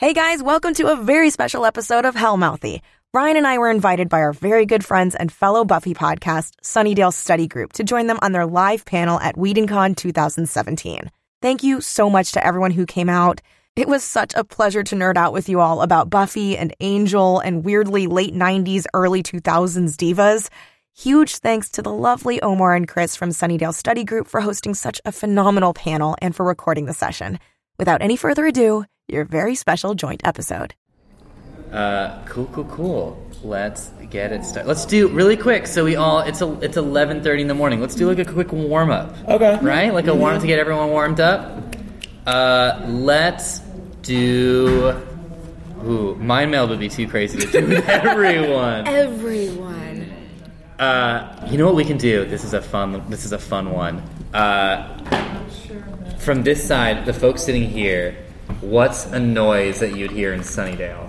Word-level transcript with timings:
Hey 0.00 0.12
guys, 0.12 0.44
welcome 0.44 0.74
to 0.74 0.92
a 0.92 0.94
very 0.94 1.28
special 1.28 1.66
episode 1.66 2.04
of 2.04 2.14
Hellmouthy. 2.14 2.82
Ryan 3.12 3.36
and 3.38 3.46
I 3.48 3.58
were 3.58 3.68
invited 3.68 4.08
by 4.08 4.20
our 4.20 4.32
very 4.32 4.64
good 4.64 4.84
friends 4.84 5.16
and 5.16 5.32
fellow 5.32 5.64
Buffy 5.64 5.92
podcast, 5.92 6.52
Sunnydale 6.62 7.12
Study 7.12 7.48
Group, 7.48 7.72
to 7.72 7.82
join 7.82 8.06
them 8.06 8.20
on 8.22 8.30
their 8.30 8.46
live 8.46 8.84
panel 8.84 9.18
at 9.18 9.34
WhedonCon 9.34 9.96
2017. 9.96 11.10
Thank 11.42 11.64
you 11.64 11.80
so 11.80 12.08
much 12.08 12.30
to 12.30 12.46
everyone 12.46 12.70
who 12.70 12.86
came 12.86 13.08
out. 13.08 13.40
It 13.74 13.88
was 13.88 14.04
such 14.04 14.34
a 14.36 14.44
pleasure 14.44 14.84
to 14.84 14.94
nerd 14.94 15.16
out 15.16 15.32
with 15.32 15.48
you 15.48 15.58
all 15.58 15.82
about 15.82 16.10
Buffy 16.10 16.56
and 16.56 16.72
Angel 16.78 17.40
and 17.40 17.64
weirdly 17.64 18.06
late 18.06 18.32
90s, 18.32 18.86
early 18.94 19.24
2000s 19.24 19.96
divas. 19.96 20.48
Huge 20.96 21.38
thanks 21.38 21.70
to 21.70 21.82
the 21.82 21.92
lovely 21.92 22.40
Omar 22.40 22.76
and 22.76 22.86
Chris 22.86 23.16
from 23.16 23.30
Sunnydale 23.30 23.74
Study 23.74 24.04
Group 24.04 24.28
for 24.28 24.42
hosting 24.42 24.74
such 24.74 25.00
a 25.04 25.10
phenomenal 25.10 25.74
panel 25.74 26.14
and 26.22 26.36
for 26.36 26.46
recording 26.46 26.84
the 26.86 26.94
session. 26.94 27.40
Without 27.80 28.00
any 28.00 28.14
further 28.14 28.46
ado, 28.46 28.84
your 29.08 29.24
very 29.24 29.54
special 29.54 29.94
joint 29.94 30.20
episode. 30.24 30.74
Uh, 31.72 32.22
cool, 32.26 32.46
cool, 32.46 32.64
cool. 32.64 33.24
Let's 33.42 33.88
get 34.10 34.32
it 34.32 34.44
started. 34.44 34.68
Let's 34.68 34.84
do 34.84 35.08
really 35.08 35.36
quick. 35.36 35.66
So 35.66 35.84
we 35.84 35.96
all 35.96 36.20
it's 36.20 36.40
a, 36.40 36.52
it's 36.60 36.76
eleven 36.76 37.22
thirty 37.22 37.42
in 37.42 37.48
the 37.48 37.54
morning. 37.54 37.80
Let's 37.80 37.94
do 37.94 38.08
like 38.08 38.18
a 38.18 38.30
quick 38.30 38.52
warm 38.52 38.90
up. 38.90 39.14
Okay. 39.28 39.58
Right, 39.60 39.92
like 39.92 40.06
a 40.06 40.14
warm 40.14 40.36
up 40.36 40.40
to 40.40 40.46
get 40.46 40.58
everyone 40.58 40.88
warmed 40.90 41.20
up. 41.20 41.74
Uh, 42.26 42.84
let's 42.88 43.60
do. 44.02 44.94
Ooh, 45.84 46.16
mind 46.16 46.50
meld 46.50 46.70
would 46.70 46.80
be 46.80 46.88
too 46.88 47.06
crazy 47.06 47.38
to 47.38 47.46
do 47.46 47.66
with 47.66 47.88
everyone. 47.88 48.88
Everyone. 48.88 50.10
Uh, 50.78 51.46
you 51.50 51.58
know 51.58 51.66
what 51.66 51.74
we 51.74 51.84
can 51.84 51.98
do? 51.98 52.24
This 52.24 52.44
is 52.44 52.54
a 52.54 52.62
fun. 52.62 53.04
This 53.08 53.24
is 53.24 53.32
a 53.32 53.38
fun 53.38 53.70
one. 53.72 54.02
Uh, 54.34 54.96
from 56.18 56.42
this 56.42 56.66
side, 56.66 57.06
the 57.06 57.12
folks 57.12 57.42
sitting 57.42 57.68
here, 57.68 58.16
what's 58.60 59.06
a 59.06 59.20
noise 59.20 59.80
that 59.80 59.96
you'd 59.96 60.10
hear 60.10 60.32
in 60.32 60.40
Sunnydale? 60.40 61.06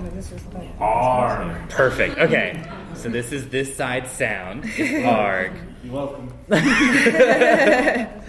Oh, 0.79 0.83
arg. 0.83 1.69
Perfect. 1.69 2.17
Okay. 2.17 2.63
So 2.95 3.09
this 3.09 3.31
is 3.31 3.49
this 3.49 3.75
side 3.75 4.07
sound. 4.07 4.63
It's 4.77 5.05
arg. 5.07 5.53
You're 5.83 5.93
welcome. 5.93 6.33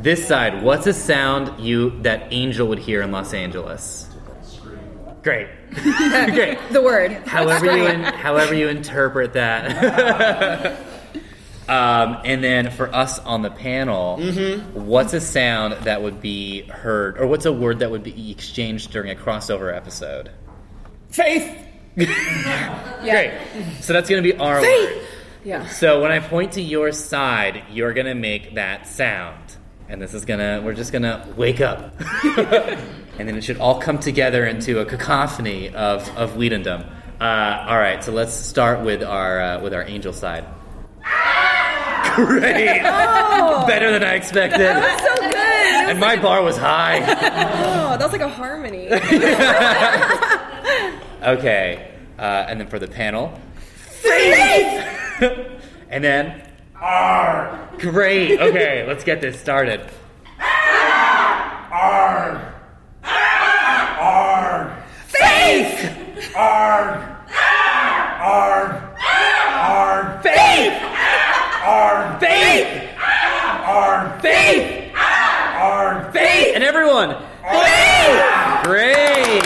This 0.00 0.28
side, 0.28 0.62
what's 0.62 0.86
a 0.86 0.92
sound 0.92 1.58
you 1.58 1.90
that 2.02 2.28
Angel 2.30 2.68
would 2.68 2.78
hear 2.78 3.00
in 3.00 3.12
Los 3.12 3.32
Angeles? 3.32 4.08
Great. 5.22 5.48
Great. 5.72 6.58
The 6.70 6.82
word. 6.82 7.12
however 7.26 7.76
you 7.76 7.86
in, 7.86 8.02
however 8.02 8.54
you 8.54 8.68
interpret 8.68 9.32
that. 9.32 10.76
Um, 11.68 12.18
and 12.24 12.44
then 12.44 12.70
for 12.70 12.94
us 12.94 13.18
on 13.18 13.42
the 13.42 13.50
panel, 13.50 14.18
what's 14.72 15.14
a 15.14 15.20
sound 15.20 15.72
that 15.84 16.02
would 16.02 16.20
be 16.20 16.62
heard, 16.62 17.18
or 17.18 17.26
what's 17.26 17.44
a 17.44 17.52
word 17.52 17.80
that 17.80 17.90
would 17.90 18.04
be 18.04 18.30
exchanged 18.30 18.92
during 18.92 19.10
a 19.10 19.14
crossover 19.14 19.74
episode? 19.74 20.30
Faith. 21.08 21.66
Great. 21.96 23.40
So 23.80 23.92
that's 23.92 24.08
going 24.08 24.22
to 24.22 24.32
be 24.32 24.38
our 24.38 24.60
word. 24.60 25.02
Yeah. 25.44 25.66
So 25.68 26.02
when 26.02 26.12
I 26.12 26.18
point 26.18 26.52
to 26.52 26.62
your 26.62 26.92
side, 26.92 27.64
you're 27.70 27.94
going 27.94 28.06
to 28.06 28.14
make 28.14 28.54
that 28.54 28.86
sound. 28.86 29.40
And 29.88 30.02
this 30.02 30.12
is 30.12 30.24
going 30.24 30.40
to, 30.40 30.60
we're 30.64 30.74
just 30.74 30.92
going 30.92 31.02
to 31.02 31.26
wake 31.36 31.60
up. 31.60 31.94
and 32.24 33.28
then 33.28 33.36
it 33.36 33.44
should 33.44 33.58
all 33.58 33.80
come 33.80 33.98
together 33.98 34.44
into 34.44 34.80
a 34.80 34.84
cacophony 34.84 35.68
of, 35.68 36.08
of 36.16 36.32
Whedondom. 36.32 36.90
Uh, 37.20 37.66
all 37.68 37.78
right, 37.78 38.04
so 38.04 38.12
let's 38.12 38.34
start 38.34 38.84
with 38.84 39.02
our, 39.02 39.40
uh, 39.40 39.60
with 39.60 39.72
our 39.72 39.84
angel 39.84 40.12
side. 40.12 40.44
Great! 42.16 42.82
Better 42.82 43.92
than 43.92 44.02
I 44.02 44.14
expected. 44.14 44.58
So 44.60 45.14
good. 45.16 45.32
That 45.34 45.86
And 45.90 46.00
my 46.00 46.16
bar 46.16 46.42
was 46.42 46.56
high. 46.56 46.98
oh, 47.00 47.96
that 47.96 48.00
was 48.00 48.12
like 48.12 48.20
a 48.22 48.28
harmony. 48.28 48.88
Okay, 51.22 51.92
uh, 52.18 52.22
and 52.48 52.60
then 52.60 52.68
for 52.68 52.78
the 52.78 52.86
panel, 52.86 53.32
faith. 53.88 54.84
and 55.90 56.04
then, 56.04 56.40
R. 56.80 57.68
Great. 57.78 58.38
Okay, 58.38 58.84
let's 58.86 59.02
get 59.02 59.20
this 59.20 59.40
started. 59.40 59.80
R. 61.72 62.54
Arg. 63.02 64.82
Faith. 65.08 66.36
Arg. 66.36 67.00
Arg. 68.20 68.82
Arg. 69.00 70.22
Faith. 70.22 70.85
Arg. 71.66 72.20
Faith. 72.20 72.96
Arg. 72.96 74.22
Faith. 74.22 74.94
Arg. 74.94 76.12
Faith. 76.12 76.54
And 76.54 76.62
everyone. 76.62 77.16
Faith. 77.42 78.62
Great. 78.62 79.42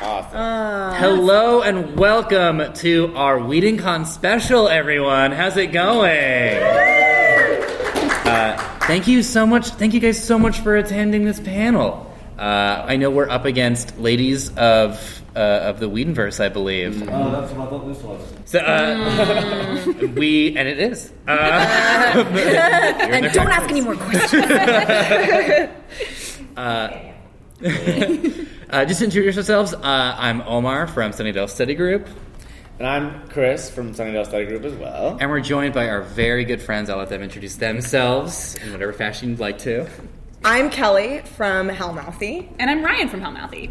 Awesome. 0.00 0.94
Hello 1.02 1.62
and 1.62 1.96
welcome 1.96 2.72
to 2.74 3.12
our 3.16 3.38
WhedonCon 3.40 4.06
special, 4.06 4.68
everyone. 4.68 5.32
How's 5.32 5.56
it 5.56 5.72
going? 5.72 6.62
Uh, 8.28 8.76
thank 8.82 9.08
you 9.08 9.24
so 9.24 9.44
much. 9.44 9.70
Thank 9.70 9.92
you 9.92 9.98
guys 9.98 10.22
so 10.22 10.38
much 10.38 10.60
for 10.60 10.76
attending 10.76 11.24
this 11.24 11.40
panel. 11.40 12.14
Uh, 12.38 12.84
I 12.86 12.94
know 12.94 13.10
we're 13.10 13.28
up 13.28 13.44
against 13.44 13.98
ladies 13.98 14.56
of 14.56 15.17
uh, 15.38 15.68
of 15.70 15.78
the 15.78 15.88
Whedonverse, 15.88 16.40
I 16.44 16.48
believe. 16.48 17.00
Oh, 17.08 17.30
that's 17.30 17.52
what 17.52 17.68
I 17.68 17.70
thought 17.70 17.86
this 17.86 18.02
was. 18.02 18.20
So, 18.44 18.58
uh, 18.58 19.84
we 20.16 20.56
and 20.56 20.66
it 20.66 20.80
is. 20.80 21.12
Uh, 21.28 21.30
and 23.00 23.32
don't 23.32 23.48
ask 23.48 23.70
any 23.70 23.80
more 23.80 23.94
questions. 23.96 24.44
Uh, 28.70 28.84
just 28.84 29.00
introduce 29.00 29.34
yourselves. 29.36 29.72
Uh, 29.74 29.80
I'm 30.18 30.42
Omar 30.42 30.86
from 30.88 31.12
Sunnydale 31.12 31.48
Study 31.48 31.74
Group, 31.74 32.06
And 32.78 32.86
I'm 32.86 33.26
Chris 33.28 33.70
from 33.70 33.94
Sunnydale 33.94 34.26
Study 34.26 34.44
Group 34.44 34.64
as 34.64 34.74
well. 34.74 35.16
and 35.20 35.30
we're 35.30 35.40
joined 35.40 35.72
by 35.72 35.88
our 35.88 36.02
very 36.02 36.44
good 36.44 36.60
friends. 36.60 36.90
I'll 36.90 36.98
let 36.98 37.08
them 37.08 37.22
introduce 37.22 37.56
themselves 37.56 38.56
in 38.56 38.72
whatever 38.72 38.92
fashion 38.92 39.30
you'd 39.30 39.40
like 39.40 39.58
to. 39.58 39.86
I'm 40.44 40.68
Kelly 40.70 41.20
from 41.36 41.68
Hellmouthy. 41.68 42.48
And 42.58 42.68
I'm 42.70 42.84
Ryan 42.84 43.08
from 43.08 43.20
Hellmouthy. 43.22 43.70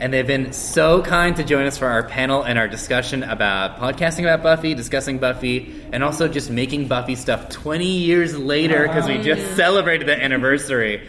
And 0.00 0.12
they've 0.12 0.26
been 0.26 0.52
so 0.52 1.02
kind 1.02 1.36
to 1.36 1.44
join 1.44 1.66
us 1.66 1.78
for 1.78 1.86
our 1.86 2.02
panel 2.02 2.42
and 2.42 2.58
our 2.58 2.66
discussion 2.66 3.22
about 3.22 3.78
podcasting 3.78 4.24
about 4.24 4.42
Buffy, 4.42 4.74
discussing 4.74 5.18
Buffy, 5.18 5.82
and 5.92 6.02
also 6.02 6.26
just 6.26 6.50
making 6.50 6.88
Buffy 6.88 7.14
stuff 7.14 7.48
20 7.48 7.86
years 7.86 8.36
later 8.36 8.88
because 8.88 9.06
we 9.06 9.18
just 9.18 9.56
celebrated 9.56 10.08
the 10.08 10.20
anniversary. 10.20 11.06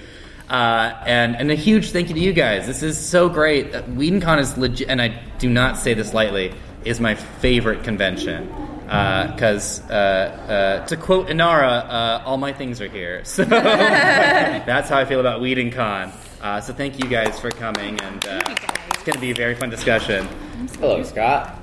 Uh, 0.49 0.93
and, 1.05 1.35
and 1.35 1.49
a 1.49 1.55
huge 1.55 1.89
thank 1.91 2.09
you 2.09 2.15
to 2.15 2.21
you 2.21 2.31
guys. 2.31 2.67
This 2.67 2.83
is 2.83 2.97
so 2.97 3.27
great. 3.29 3.73
Uh, 3.73 3.81
WhedonCon 3.83 4.39
is 4.39 4.55
legit, 4.57 4.87
and 4.89 5.01
I 5.01 5.19
do 5.39 5.49
not 5.49 5.77
say 5.77 5.95
this 5.95 6.13
lightly, 6.13 6.53
is 6.83 6.99
my 6.99 7.15
favorite 7.15 7.83
convention. 7.83 8.47
Because, 8.85 9.81
uh, 9.89 10.83
uh, 10.83 10.85
to 10.85 10.95
quote 10.95 11.29
Inara, 11.29 11.89
uh, 11.89 12.23
all 12.23 12.37
my 12.37 12.53
things 12.53 12.79
are 12.81 12.87
here. 12.87 13.23
So 13.25 13.43
that's 13.45 14.89
how 14.89 14.99
I 14.99 15.05
feel 15.05 15.19
about 15.19 15.41
WhedonCon. 15.41 16.11
Uh, 16.41 16.61
so 16.61 16.73
thank 16.73 17.01
you 17.01 17.09
guys 17.09 17.39
for 17.39 17.49
coming, 17.49 17.99
and 18.01 18.25
uh, 18.25 18.41
it's 18.89 19.03
going 19.03 19.13
to 19.15 19.19
be 19.19 19.31
a 19.31 19.35
very 19.35 19.55
fun 19.55 19.69
discussion. 19.69 20.27
Hello, 20.79 21.01
Scott. 21.03 21.59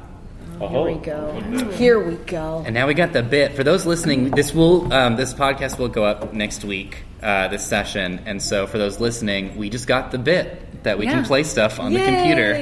Oh, 0.61 0.69
Here 0.69 0.83
we 0.83 1.05
go. 1.05 1.71
Here 1.73 2.01
we 2.01 2.17
go. 2.17 2.63
And 2.65 2.75
now 2.75 2.87
we 2.87 2.95
got 2.95 3.13
the 3.13 3.23
bit. 3.23 3.55
For 3.55 3.65
those 3.65 3.85
listening, 3.87 4.31
this 4.31 4.55
will 4.55 4.93
um, 4.93 5.17
this 5.17 5.35
podcast 5.35 5.79
will 5.79 5.89
go 5.89 6.05
up 6.05 6.33
next 6.33 6.65
week. 6.65 7.05
Uh, 7.23 7.47
this 7.47 7.65
session, 7.65 8.21
and 8.27 8.43
so 8.43 8.67
for 8.67 8.79
those 8.79 8.99
listening, 8.99 9.57
we 9.57 9.71
just 9.71 9.87
got 9.87 10.11
the 10.11 10.19
bit 10.19 10.83
that 10.83 10.99
we 10.99 11.07
can 11.07 11.25
play 11.25 11.45
stuff 11.45 11.79
on 11.79 11.93
the 11.93 12.01
computer. 12.05 12.53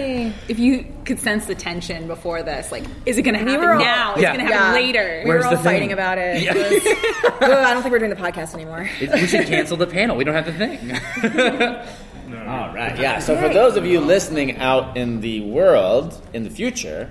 If 0.49 0.59
you 0.59 0.85
could 1.07 1.19
sense 1.19 1.47
the 1.47 1.55
tension 1.55 2.07
before 2.07 2.43
this, 2.43 2.71
like, 2.71 2.85
is 3.07 3.17
it 3.17 3.23
going 3.23 3.39
to 3.39 3.41
happen 3.41 3.59
were 3.67 3.73
all- 3.73 3.79
now? 3.81 4.17
Is 4.17 4.23
it 4.23 4.27
going 4.27 4.39
to 4.41 4.45
happen 4.45 4.59
Yeah. 4.67 4.73
later? 4.75 5.21
We 5.25 5.29
Where's 5.31 5.45
were 5.47 5.53
all 5.53 5.63
fighting 5.63 5.89
thing? 5.89 5.93
about 5.95 6.19
it. 6.19 6.43
Yeah. 6.43 6.53
It 6.55 6.85
was- 6.85 7.33
Ugh, 7.41 7.43
I 7.51 7.73
don't 7.73 7.81
think 7.81 7.91
we're 7.91 8.01
doing 8.01 8.11
the 8.11 8.17
podcast 8.17 8.53
anymore. 8.53 8.87
It- 9.01 9.11
we 9.11 9.27
should 9.27 9.47
cancel 9.47 9.79
the 9.79 9.87
panel. 9.87 10.15
We 10.19 10.25
don't 10.25 10.35
have 10.35 10.45
the 10.45 10.53
thing. 10.53 10.93
All 12.47 12.73
right, 12.75 12.99
yeah. 12.99 13.19
So 13.21 13.37
for 13.37 13.49
those 13.49 13.77
of 13.77 13.87
you 13.87 14.01
listening 14.01 14.59
out 14.59 14.97
in 14.97 15.21
the 15.21 15.41
world 15.41 16.21
in 16.33 16.45
the 16.45 16.51
future, 16.51 17.11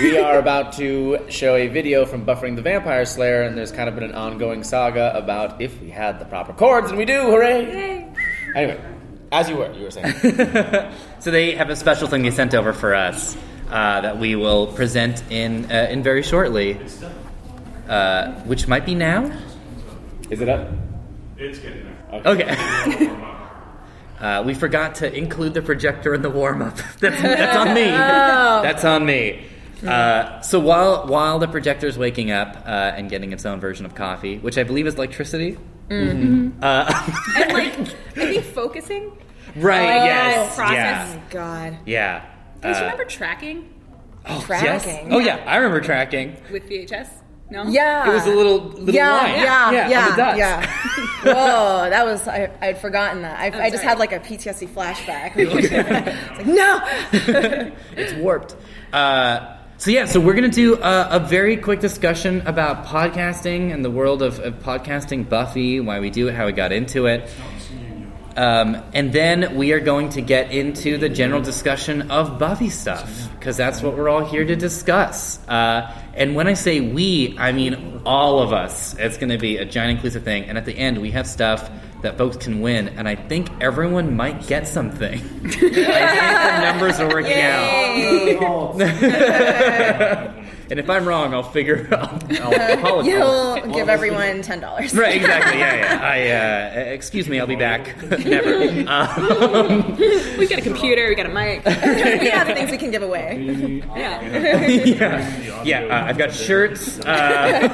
we 0.00 0.18
are 0.18 0.38
about 0.38 0.74
to 0.74 1.18
show 1.28 1.54
a 1.56 1.68
video 1.68 2.04
from 2.06 2.24
Buffering 2.26 2.56
the 2.56 2.62
Vampire 2.62 3.04
Slayer, 3.04 3.42
and 3.42 3.56
there's 3.56 3.72
kind 3.72 3.88
of 3.88 3.94
been 3.94 4.04
an 4.04 4.14
ongoing 4.14 4.62
saga 4.62 5.16
about 5.16 5.60
if 5.60 5.80
we 5.80 5.90
had 5.90 6.18
the 6.18 6.24
proper 6.24 6.52
chords, 6.52 6.90
and 6.90 6.98
we 6.98 7.04
do. 7.04 7.22
Hooray! 7.22 8.06
Anyway, 8.54 8.80
as 9.32 9.48
you 9.48 9.56
were, 9.56 9.72
you 9.72 9.84
were 9.84 9.90
saying. 9.90 10.12
so 11.20 11.30
they 11.30 11.54
have 11.54 11.70
a 11.70 11.76
special 11.76 12.08
thing 12.08 12.22
they 12.22 12.30
sent 12.30 12.54
over 12.54 12.72
for 12.72 12.94
us 12.94 13.36
uh, 13.70 14.00
that 14.02 14.18
we 14.18 14.36
will 14.36 14.66
present 14.68 15.22
in 15.30 15.70
uh, 15.70 15.88
in 15.90 16.02
very 16.02 16.22
shortly, 16.22 16.78
uh, 17.88 18.32
which 18.42 18.68
might 18.68 18.84
be 18.84 18.94
now. 18.94 19.30
Is 20.30 20.40
it 20.40 20.48
up? 20.48 20.68
It's 21.36 21.58
getting 21.58 21.84
there. 21.84 22.22
Okay. 22.26 23.20
Uh, 24.20 24.42
we 24.42 24.54
forgot 24.54 24.94
to 24.94 25.12
include 25.14 25.52
the 25.52 25.60
projector 25.60 26.14
in 26.14 26.22
the 26.22 26.30
warm 26.30 26.62
up. 26.62 26.76
that's, 27.00 27.20
that's 27.20 27.56
on 27.56 27.74
me. 27.74 27.84
That's 27.84 28.84
on 28.84 29.04
me. 29.04 29.44
Uh, 29.82 30.40
so 30.40 30.60
while 30.60 31.06
while 31.06 31.38
the 31.38 31.48
projector's 31.48 31.98
waking 31.98 32.30
up 32.30 32.62
uh, 32.66 32.92
and 32.96 33.10
getting 33.10 33.32
its 33.32 33.44
own 33.44 33.60
version 33.60 33.84
of 33.86 33.94
coffee, 33.94 34.38
which 34.38 34.56
I 34.58 34.62
believe 34.62 34.86
is 34.86 34.94
electricity, 34.94 35.58
And, 35.90 36.58
like, 36.60 37.78
I 37.78 37.92
think 38.14 38.44
focusing. 38.44 39.12
Right. 39.54 40.00
Oh, 40.00 40.04
yes. 40.04 40.56
process. 40.56 40.76
Yeah. 40.76 41.20
God. 41.30 41.76
Yeah. 41.84 42.24
Do 42.62 42.68
you 42.68 42.74
Uh, 42.74 42.80
remember 42.80 43.04
tracking 43.04 43.68
oh, 44.26 44.40
Tracking. 44.40 44.66
Yes. 44.90 45.06
Oh 45.10 45.18
yeah, 45.18 45.42
I 45.46 45.56
remember 45.56 45.80
tracking. 45.80 46.36
with 46.50 46.68
VHS? 46.68 47.08
No. 47.50 47.64
Yeah. 47.64 48.10
It 48.10 48.14
was 48.14 48.26
a 48.26 48.30
little 48.30 48.58
little 48.68 48.94
yeah, 48.94 49.10
line. 49.12 49.30
yeah, 49.34 49.70
yeah, 49.70 49.88
yeah, 49.88 50.30
on 50.30 50.38
yeah. 50.38 50.66
Whoa, 51.24 51.90
that 51.90 52.04
was 52.06 52.26
I, 52.26 52.50
I'd 52.60 52.78
forgotten 52.78 53.22
that. 53.22 53.38
I, 53.38 53.46
I 53.66 53.70
just 53.70 53.82
sorry. 53.82 53.88
had 53.88 53.98
like 53.98 54.12
a 54.12 54.20
PTSD 54.20 54.68
flashback. 54.68 55.32
it's 55.36 56.34
like 56.36 56.46
no. 56.46 56.80
it's 57.96 58.14
warped. 58.14 58.56
Uh, 58.92 59.53
so 59.76 59.90
yeah, 59.90 60.06
so 60.06 60.20
we're 60.20 60.34
gonna 60.34 60.48
do 60.48 60.76
a, 60.76 61.08
a 61.12 61.20
very 61.20 61.56
quick 61.56 61.80
discussion 61.80 62.42
about 62.46 62.86
podcasting 62.86 63.72
and 63.72 63.84
the 63.84 63.90
world 63.90 64.22
of, 64.22 64.38
of 64.38 64.54
podcasting, 64.60 65.28
Buffy, 65.28 65.80
why 65.80 66.00
we 66.00 66.10
do 66.10 66.28
it, 66.28 66.34
how 66.34 66.46
we 66.46 66.52
got 66.52 66.72
into 66.72 67.06
it, 67.06 67.28
um, 68.36 68.82
and 68.92 69.12
then 69.12 69.56
we 69.56 69.72
are 69.72 69.80
going 69.80 70.08
to 70.10 70.20
get 70.20 70.50
into 70.50 70.98
the 70.98 71.08
general 71.08 71.40
discussion 71.40 72.10
of 72.10 72.38
Buffy 72.38 72.70
stuff 72.70 73.30
because 73.38 73.56
that's 73.56 73.82
what 73.82 73.96
we're 73.96 74.08
all 74.08 74.24
here 74.24 74.44
to 74.44 74.56
discuss. 74.56 75.38
Uh, 75.46 75.92
and 76.14 76.34
when 76.34 76.48
I 76.48 76.54
say 76.54 76.80
we, 76.80 77.36
I 77.38 77.52
mean 77.52 78.02
all 78.04 78.40
of 78.40 78.52
us. 78.52 78.94
It's 78.98 79.16
to 79.18 79.38
be 79.38 79.58
a 79.58 79.64
giant 79.64 79.92
inclusive 79.92 80.24
thing, 80.24 80.44
and 80.44 80.58
at 80.58 80.64
the 80.64 80.76
end 80.76 80.98
we 80.98 81.12
have 81.12 81.26
stuff 81.26 81.70
that 82.04 82.16
folks 82.16 82.36
can 82.36 82.60
win, 82.60 82.88
and 82.90 83.08
I 83.08 83.16
think 83.16 83.48
everyone 83.60 84.14
might 84.14 84.46
get 84.46 84.68
something. 84.68 85.14
I 85.44 85.48
think 85.48 85.74
the 85.74 86.60
numbers 86.60 87.00
are 87.00 87.08
working 87.08 87.40
out. 87.40 87.64
and 90.70 90.78
if 90.80 90.88
I'm 90.90 91.06
wrong, 91.06 91.34
I'll 91.34 91.42
figure. 91.42 91.88
I'll, 91.92 92.18
I'll 92.42 92.78
apologize. 92.78 93.06
You'll 93.12 93.74
give 93.74 93.88
everyone 93.88 94.42
ten 94.42 94.60
dollars. 94.60 94.94
Right, 94.94 95.16
exactly. 95.16 95.58
Yeah, 95.58 95.74
yeah. 96.30 96.74
I 96.82 96.88
uh, 96.90 96.92
excuse 96.92 97.28
me. 97.28 97.40
I'll 97.40 97.46
be 97.46 97.56
back. 97.56 97.96
Never. 98.24 98.54
Um, 98.88 99.96
We 100.38 100.46
got 100.46 100.58
a 100.58 100.62
computer. 100.62 101.08
We 101.08 101.14
got 101.14 101.26
a 101.26 101.28
mic. 101.28 101.64
we 101.64 102.28
have 102.30 102.46
things 102.48 102.70
we 102.70 102.78
can 102.78 102.90
give 102.90 103.02
away. 103.02 103.82
yeah. 103.96 104.20
yeah, 104.84 105.62
yeah. 105.64 105.80
Uh, 105.84 106.04
I've 106.06 106.18
got 106.18 106.32
shirts 106.32 106.98
uh, 107.00 107.68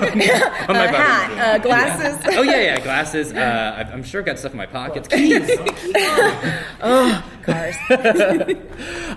on 0.69 0.75
my 0.77 0.87
A 0.87 0.93
body. 0.93 0.97
hat, 0.97 1.31
uh, 1.39 1.59
glasses. 1.59 2.19
Oh 2.37 2.43
yeah, 2.43 2.61
yeah. 2.61 2.81
Glasses. 2.81 3.33
Uh, 3.33 3.75
I've- 3.79 3.91
I'm 3.93 4.03
sure 4.05 4.21
I've 4.21 4.27
got 4.27 4.39
stuff 4.39 4.53
in 4.53 4.59
my 4.59 4.67
pockets. 4.67 5.09
Keys. 5.09 5.51
Cars. 7.52 8.56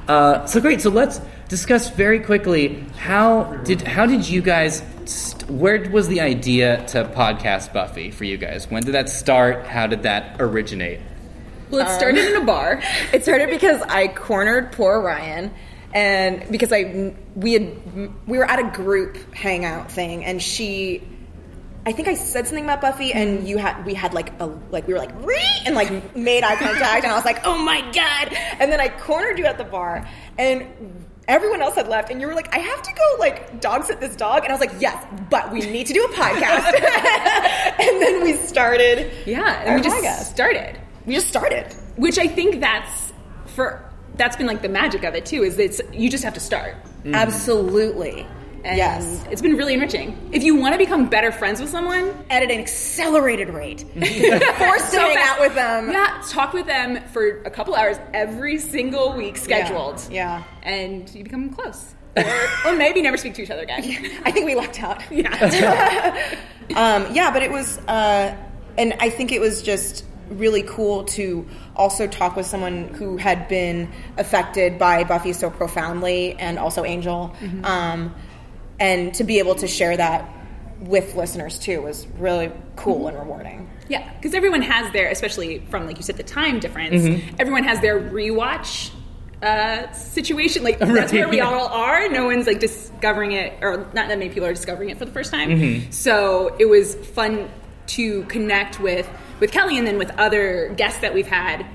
Uh, 0.07 0.45
so 0.45 0.59
great. 0.59 0.81
So 0.81 0.89
let's 0.89 1.21
discuss 1.47 1.89
very 1.89 2.19
quickly 2.19 2.83
how 2.97 3.43
did 3.63 3.81
how 3.83 4.05
did 4.05 4.27
you 4.27 4.41
guys 4.41 4.83
st- 5.05 5.49
where 5.49 5.89
was 5.91 6.09
the 6.09 6.19
idea 6.19 6.85
to 6.87 7.05
podcast 7.05 7.71
Buffy 7.71 8.11
for 8.11 8.25
you 8.25 8.35
guys? 8.35 8.69
When 8.69 8.83
did 8.83 8.93
that 8.95 9.09
start? 9.09 9.65
How 9.65 9.87
did 9.87 10.03
that 10.03 10.41
originate? 10.41 10.99
Well, 11.69 11.85
it 11.87 11.95
started 11.95 12.25
in 12.25 12.41
a 12.41 12.45
bar. 12.45 12.81
It 13.13 13.23
started 13.23 13.49
because 13.49 13.81
I 13.83 14.09
cornered 14.09 14.73
poor 14.73 15.01
Ryan, 15.01 15.53
and 15.93 16.45
because 16.51 16.73
I 16.73 17.15
we 17.35 17.53
had 17.53 18.27
we 18.27 18.37
were 18.37 18.45
at 18.45 18.59
a 18.59 18.69
group 18.75 19.33
hangout 19.33 19.89
thing, 19.91 20.25
and 20.25 20.41
she, 20.41 21.01
I 21.85 21.91
think 21.91 22.07
I 22.07 22.13
said 22.13 22.47
something 22.47 22.63
about 22.63 22.79
Buffy, 22.79 23.11
and 23.11 23.47
you 23.47 23.57
had 23.57 23.85
we 23.85 23.93
had 23.93 24.13
like 24.13 24.39
a 24.39 24.45
like 24.71 24.87
we 24.87 24.93
were 24.93 24.99
like 24.99 25.13
Ree! 25.25 25.61
and 25.65 25.75
like 25.75 26.15
made 26.15 26.43
eye 26.43 26.55
contact, 26.55 27.03
and 27.03 27.11
I 27.11 27.15
was 27.15 27.25
like, 27.25 27.45
oh 27.45 27.57
my 27.57 27.81
god, 27.91 28.33
and 28.59 28.71
then 28.71 28.79
I 28.79 28.87
cornered 28.87 29.37
you 29.37 29.45
at 29.45 29.57
the 29.57 29.65
bar, 29.65 30.07
and. 30.37 30.67
Everyone 31.25 31.61
else 31.61 31.75
had 31.75 31.87
left, 31.87 32.11
and 32.11 32.19
you 32.19 32.27
were 32.27 32.33
like, 32.33 32.53
"I 32.53 32.57
have 32.57 32.81
to 32.81 32.91
go 32.91 33.15
like 33.17 33.61
dog 33.61 33.85
sit 33.85 34.01
this 34.01 34.13
dog," 34.13 34.43
and 34.43 34.49
I 34.49 34.51
was 34.51 34.59
like, 34.59 34.81
"Yes, 34.81 35.07
but 35.29 35.53
we 35.53 35.61
need 35.61 35.87
to 35.87 35.93
do 35.93 36.03
a 36.03 36.09
podcast." 36.09 36.73
and 37.79 38.01
then 38.01 38.23
we 38.23 38.33
started. 38.33 39.09
Yeah, 39.25 39.61
and 39.63 39.75
we 39.75 39.81
just 39.81 40.03
podcast. 40.03 40.33
started. 40.33 40.77
We 41.05 41.13
just 41.13 41.29
started. 41.29 41.73
Which 41.95 42.17
I 42.19 42.27
think 42.27 42.59
that's 42.59 43.13
for 43.45 43.89
that's 44.15 44.35
been 44.35 44.47
like 44.47 44.61
the 44.61 44.67
magic 44.67 45.05
of 45.05 45.15
it 45.15 45.25
too. 45.25 45.43
Is 45.43 45.57
it's 45.59 45.79
you 45.93 46.09
just 46.09 46.25
have 46.25 46.33
to 46.33 46.41
start. 46.41 46.75
Mm-hmm. 46.83 47.15
Absolutely. 47.15 48.27
And 48.65 48.77
yes. 48.77 49.25
it's 49.29 49.41
been 49.41 49.57
really 49.57 49.73
enriching. 49.73 50.17
If 50.31 50.41
you 50.43 50.55
want 50.55 50.73
to 50.73 50.77
become 50.77 51.09
better 51.09 51.31
friends 51.31 51.59
with 51.59 51.69
someone, 51.69 52.13
At 52.29 52.43
an 52.43 52.51
accelerated 52.51 53.49
rate. 53.49 53.81
Forced 53.93 54.91
to 54.93 54.99
hang 54.99 55.17
out 55.17 55.39
with 55.41 55.53
them. 55.55 55.91
Yeah, 55.91 56.21
talk 56.29 56.53
with 56.53 56.65
them 56.65 57.03
for 57.09 57.41
a 57.43 57.49
couple 57.49 57.75
hours 57.75 57.97
every 58.13 58.57
single 58.59 59.13
week, 59.13 59.37
scheduled. 59.37 60.01
Yeah. 60.09 60.43
and 60.61 61.13
you 61.13 61.23
become 61.23 61.49
close, 61.49 61.93
or, 62.15 62.23
or 62.65 62.73
maybe 62.73 63.01
never 63.01 63.17
speak 63.17 63.33
to 63.35 63.43
each 63.43 63.49
other 63.51 63.63
again. 63.63 63.83
I 64.25 64.31
think 64.31 64.45
we 64.45 64.55
lucked 64.55 64.81
out. 64.81 65.01
Yeah, 65.11 66.35
Um, 66.75 67.13
yeah, 67.13 67.31
but 67.31 67.43
it 67.43 67.51
was, 67.51 67.77
uh, 67.89 68.33
and 68.77 68.93
I 68.99 69.09
think 69.09 69.31
it 69.33 69.41
was 69.41 69.61
just 69.61 70.05
really 70.29 70.63
cool 70.63 71.03
to 71.03 71.45
also 71.75 72.07
talk 72.07 72.35
with 72.37 72.45
someone 72.45 72.87
who 72.93 73.17
had 73.17 73.47
been 73.49 73.91
affected 74.17 74.79
by 74.79 75.03
Buffy 75.03 75.33
so 75.33 75.49
profoundly 75.49 76.33
and 76.39 76.57
also 76.57 76.85
Angel. 76.85 77.35
Um, 77.65 78.15
and 78.79 79.13
to 79.15 79.23
be 79.23 79.39
able 79.39 79.55
to 79.55 79.67
share 79.67 79.95
that 79.97 80.29
with 80.81 81.15
listeners 81.15 81.59
too 81.59 81.81
was 81.81 82.05
really 82.17 82.51
cool 82.75 82.99
mm-hmm. 82.99 83.07
and 83.09 83.17
rewarding. 83.19 83.69
yeah, 83.87 84.11
because 84.15 84.33
everyone 84.33 84.61
has 84.61 84.91
their, 84.91 85.09
especially 85.09 85.59
from 85.69 85.85
like 85.85 85.97
you 85.97 86.03
said, 86.03 86.17
the 86.17 86.23
time 86.23 86.59
difference. 86.59 87.01
Mm-hmm. 87.03 87.35
Everyone 87.39 87.63
has 87.63 87.79
their 87.79 87.99
rewatch 87.99 88.91
uh, 89.41 89.91
situation. 89.93 90.63
Like 90.63 90.79
that's 90.79 91.11
where 91.13 91.29
we 91.29 91.41
all 91.41 91.67
are. 91.67 92.09
No 92.09 92.25
one's 92.25 92.47
like 92.47 92.59
discovering 92.59 93.33
it, 93.33 93.53
or 93.61 93.77
not 93.93 94.07
that 94.07 94.17
many 94.19 94.29
people 94.29 94.47
are 94.47 94.53
discovering 94.53 94.89
it 94.89 94.97
for 94.97 95.05
the 95.05 95.11
first 95.11 95.31
time. 95.31 95.49
Mm-hmm. 95.49 95.91
So 95.91 96.55
it 96.59 96.65
was 96.65 96.95
fun 96.95 97.49
to 97.87 98.23
connect 98.23 98.79
with 98.79 99.09
with 99.39 99.51
Kelly 99.51 99.77
and 99.77 99.85
then 99.85 99.97
with 99.97 100.11
other 100.17 100.73
guests 100.75 101.01
that 101.01 101.13
we've 101.13 101.27
had. 101.27 101.65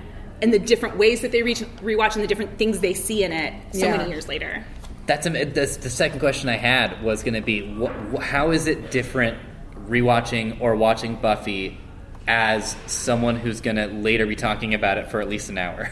And 0.41 0.53
the 0.53 0.59
different 0.59 0.97
ways 0.97 1.23
that 1.23 1.33
they 1.33 1.43
reach, 1.43 1.59
rewatch 1.83 2.15
and 2.15 2.23
the 2.23 2.29
different 2.29 2.59
things 2.59 2.79
they 2.79 2.95
see 2.95 3.25
in 3.25 3.33
it 3.33 3.55
so 3.73 3.87
Yeah. 3.87 3.97
many 3.97 4.11
years 4.11 4.29
later. 4.29 4.65
That's, 5.08 5.26
a, 5.26 5.44
that's 5.46 5.78
the 5.78 5.90
second 5.90 6.20
question 6.20 6.49
I 6.50 6.56
had 6.56 7.02
was 7.02 7.22
going 7.25 7.34
to 7.34 7.40
be 7.40 7.62
wh- 7.75 8.14
wh- 8.14 8.22
how 8.22 8.50
is 8.52 8.66
it 8.69 8.90
different 8.93 9.38
rewatching 9.88 10.60
or 10.60 10.76
watching 10.76 11.16
Buffy 11.16 11.78
as 12.26 12.76
someone 12.87 13.37
who's 13.37 13.60
going 13.62 13.76
to 13.76 13.87
later 13.87 14.26
be 14.26 14.37
talking 14.37 14.75
about 14.75 14.99
it 14.99 15.10
for 15.10 15.20
at 15.20 15.28
least 15.28 15.49
an 15.49 15.56
hour? 15.58 15.90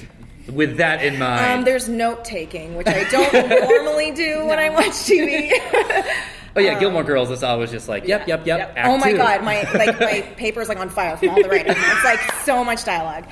With 0.52 0.76
that 0.76 1.02
in 1.04 1.18
mind, 1.18 1.58
Um, 1.60 1.64
there's 1.64 1.88
note 1.88 2.24
taking, 2.24 2.74
which 2.76 2.86
I 2.86 3.02
don't 3.08 3.32
normally 3.84 4.10
do 4.12 4.44
when 4.46 4.58
I 4.58 4.70
watch 4.70 4.86
TV. 4.86 5.50
oh 6.56 6.60
yeah, 6.60 6.78
Gilmore 6.78 7.02
Girls 7.02 7.30
is 7.32 7.42
always 7.42 7.70
just 7.72 7.88
like 7.88 8.06
yep, 8.06 8.28
yep, 8.28 8.46
yep. 8.46 8.58
Yep. 8.58 8.72
act 8.76 8.88
oh 8.88 8.96
my 8.96 9.10
two. 9.10 9.16
god, 9.16 9.42
my 9.42 9.62
like 9.72 9.98
my 9.98 10.20
paper's 10.36 10.68
like 10.68 10.78
on 10.78 10.88
fire 10.88 11.16
from 11.16 11.30
all 11.30 11.42
the 11.42 11.48
writing. 11.48 11.72
It's 11.76 12.04
like 12.04 12.20
so 12.44 12.62
much 12.62 12.84
dialogue. 12.84 13.24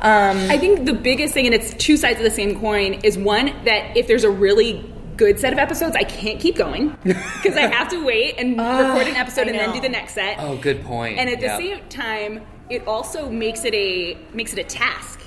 Um, 0.00 0.50
I 0.50 0.58
think 0.58 0.84
the 0.86 0.94
biggest 0.94 1.32
thing, 1.34 1.46
and 1.46 1.54
it's 1.54 1.74
two 1.74 1.96
sides 1.96 2.18
of 2.18 2.24
the 2.24 2.30
same 2.30 2.58
coin, 2.58 2.94
is 3.04 3.16
one 3.16 3.46
that 3.64 3.96
if 3.96 4.06
there's 4.08 4.24
a 4.24 4.30
really 4.30 4.84
good 5.16 5.38
set 5.38 5.52
of 5.52 5.58
episodes, 5.58 5.94
I 5.94 6.02
can't 6.04 6.40
keep 6.40 6.56
going 6.56 6.96
because 7.04 7.56
I 7.56 7.66
have 7.72 7.88
to 7.90 8.02
wait 8.04 8.34
and 8.38 8.52
record 8.58 9.06
an 9.06 9.16
episode 9.16 9.46
and 9.48 9.58
then 9.58 9.72
do 9.72 9.80
the 9.80 9.88
next 9.88 10.14
set. 10.14 10.36
Oh, 10.40 10.56
good 10.56 10.82
point. 10.84 11.18
And 11.18 11.28
at 11.30 11.38
the 11.38 11.46
Yep. 11.46 11.58
same 11.60 11.88
time, 11.88 12.40
it 12.70 12.86
also 12.88 13.28
makes 13.30 13.64
it 13.64 13.74
a 13.74 14.16
makes 14.32 14.52
it 14.54 14.58
a 14.58 14.64
task, 14.64 15.20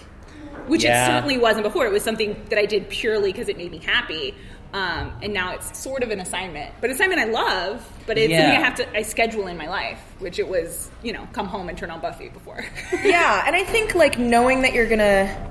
which 0.67 0.83
Yeah. 0.83 1.05
it 1.05 1.11
certainly 1.11 1.37
wasn't 1.37 1.63
before. 1.63 1.85
It 1.85 1.91
was 1.93 2.03
something 2.03 2.35
that 2.49 2.57
I 2.59 2.65
did 2.65 2.89
purely 2.89 3.31
because 3.31 3.47
it 3.47 3.57
made 3.57 3.71
me 3.71 3.77
happy. 3.77 4.33
Um, 4.75 5.13
and 5.21 5.33
now 5.33 5.53
it's 5.53 5.79
sort 5.79 6.03
of 6.03 6.11
an 6.11 6.19
assignment, 6.19 6.73
but 6.81 6.89
an 6.89 6.97
assignment 6.97 7.21
I 7.21 7.25
love. 7.25 7.89
But 8.05 8.17
it's 8.17 8.33
something 8.33 8.57
I 8.57 8.61
have 8.61 8.75
to 8.75 8.97
I 8.97 9.03
schedule 9.03 9.47
in 9.47 9.55
my 9.55 9.69
life, 9.69 10.01
which 10.19 10.37
it 10.37 10.49
was 10.49 10.91
you 11.01 11.13
know 11.13 11.25
come 11.31 11.47
home 11.47 11.69
and 11.69 11.77
turn 11.77 11.91
on 11.91 12.01
Buffy 12.01 12.27
before. 12.27 12.65
yeah, 13.05 13.43
and 13.47 13.55
I 13.55 13.63
think 13.63 13.95
like 13.95 14.19
knowing 14.19 14.63
that 14.63 14.73
you're 14.73 14.89
gonna 14.89 15.49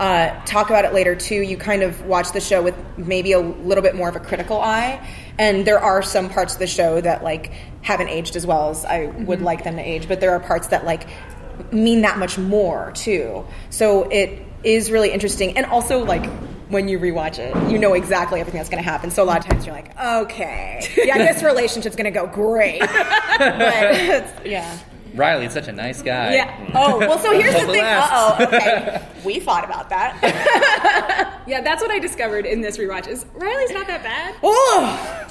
uh, 0.00 0.44
talk 0.46 0.68
about 0.68 0.84
it 0.84 0.92
later 0.92 1.14
too, 1.14 1.40
you 1.40 1.56
kind 1.56 1.84
of 1.84 2.06
watch 2.06 2.32
the 2.32 2.40
show 2.40 2.60
with 2.60 2.74
maybe 2.96 3.30
a 3.30 3.38
little 3.38 3.82
bit 3.82 3.94
more 3.94 4.08
of 4.08 4.16
a 4.16 4.20
critical 4.20 4.60
eye. 4.60 5.00
And 5.38 5.64
there 5.64 5.78
are 5.78 6.02
some 6.02 6.28
parts 6.28 6.54
of 6.54 6.58
the 6.58 6.66
show 6.66 7.00
that 7.00 7.22
like 7.22 7.52
haven't 7.82 8.08
aged 8.08 8.34
as 8.34 8.48
well 8.48 8.70
as 8.70 8.84
I 8.84 9.06
would 9.06 9.42
like 9.42 9.62
them 9.62 9.76
to 9.76 9.82
age, 9.82 10.08
but 10.08 10.20
there 10.20 10.32
are 10.32 10.40
parts 10.40 10.66
that 10.68 10.84
like 10.84 11.06
mean 11.72 12.02
that 12.02 12.18
much 12.18 12.36
more 12.36 12.90
too. 12.96 13.46
So 13.70 14.08
it 14.10 14.42
is 14.64 14.90
really 14.90 15.12
interesting, 15.12 15.56
and 15.56 15.66
also 15.66 16.04
like. 16.04 16.28
When 16.68 16.88
you 16.88 16.98
rewatch 16.98 17.38
it, 17.38 17.54
you 17.70 17.78
know 17.78 17.92
exactly 17.94 18.40
everything 18.40 18.58
that's 18.58 18.68
going 18.70 18.82
to 18.82 18.88
happen. 18.88 19.10
So 19.12 19.22
a 19.22 19.24
lot 19.24 19.38
of 19.38 19.44
times 19.48 19.64
you're 19.66 19.74
like, 19.74 19.96
okay, 19.98 20.80
yeah, 20.96 21.18
this 21.18 21.42
relationship's 21.50 21.94
going 21.94 22.12
to 22.12 22.18
go 22.18 22.26
great. 22.26 22.80
but 23.38 24.46
yeah. 24.46 24.78
Riley's 25.14 25.52
such 25.52 25.68
a 25.68 25.72
nice 25.72 26.02
guy. 26.02 26.34
Yeah. 26.34 26.70
Oh, 26.74 26.98
well, 26.98 27.18
so 27.18 27.32
here's 27.32 27.54
the 27.54 27.60
thing. 27.72 27.80
Uh 27.80 28.00
last. 28.00 28.40
oh, 28.40 28.44
okay. 28.46 29.02
We 29.24 29.40
thought 29.40 29.64
about 29.64 29.88
that. 29.90 31.42
Yeah, 31.46 31.62
that's 31.62 31.80
what 31.82 31.90
I 31.90 31.98
discovered 31.98 32.44
in 32.46 32.60
this 32.60 32.76
rewatch. 32.78 33.08
Is 33.08 33.24
Riley's 33.34 33.70
not 33.70 33.86
that 33.86 34.02
bad? 34.02 34.34
oh, 34.42 35.26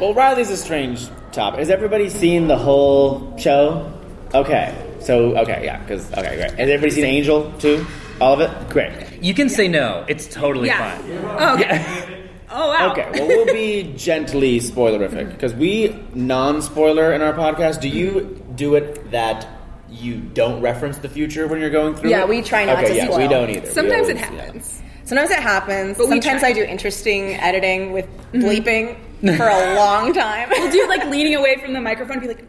Well, 0.00 0.14
Riley's 0.14 0.50
a 0.50 0.56
strange 0.56 1.08
topic. 1.32 1.60
Has 1.60 1.70
everybody 1.70 2.08
seen 2.10 2.48
the 2.48 2.56
whole 2.56 3.36
show? 3.38 3.92
Okay. 4.34 4.74
So, 5.00 5.36
okay, 5.38 5.62
yeah, 5.64 5.78
because, 5.80 6.12
okay, 6.12 6.36
great. 6.36 6.50
Has 6.52 6.68
everybody 6.70 6.90
seen 6.90 7.04
Angel, 7.04 7.52
too? 7.58 7.84
All 8.20 8.34
of 8.34 8.40
it? 8.40 8.68
Great. 8.70 8.92
You 9.22 9.34
can 9.34 9.48
say 9.48 9.68
no. 9.68 10.04
It's 10.08 10.26
totally 10.26 10.68
Yeah. 10.68 10.98
fine. 10.98 11.18
Oh, 11.38 11.54
okay. 11.54 12.20
Oh 12.56 12.68
wow. 12.68 12.92
Okay, 12.92 13.08
well, 13.14 13.26
we'll 13.26 13.52
be 13.52 13.94
gently 13.96 14.60
spoilerific 14.60 15.28
because 15.30 15.52
we 15.54 15.88
non 16.14 16.62
spoiler 16.62 17.12
in 17.12 17.20
our 17.20 17.32
podcast. 17.32 17.80
Do 17.80 17.88
you 17.88 18.40
do 18.54 18.76
it 18.76 19.10
that 19.10 19.48
you 19.88 20.16
don't 20.20 20.60
reference 20.60 20.98
the 20.98 21.08
future 21.08 21.46
when 21.46 21.60
you're 21.60 21.70
going 21.70 21.94
through. 21.94 22.10
Yeah, 22.10 22.22
it? 22.22 22.28
we 22.28 22.42
try 22.42 22.64
not 22.64 22.78
okay, 22.78 22.88
to 22.88 22.94
yeah, 22.96 23.04
spoil. 23.06 23.18
we 23.18 23.28
don't 23.28 23.50
either. 23.50 23.66
We 23.66 23.72
Sometimes 23.72 24.08
it 24.08 24.16
always- 24.16 24.30
yeah. 24.32 24.42
happens. 24.44 24.82
Sometimes 25.04 25.30
it 25.30 25.38
happens. 25.40 25.98
But 25.98 26.06
we 26.06 26.10
Sometimes 26.12 26.40
try. 26.40 26.48
I 26.50 26.52
do 26.52 26.62
interesting 26.62 27.34
editing 27.34 27.92
with 27.92 28.06
mm-hmm. 28.06 28.40
bleeping 28.42 28.96
for 29.36 29.48
a 29.48 29.74
long 29.74 30.12
time. 30.12 30.48
We'll 30.50 30.70
do 30.70 30.86
like 30.88 31.04
leaning 31.06 31.34
away 31.34 31.56
from 31.56 31.72
the 31.72 31.80
microphone, 31.80 32.18
and 32.18 32.22
be 32.22 32.28
like, 32.28 32.44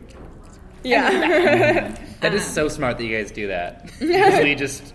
yeah. 0.83 1.95
That 2.21 2.33
is 2.33 2.43
so 2.45 2.69
smart 2.69 2.97
that 2.97 3.03
you 3.03 3.15
guys 3.15 3.31
do 3.31 3.47
that. 3.47 3.91
Because 3.99 4.41
we 4.43 4.55
just 4.55 4.93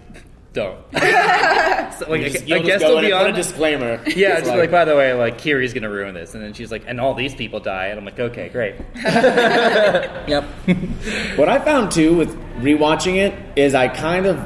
don't. 0.52 0.78
So, 1.98 2.08
like, 2.08 2.22
You 2.22 2.30
just- 2.30 2.44
I, 2.44 2.46
you'll 2.46 2.58
I 2.60 2.62
guess 2.62 2.80
go 2.80 2.88
they'll 2.94 3.00
be 3.00 3.12
on. 3.12 3.26
a 3.26 3.32
disclaimer. 3.32 4.00
yeah, 4.16 4.38
It's 4.38 4.46
just 4.46 4.56
like, 4.56 4.70
by 4.70 4.86
the 4.86 4.96
way, 4.96 5.12
like 5.12 5.36
Kiri's 5.38 5.74
gonna 5.74 5.90
ruin 5.90 6.14
this, 6.14 6.34
and 6.34 6.42
then 6.42 6.54
she's 6.54 6.70
like, 6.70 6.84
and 6.86 6.98
all 6.98 7.12
these 7.14 7.34
people 7.34 7.60
die, 7.60 7.86
and 7.86 7.98
I'm 7.98 8.04
like, 8.06 8.18
okay, 8.18 8.48
great. 8.48 8.76
yep. 8.96 10.44
What 11.36 11.48
I 11.48 11.58
found 11.58 11.92
too 11.92 12.16
with 12.16 12.34
rewatching 12.62 13.16
it 13.16 13.34
is 13.58 13.74
I 13.74 13.88
kind 13.88 14.24
of 14.24 14.38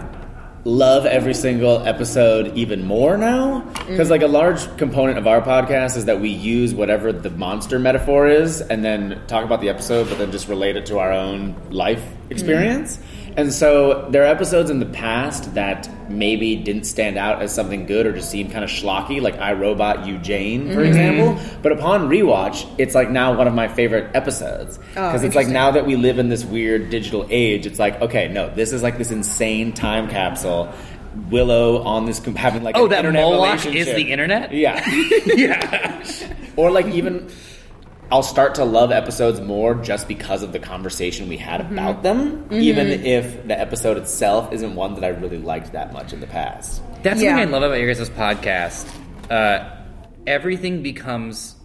love 0.65 1.05
every 1.05 1.35
single 1.35 1.87
episode 1.87 2.57
even 2.57 2.87
more 2.87 3.19
now 3.19 3.61
mm-hmm. 3.61 3.91
because 3.91 4.11
like 4.11 4.23
a 4.23 4.27
large 4.27 4.75
component 4.79 5.19
of 5.19 5.27
our 5.27 5.43
podcast 5.43 5.97
is 5.97 6.07
that 6.07 6.21
we 6.21 6.31
use 6.31 6.75
whatever 6.75 7.13
the 7.13 7.29
monster 7.31 7.79
metaphor 7.79 8.27
is 8.27 8.63
and 8.63 8.83
then 8.83 9.21
talk 9.27 9.45
about 9.45 9.61
the 9.61 9.69
episode 9.69 10.09
but 10.09 10.17
then 10.17 10.33
just 10.33 10.49
relate 10.49 10.75
it 10.75 10.87
to 10.87 10.99
our 10.99 11.13
own 11.13 11.55
life 11.71 12.03
experience 12.31 12.97
mm-hmm. 12.97 13.24
And 13.37 13.53
so 13.53 14.09
there 14.11 14.23
are 14.23 14.27
episodes 14.27 14.71
in 14.71 14.81
the 14.81 14.87
past 14.87 15.55
that 15.55 15.89
maybe 16.11 16.57
didn't 16.57 16.85
stand 16.85 17.17
out 17.17 17.43
as 17.43 17.55
something 17.55 17.87
good 17.87 18.07
or 18.07 18.13
just 18.13 18.31
seemed 18.31 18.53
kind 18.53 18.65
of 18.65 18.71
schlocky 18.71 19.21
like 19.21 19.39
i 19.39 19.53
robot 19.53 20.07
you 20.07 20.19
jane 20.19 20.69
for 20.69 20.77
mm-hmm. 20.77 20.87
example 20.87 21.59
but 21.63 21.73
upon 21.73 22.09
rewatch 22.09 22.69
it's 22.79 22.95
like 22.95 23.11
now 23.11 23.37
one 23.37 23.47
of 23.47 23.55
my 23.55 23.69
favorite 23.69 24.15
episodes 24.15 24.79
oh, 24.97 25.07
because 25.09 25.25
it's 25.25 25.35
like 25.35 25.49
now 25.49 25.71
that 25.71 25.87
we 25.87 25.97
live 25.97 26.19
in 26.19 26.29
this 26.29 26.45
weird 26.45 26.91
digital 26.91 27.27
age, 27.31 27.67
it's 27.67 27.79
like, 27.79 28.01
okay, 28.01 28.29
no, 28.29 28.49
this 28.55 28.73
is 28.73 28.83
like 28.83 28.99
this 28.99 29.11
insane 29.11 29.73
time 29.73 30.09
capsule. 30.09 30.73
Willow 31.31 31.81
on 31.85 32.07
this 32.07 32.19
having 32.19 32.65
like 32.65 32.77
Oh, 32.77 32.89
that 32.89 32.99
internet 32.99 33.23
Moloch 33.23 33.67
is 33.67 33.87
the 33.87 34.11
internet? 34.11 34.53
Yeah, 34.53 34.83
yeah. 35.27 36.05
or 36.57 36.73
like 36.73 36.87
even 36.87 37.31
I'll 38.13 38.23
start 38.23 38.57
to 38.57 38.65
love 38.65 38.93
episodes 38.93 39.41
more 39.41 39.75
just 39.75 40.07
because 40.09 40.43
of 40.43 40.53
the 40.53 40.59
conversation 40.59 41.29
we 41.29 41.37
had 41.39 41.61
Mm-hmm. 41.63 41.73
about 41.73 42.03
them, 42.03 42.47
even 42.53 42.89
if 42.89 43.47
the 43.49 43.59
episode 43.59 43.97
itself 43.97 44.53
isn't 44.53 44.75
one 44.75 44.95
that 44.95 45.05
I 45.05 45.09
really 45.09 45.39
liked 45.39 45.73
that 45.73 45.93
much 45.93 46.13
in 46.13 46.21
the 46.21 46.27
past. 46.27 46.83
That's 47.03 47.21
Yeah. 47.21 47.31
something 47.37 47.49
I 47.49 47.51
love 47.51 47.63
about 47.63 47.79
your 47.81 47.93
guys' 47.93 48.11
podcast. 48.11 48.87
Uh, 49.31 49.71
everything 50.27 50.83
becomes 50.83 51.57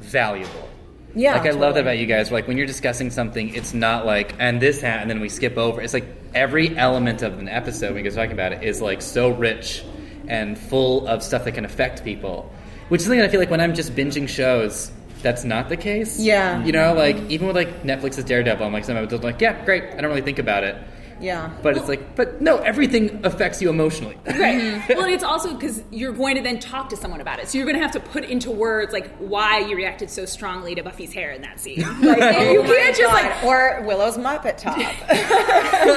valuable. 0.00 0.68
Yeah, 1.14 1.32
like 1.36 1.46
I 1.46 1.50
love 1.56 1.74
that 1.74 1.80
about 1.80 1.98
you 1.98 2.06
guys. 2.06 2.30
Like 2.30 2.46
when 2.46 2.56
you're 2.56 2.66
discussing 2.68 3.10
something, 3.10 3.52
it's 3.54 3.74
not 3.74 4.06
like 4.06 4.34
and 4.38 4.60
this 4.62 4.80
hat, 4.80 5.00
and 5.02 5.10
then 5.10 5.18
we 5.20 5.28
skip 5.28 5.58
over. 5.58 5.80
It's 5.80 5.92
like 5.94 6.06
every 6.34 6.76
element 6.78 7.22
of 7.22 7.38
an 7.40 7.48
episode 7.48 7.88
when 7.94 7.96
you 7.98 8.04
guys 8.04 8.14
talking 8.14 8.30
about 8.32 8.52
it 8.52 8.62
is 8.62 8.80
like 8.80 9.02
so 9.02 9.30
rich 9.30 9.82
and 10.28 10.56
full 10.56 11.08
of 11.08 11.24
stuff 11.24 11.44
that 11.44 11.52
can 11.52 11.64
affect 11.64 12.04
people. 12.04 12.52
Which 12.90 13.00
is 13.00 13.06
something 13.06 13.20
I 13.20 13.26
feel 13.28 13.40
like 13.40 13.50
when 13.50 13.60
I'm 13.60 13.74
just 13.74 13.96
binging 13.96 14.28
shows, 14.28 14.92
that's 15.22 15.44
not 15.44 15.68
the 15.68 15.76
case. 15.76 16.18
Yeah. 16.18 16.64
you 16.64 16.72
know, 16.72 16.94
like 16.94 17.16
even 17.30 17.46
with 17.46 17.56
like 17.56 17.82
Netflix's 17.82 18.24
Daredevil, 18.24 18.66
I'm 18.66 18.72
like 18.72 18.84
some 18.84 18.96
episodes, 18.96 19.22
like 19.24 19.40
yeah, 19.40 19.64
great. 19.64 19.84
I 19.84 19.96
don't 20.00 20.10
really 20.10 20.22
think 20.22 20.38
about 20.38 20.64
it, 20.64 20.76
Yeah. 21.20 21.50
but 21.62 21.76
it's 21.76 21.88
like, 21.88 22.16
but 22.16 22.40
no, 22.40 22.58
everything 22.58 23.20
affects 23.24 23.60
you 23.62 23.68
emotionally. 23.70 24.16
right. 24.26 24.82
well, 24.88 25.02
and 25.04 25.12
it's 25.12 25.24
also 25.24 25.54
because 25.54 25.82
you're 25.90 26.12
going 26.12 26.36
to 26.36 26.42
then 26.42 26.58
talk 26.58 26.88
to 26.90 26.96
someone 26.96 27.20
about 27.20 27.38
it, 27.38 27.48
so 27.48 27.58
you're 27.58 27.66
going 27.66 27.76
to 27.76 27.82
have 27.82 27.92
to 27.92 28.00
put 28.00 28.24
into 28.24 28.50
words 28.50 28.92
like 28.92 29.10
why 29.18 29.58
you 29.60 29.76
reacted 29.76 30.10
so 30.10 30.24
strongly 30.24 30.74
to 30.74 30.82
Buffy's 30.82 31.12
hair 31.12 31.30
in 31.32 31.42
that 31.42 31.60
scene. 31.60 31.80
Like, 32.00 32.20
and 32.22 32.52
you 32.52 32.60
Oh 32.60 32.62
my 32.62 32.68
can't 32.68 32.96
just 32.96 33.12
like 33.12 33.42
God. 33.42 33.44
or 33.44 33.86
Willow's 33.86 34.16
Muppet 34.18 34.56
top. 34.56 34.76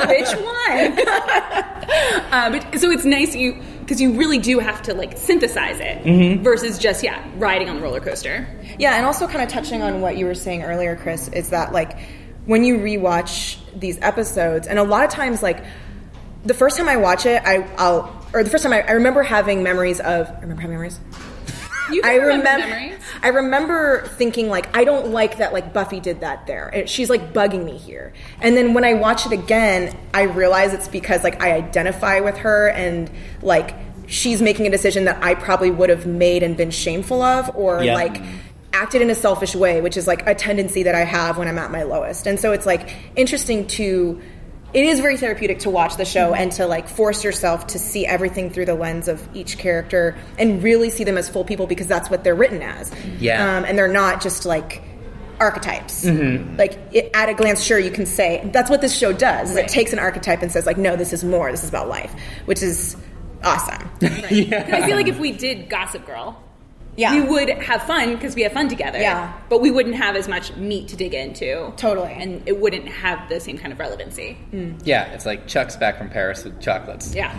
which 0.09 0.33
one? 0.35 1.07
uh, 2.31 2.49
but 2.51 2.79
so 2.79 2.91
it's 2.91 3.05
nice 3.05 3.35
you 3.35 3.61
because 3.83 4.01
you 4.01 4.13
really 4.13 4.39
do 4.39 4.59
have 4.59 4.81
to 4.83 4.93
like 4.93 5.17
synthesize 5.17 5.79
it 5.79 6.03
mm-hmm. 6.03 6.43
versus 6.43 6.79
just 6.79 7.03
yeah 7.03 7.23
riding 7.37 7.69
on 7.69 7.75
the 7.75 7.81
roller 7.81 7.99
coaster. 7.99 8.47
Yeah, 8.79 8.95
and 8.95 9.05
also 9.05 9.27
kind 9.27 9.41
of 9.41 9.49
touching 9.49 9.81
on 9.81 10.01
what 10.01 10.17
you 10.17 10.25
were 10.25 10.35
saying 10.35 10.63
earlier, 10.63 10.95
Chris, 10.95 11.27
is 11.27 11.49
that 11.49 11.71
like 11.71 11.99
when 12.45 12.63
you 12.63 12.77
rewatch 12.77 13.59
these 13.77 13.99
episodes, 14.01 14.67
and 14.67 14.79
a 14.79 14.83
lot 14.83 15.05
of 15.05 15.11
times, 15.11 15.43
like 15.43 15.63
the 16.43 16.53
first 16.53 16.77
time 16.77 16.89
I 16.89 16.97
watch 16.97 17.25
it, 17.25 17.41
I, 17.45 17.67
I'll 17.77 18.25
or 18.33 18.43
the 18.43 18.49
first 18.49 18.63
time 18.63 18.73
I, 18.73 18.81
I 18.81 18.91
remember 18.93 19.23
having 19.23 19.63
memories 19.63 19.99
of. 19.99 20.29
I 20.29 20.39
remember 20.41 20.61
having 20.61 20.71
memories. 20.71 20.99
You 21.91 22.01
I 22.03 22.15
remember 22.15 22.37
remember. 22.37 22.67
memories. 22.67 22.99
I 23.21 23.27
remember 23.29 24.07
thinking 24.17 24.49
like, 24.49 24.75
I 24.75 24.83
don't 24.83 25.09
like 25.09 25.37
that 25.37 25.53
like 25.53 25.73
Buffy 25.73 25.99
did 25.99 26.21
that 26.21 26.47
there. 26.47 26.69
It- 26.73 26.89
she's 26.89 27.09
like 27.09 27.33
bugging 27.33 27.65
me 27.65 27.77
here. 27.77 28.13
And 28.41 28.55
then 28.55 28.73
when 28.73 28.83
I 28.85 28.93
watch 28.93 29.25
it 29.25 29.31
again, 29.31 29.95
I 30.13 30.23
realize 30.23 30.73
it's 30.73 30.87
because 30.87 31.23
like 31.23 31.41
I 31.41 31.51
identify 31.53 32.19
with 32.19 32.37
her 32.37 32.69
and 32.69 33.09
like 33.41 33.75
she's 34.07 34.41
making 34.41 34.67
a 34.67 34.69
decision 34.69 35.05
that 35.05 35.23
I 35.23 35.33
probably 35.35 35.71
would 35.71 35.89
have 35.89 36.05
made 36.05 36.43
and 36.43 36.55
been 36.57 36.71
shameful 36.71 37.21
of, 37.21 37.55
or 37.55 37.83
Yeah. 37.83 37.95
like 37.95 38.21
acted 38.73 39.01
in 39.01 39.09
a 39.09 39.15
selfish 39.15 39.55
way, 39.55 39.81
which 39.81 39.97
is 39.97 40.07
like 40.07 40.25
a 40.27 40.33
tendency 40.35 40.83
that 40.83 40.95
I 40.95 41.01
have 41.05 41.37
when 41.37 41.47
I'm 41.47 41.59
at 41.59 41.71
my 41.71 41.83
lowest. 41.83 42.27
And 42.27 42.39
so 42.39 42.51
it's 42.53 42.65
like 42.65 42.95
interesting 43.15 43.67
to 43.67 44.19
it 44.73 44.85
is 44.85 44.99
very 44.99 45.17
therapeutic 45.17 45.59
to 45.59 45.69
watch 45.69 45.97
the 45.97 46.05
show 46.05 46.33
and 46.33 46.51
to 46.53 46.65
like 46.65 46.87
force 46.87 47.23
yourself 47.23 47.67
to 47.67 47.79
see 47.79 48.05
everything 48.05 48.49
through 48.49 48.65
the 48.65 48.73
lens 48.75 49.07
of 49.07 49.27
each 49.35 49.57
character 49.57 50.15
and 50.39 50.63
really 50.63 50.89
see 50.89 51.03
them 51.03 51.17
as 51.17 51.29
full 51.29 51.43
people 51.45 51.67
because 51.67 51.87
that's 51.87 52.09
what 52.09 52.23
they're 52.23 52.35
written 52.35 52.61
as. 52.61 52.91
Yeah. 53.19 53.57
Um, 53.57 53.65
and 53.65 53.77
they're 53.77 53.87
not 53.87 54.21
just 54.21 54.45
like 54.45 54.81
archetypes. 55.39 56.05
Like 56.05 56.77
it, 56.91 57.11
at 57.13 57.29
a 57.29 57.33
glance, 57.33 57.63
sure 57.63 57.77
you 57.79 57.91
can 57.91 58.05
say 58.05 58.49
that's 58.53 58.69
what 58.69 58.81
this 58.81 58.97
show 58.97 59.13
does. 59.13 59.51
is 59.51 59.57
It 59.57 59.67
takes 59.67 59.93
an 59.93 59.99
archetype 59.99 60.41
and 60.41 60.51
says 60.51 60.65
like, 60.65 60.77
no, 60.77 60.95
this 60.95 61.13
is 61.13 61.23
more. 61.23 61.51
This 61.51 61.63
is 61.63 61.69
about 61.69 61.87
life, 61.89 62.13
which 62.45 62.61
is 62.63 62.95
awesome. 63.43 63.89
'Cause 63.99 64.11
I 64.11 64.85
feel 64.85 64.95
like 64.95 65.07
if 65.07 65.19
we 65.19 65.31
did 65.33 65.69
Gossip 65.69 66.05
Girl, 66.05 66.42
Yeah. 66.95 67.15
we 67.15 67.21
would 67.29 67.49
have 67.49 67.83
fun 67.83 68.13
because 68.15 68.35
we 68.35 68.43
have 68.43 68.51
fun 68.53 68.69
together. 68.69 68.99
Yeah. 68.99 69.33
but 69.49 69.61
we 69.61 69.71
wouldn't 69.71 69.95
have 69.95 70.15
as 70.15 70.27
much 70.27 70.55
meat 70.55 70.89
to 70.89 70.95
dig 70.95 71.13
into. 71.13 71.71
Totally. 71.77 72.11
and 72.13 72.41
it 72.47 72.59
wouldn't 72.59 72.87
have 72.87 73.27
the 73.29 73.39
same 73.39 73.57
kind 73.57 73.73
of 73.73 73.79
relevancy. 73.79 74.37
Yeah, 74.83 75.05
it's 75.13 75.25
like 75.25 75.47
Chuck's 75.47 75.75
back 75.75 75.97
from 75.97 76.09
Paris 76.09 76.43
with 76.43 76.61
chocolates. 76.61 77.15
Yeah. 77.15 77.35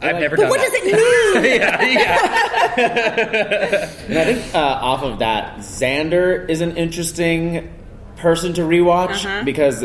I've 0.00 0.18
never 0.18 0.34
done. 0.36 0.48
But 0.48 0.58
done 0.58 0.60
what 0.60 0.60
that. 0.60 0.70
does 0.72 0.82
it 0.82 0.84
mean? 1.42 1.94
yeah, 1.94 2.82
yeah. 2.82 3.90
And 4.08 4.18
I 4.18 4.24
think 4.34 4.54
uh, 4.54 4.58
off 4.58 5.02
of 5.02 5.18
that, 5.20 5.58
Xander 5.58 6.48
is 6.48 6.60
an 6.60 6.76
interesting 6.76 7.72
person 8.16 8.52
to 8.54 8.62
rewatch 8.62 9.24
Uh-huh. 9.24 9.44
because 9.44 9.82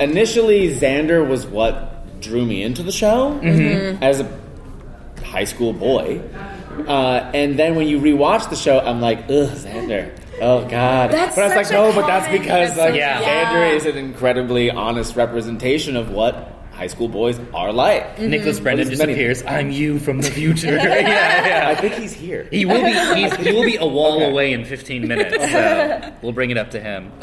initially 0.00 0.68
Xander 0.74 1.26
was 1.26 1.46
what 1.46 2.20
drew 2.20 2.44
me 2.44 2.62
into 2.62 2.82
the 2.82 2.92
show 2.92 3.38
as 3.40 4.20
a 4.20 4.40
high 5.24 5.44
school 5.44 5.72
boy. 5.72 6.20
Uh, 6.88 7.30
and 7.34 7.58
then 7.58 7.74
when 7.76 7.86
you 7.88 7.98
rewatch 8.00 8.48
the 8.50 8.56
show, 8.56 8.78
I'm 8.80 9.00
like, 9.00 9.18
ugh, 9.24 9.48
Xander. 9.50 10.16
Oh 10.40 10.66
God! 10.68 11.12
That's 11.12 11.36
but 11.36 11.44
I 11.44 11.46
was 11.46 11.56
like, 11.56 11.70
no, 11.70 11.92
but 11.94 12.06
that's 12.08 12.26
because 12.30 12.76
like 12.76 12.94
Yeah. 12.96 13.22
Xander 13.22 13.72
is 13.76 13.86
an 13.86 13.96
incredibly 13.96 14.68
honest 14.70 15.14
representation 15.14 15.96
of 15.96 16.10
what 16.10 16.50
high 16.72 16.88
school 16.88 17.06
boys 17.08 17.38
are 17.54 17.72
like. 17.72 18.18
Nicholas 18.18 18.58
Brendon 18.58 18.86
Well, 18.88 18.90
just 18.96 19.02
appears. 19.04 19.44
I'm 19.44 19.70
you 19.70 20.00
from 20.00 20.20
the 20.22 20.30
future. 20.32 20.74
yeah, 20.74 21.46
yeah. 21.46 21.68
I 21.68 21.76
think 21.76 21.94
he's 21.94 22.12
here. 22.12 22.48
He 22.50 22.64
will 22.64 22.82
be. 22.82 22.92
He's, 23.20 23.32
he 23.36 23.52
will 23.52 23.62
be 23.64 23.76
a 23.76 23.86
wall 23.86 24.16
Okay. 24.16 24.28
away 24.30 24.52
in 24.52 24.64
15 24.64 25.06
minutes. 25.06 25.36
So 25.36 26.12
we'll 26.22 26.32
bring 26.32 26.50
it 26.50 26.58
up 26.58 26.70
to 26.72 26.80
him. 26.80 27.12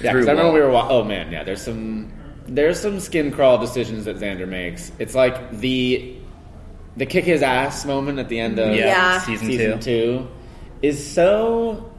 Yeah, 0.00 0.12
because 0.12 0.28
I 0.28 0.30
remember 0.32 0.52
we 0.52 0.60
were. 0.60 0.70
Wa- 0.70 0.88
oh 0.90 1.02
man, 1.02 1.32
yeah. 1.32 1.42
There's 1.44 1.62
some. 1.62 2.12
There's 2.46 2.78
some 2.80 2.98
skin 3.00 3.30
crawl 3.32 3.58
decisions 3.58 4.04
that 4.06 4.16
Xander 4.16 4.48
makes. 4.48 4.92
It's 4.98 5.14
like 5.14 5.50
the 5.50 6.16
the 6.98 7.06
kick 7.06 7.24
his 7.24 7.42
ass 7.42 7.84
moment 7.86 8.18
at 8.18 8.28
the 8.28 8.38
end 8.38 8.58
of 8.58 8.74
Yeah, 8.74 8.86
Yeah. 8.86 9.18
season, 9.20 9.46
season 9.46 9.80
two. 9.80 9.80
two 10.18 10.28
is 10.82 11.04
so 11.04 11.90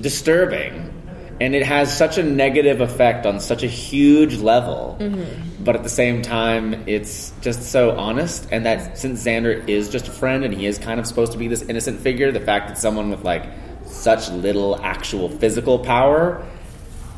disturbing, 0.00 0.92
and 1.40 1.54
it 1.54 1.64
has 1.64 1.96
such 1.96 2.18
a 2.18 2.22
negative 2.22 2.80
effect 2.80 3.26
on 3.26 3.40
such 3.40 3.62
a 3.62 3.66
huge 3.66 4.36
level. 4.38 4.96
Mm-hmm. 5.00 5.64
But 5.64 5.76
at 5.76 5.82
the 5.82 5.88
same 5.88 6.22
time, 6.22 6.84
it's 6.86 7.32
just 7.40 7.62
so 7.70 7.92
honest, 7.98 8.46
and 8.50 8.64
that 8.66 8.98
since 8.98 9.24
Xander 9.24 9.66
is 9.68 9.88
just 9.88 10.08
a 10.08 10.10
friend 10.10 10.44
and 10.44 10.54
he 10.54 10.66
is 10.66 10.78
kind 10.78 10.98
of 11.00 11.06
supposed 11.06 11.32
to 11.32 11.38
be 11.38 11.48
this 11.48 11.62
innocent 11.62 12.00
figure, 12.00 12.30
the 12.32 12.40
fact 12.40 12.68
that 12.68 12.78
someone 12.78 13.10
with 13.10 13.24
like 13.24 13.44
such 13.86 14.30
little 14.30 14.80
actual 14.82 15.28
physical 15.28 15.78
power 15.78 16.44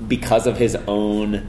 because 0.09 0.47
of 0.47 0.57
his 0.57 0.77
own 0.89 1.49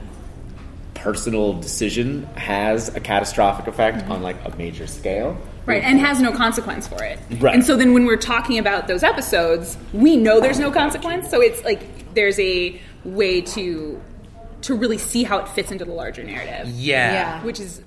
personal 1.03 1.51
decision 1.59 2.23
has 2.35 2.87
a 2.95 2.99
catastrophic 3.01 3.67
effect 3.67 4.09
on 4.09 4.23
like 4.23 4.37
a 4.45 4.55
major 4.55 4.87
scale. 4.87 5.37
Right, 5.65 5.83
and 5.83 5.99
has 5.99 6.19
no 6.21 6.31
consequence 6.31 6.87
for 6.87 7.03
it. 7.03 7.19
Right. 7.39 7.53
And 7.53 7.63
so 7.65 7.75
then 7.77 7.93
when 7.93 8.05
we're 8.05 8.17
talking 8.17 8.57
about 8.57 8.87
those 8.87 9.03
episodes, 9.03 9.77
we 9.93 10.15
know 10.15 10.39
there's 10.39 10.59
no 10.59 10.71
consequence. 10.71 11.29
So 11.29 11.41
it's 11.41 11.63
like 11.63 12.13
there's 12.13 12.39
a 12.39 12.79
way 13.03 13.41
to 13.41 14.01
to 14.61 14.75
really 14.75 14.97
see 14.97 15.23
how 15.23 15.39
it 15.39 15.47
fits 15.49 15.71
into 15.71 15.83
the 15.83 15.91
larger 15.91 16.23
narrative. 16.23 16.69
Yeah. 16.69 17.13
Yeah. 17.13 17.43
Which 17.43 17.59
is 17.59 17.81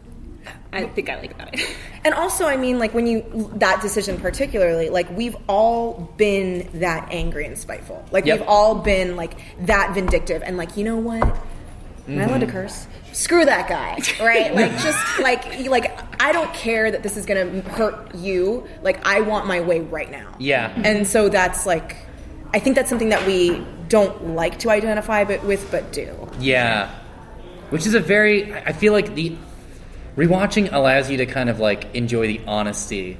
I 0.72 0.86
think 0.86 1.08
I 1.08 1.18
like 1.18 1.32
about 1.32 1.54
it. 1.54 1.66
And 2.04 2.14
also, 2.14 2.46
I 2.46 2.56
mean, 2.56 2.78
like 2.78 2.94
when 2.94 3.08
you 3.08 3.50
that 3.56 3.82
decision 3.82 4.16
particularly, 4.20 4.90
like 4.90 5.10
we've 5.10 5.36
all 5.48 6.12
been 6.16 6.68
that 6.74 7.08
angry 7.10 7.44
and 7.46 7.58
spiteful. 7.58 8.04
Like 8.12 8.26
Yep. 8.26 8.38
we've 8.38 8.48
all 8.48 8.76
been 8.76 9.16
like 9.16 9.32
that 9.66 9.92
vindictive 9.92 10.42
and 10.42 10.56
like 10.56 10.76
you 10.76 10.84
know 10.84 10.98
what. 10.98 11.36
Am 12.08 12.18
I 12.18 12.24
allowed 12.24 12.38
to 12.38 12.46
mm-hmm. 12.46 12.56
curse? 12.56 12.86
Screw 13.12 13.44
that 13.44 13.68
guy, 13.68 13.98
right? 14.24 14.54
Like 14.54 14.70
just 14.82 15.18
like 15.18 15.66
like 15.68 16.22
I 16.22 16.32
don't 16.32 16.52
care 16.54 16.90
that 16.90 17.02
this 17.02 17.16
is 17.16 17.26
gonna 17.26 17.62
hurt 17.62 18.14
you. 18.14 18.66
Like 18.82 19.04
I 19.06 19.20
want 19.20 19.46
my 19.46 19.60
way 19.60 19.80
right 19.80 20.10
now. 20.10 20.34
Yeah. 20.38 20.72
And 20.84 21.06
so 21.06 21.28
that's 21.28 21.66
like, 21.66 21.96
I 22.54 22.58
think 22.58 22.76
that's 22.76 22.88
something 22.88 23.08
that 23.08 23.26
we 23.26 23.64
don't 23.88 24.34
like 24.34 24.58
to 24.60 24.70
identify 24.70 25.24
but 25.24 25.42
with, 25.44 25.70
but 25.70 25.92
do. 25.92 26.28
Yeah. 26.38 26.94
Which 27.70 27.86
is 27.86 27.94
a 27.94 28.00
very 28.00 28.52
I 28.52 28.66
I 28.66 28.72
feel 28.72 28.92
like 28.92 29.14
the 29.14 29.36
rewatching 30.16 30.72
allows 30.72 31.10
you 31.10 31.18
to 31.18 31.26
kind 31.26 31.50
of 31.50 31.60
like 31.60 31.94
enjoy 31.94 32.26
the 32.26 32.40
honesty 32.46 33.18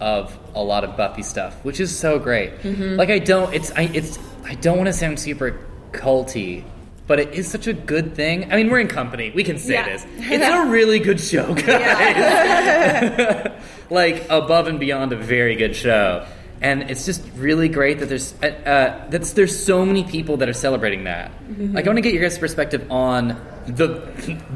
of 0.00 0.36
a 0.54 0.62
lot 0.62 0.84
of 0.84 0.96
Buffy 0.96 1.22
stuff, 1.22 1.54
which 1.64 1.80
is 1.80 1.96
so 1.96 2.18
great. 2.18 2.58
Mm-hmm. 2.60 2.96
Like 2.96 3.10
I 3.10 3.18
don't 3.18 3.52
it's 3.52 3.70
I 3.72 3.82
it's 3.82 4.18
I 4.44 4.54
don't 4.54 4.76
want 4.76 4.86
to 4.86 4.92
sound 4.92 5.18
super 5.18 5.60
culty, 5.92 6.64
but 7.08 7.18
it 7.18 7.34
is 7.34 7.50
such 7.50 7.66
a 7.66 7.72
good 7.72 8.14
thing. 8.14 8.52
I 8.52 8.56
mean, 8.56 8.70
we're 8.70 8.78
in 8.78 8.86
company. 8.88 9.32
We 9.34 9.42
can 9.42 9.58
say 9.58 9.72
Yeah. 9.74 9.88
this. 9.88 10.06
It's 10.18 10.44
a 10.44 10.66
really 10.70 11.00
good 11.00 11.18
show, 11.20 11.52
guys. 11.54 13.52
like 13.90 14.26
above 14.30 14.68
and 14.68 14.78
beyond 14.78 15.12
a 15.12 15.16
very 15.16 15.56
good 15.56 15.74
show. 15.74 16.24
And 16.60 16.90
it's 16.90 17.06
just 17.06 17.22
really 17.36 17.68
great 17.68 18.00
that 18.00 18.06
there's 18.08 18.34
uh, 18.42 18.46
uh, 18.46 19.08
that's 19.10 19.32
there's 19.34 19.56
so 19.64 19.86
many 19.86 20.02
people 20.02 20.38
that 20.38 20.48
are 20.48 20.52
celebrating 20.52 21.04
that. 21.04 21.30
Like 21.56 21.86
I 21.86 21.88
want 21.88 21.98
to 21.98 22.02
get 22.02 22.12
your 22.12 22.22
guys' 22.22 22.36
perspective 22.36 22.90
on 22.90 23.40
the 23.68 23.88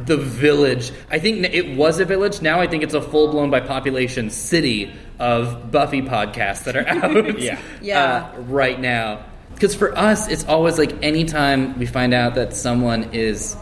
the 0.04 0.16
village. 0.16 0.90
I 1.12 1.20
think 1.20 1.44
it 1.54 1.76
was 1.76 2.00
a 2.00 2.04
village. 2.04 2.42
Now 2.42 2.60
I 2.60 2.66
think 2.66 2.82
it's 2.82 2.94
a 2.94 3.00
full 3.00 3.28
blown 3.30 3.50
by 3.50 3.60
population 3.60 4.30
city 4.30 4.92
of 5.20 5.70
Buffy 5.70 6.02
podcasts 6.02 6.64
that 6.64 6.74
are 6.76 6.88
out. 6.88 7.38
Yeah. 7.38 7.60
Yeah. 7.80 8.32
uh, 8.36 8.40
right 8.40 8.80
now. 8.80 9.24
Because 9.54 9.74
for 9.74 9.96
us, 9.96 10.28
it's 10.28 10.44
always 10.46 10.78
like 10.78 11.02
anytime 11.02 11.78
we 11.78 11.86
find 11.86 12.12
out 12.14 12.34
that 12.34 12.54
someone 12.54 13.12
is 13.12 13.56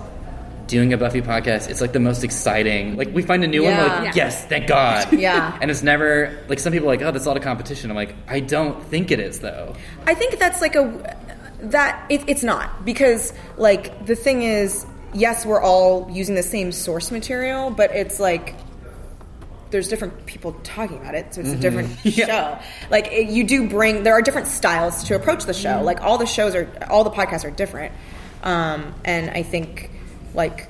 doing 0.66 0.92
a 0.92 0.96
Buffy 0.96 1.20
podcast, 1.20 1.68
it's 1.68 1.80
like 1.80 1.92
the 1.92 2.00
most 2.00 2.22
exciting. 2.24 2.96
Like 2.96 3.12
we 3.12 3.22
find 3.22 3.42
a 3.44 3.48
new 3.48 3.64
one, 3.64 3.76
we're 3.76 3.86
like, 3.86 4.04
Yeah. 4.04 4.12
yes, 4.14 4.44
thank 4.46 4.66
God. 4.68 5.12
Yeah. 5.18 5.58
And 5.60 5.70
it's 5.70 5.82
never 5.82 6.38
like 6.48 6.58
some 6.60 6.72
people 6.72 6.88
are 6.88 6.92
like, 6.96 7.02
oh, 7.02 7.10
that's 7.10 7.24
a 7.26 7.28
lot 7.28 7.36
of 7.36 7.42
competition. 7.42 7.90
I'm 7.90 7.96
like, 7.96 8.14
I 8.28 8.40
don't 8.40 8.82
think 8.84 9.10
it 9.10 9.18
is 9.20 9.40
though. 9.40 9.74
I 10.06 10.14
think 10.14 10.38
that's 10.38 10.60
like 10.60 10.76
a 10.76 11.16
that 11.62 12.06
it, 12.08 12.22
it's 12.26 12.42
not 12.42 12.84
because 12.86 13.34
like 13.58 14.06
the 14.06 14.14
thing 14.16 14.42
is 14.42 14.86
yes 15.12 15.44
we're 15.44 15.60
all 15.60 16.08
using 16.10 16.34
the 16.34 16.42
same 16.42 16.72
source 16.72 17.10
material 17.10 17.70
but 17.70 17.90
it's 17.90 18.18
like 18.18 18.54
there's 19.70 19.88
different 19.88 20.26
people 20.26 20.52
talking 20.62 20.98
about 20.98 21.14
it 21.14 21.34
so 21.34 21.40
it's 21.40 21.50
a 21.50 21.56
different 21.56 21.96
show. 22.04 22.58
Like 22.90 23.08
it, 23.12 23.28
you 23.30 23.44
do 23.44 23.68
bring 23.68 24.02
there 24.02 24.14
are 24.14 24.22
different 24.22 24.48
styles 24.48 25.04
to 25.04 25.14
approach 25.14 25.44
the 25.44 25.54
show. 25.54 25.82
Like 25.82 26.02
all 26.02 26.18
the 26.18 26.26
shows 26.26 26.54
are 26.54 26.68
all 26.90 27.04
the 27.04 27.10
podcasts 27.10 27.44
are 27.44 27.50
different. 27.50 27.94
Um, 28.42 28.94
and 29.04 29.30
i 29.30 29.42
think 29.42 29.90
like 30.32 30.68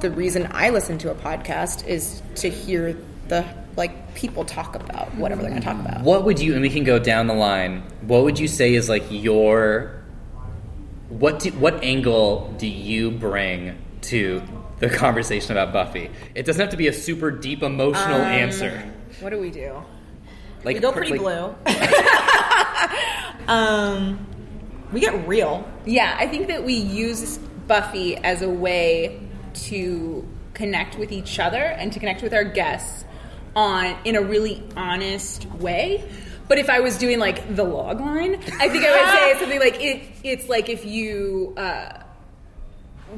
the 0.00 0.10
reason 0.10 0.48
i 0.52 0.70
listen 0.70 0.96
to 0.98 1.10
a 1.10 1.14
podcast 1.14 1.86
is 1.86 2.22
to 2.36 2.48
hear 2.48 2.96
the 3.28 3.44
like 3.76 4.14
people 4.14 4.44
talk 4.44 4.74
about 4.74 5.14
whatever 5.14 5.42
they're 5.42 5.50
going 5.50 5.62
to 5.62 5.66
talk 5.66 5.80
about. 5.80 6.02
What 6.02 6.24
would 6.24 6.38
you? 6.38 6.52
And 6.52 6.62
we 6.62 6.70
can 6.70 6.84
go 6.84 6.98
down 6.98 7.26
the 7.26 7.34
line. 7.34 7.82
What 8.02 8.24
would 8.24 8.38
you 8.38 8.48
say 8.48 8.74
is 8.74 8.88
like 8.88 9.04
your 9.10 10.02
what 11.08 11.40
do, 11.40 11.50
what 11.52 11.82
angle 11.82 12.52
do 12.58 12.66
you 12.66 13.10
bring 13.10 13.78
to 14.02 14.42
the 14.82 14.90
conversation 14.90 15.52
about 15.56 15.72
Buffy? 15.72 16.10
It 16.34 16.44
doesn't 16.44 16.60
have 16.60 16.70
to 16.70 16.76
be 16.76 16.88
a 16.88 16.92
super 16.92 17.30
deep 17.30 17.62
emotional 17.62 18.20
answer. 18.20 18.82
what 19.20 19.30
do 19.30 19.38
we 19.38 19.50
do 19.50 19.80
Like 20.64 20.74
we 20.74 20.80
go 20.80 20.92
pretty 20.92 21.16
like- 21.16 21.20
blue. 21.20 21.54
um, 23.48 24.26
we 24.92 25.00
get 25.00 25.26
real. 25.26 25.66
Yeah, 25.86 26.16
I 26.18 26.26
think 26.26 26.48
that 26.48 26.64
we 26.64 26.74
use 26.74 27.38
Buffy 27.68 28.16
as 28.16 28.42
a 28.42 28.48
way 28.50 29.20
to 29.54 30.28
connect 30.54 30.98
with 30.98 31.12
each 31.12 31.38
other 31.38 31.58
and 31.62 31.92
to 31.92 31.98
connect 32.00 32.22
with 32.22 32.34
our 32.34 32.44
guests 32.44 33.04
on 33.54 33.96
in 34.04 34.16
a 34.16 34.22
really 34.22 34.62
honest 34.76 35.46
way. 35.46 36.04
But 36.48 36.58
if 36.58 36.68
I 36.68 36.80
was 36.80 36.98
doing 36.98 37.18
like 37.20 37.54
the 37.54 37.64
log 37.64 38.00
line, 38.00 38.34
I 38.34 38.68
think 38.68 38.84
I 38.84 39.00
would 39.00 39.10
say 39.34 39.38
something 39.40 39.60
like 39.60 39.80
it. 39.80 40.02
It's 40.24 40.48
like 40.48 40.68
if 40.68 40.84
you 40.84 41.54
uh, 41.56 42.01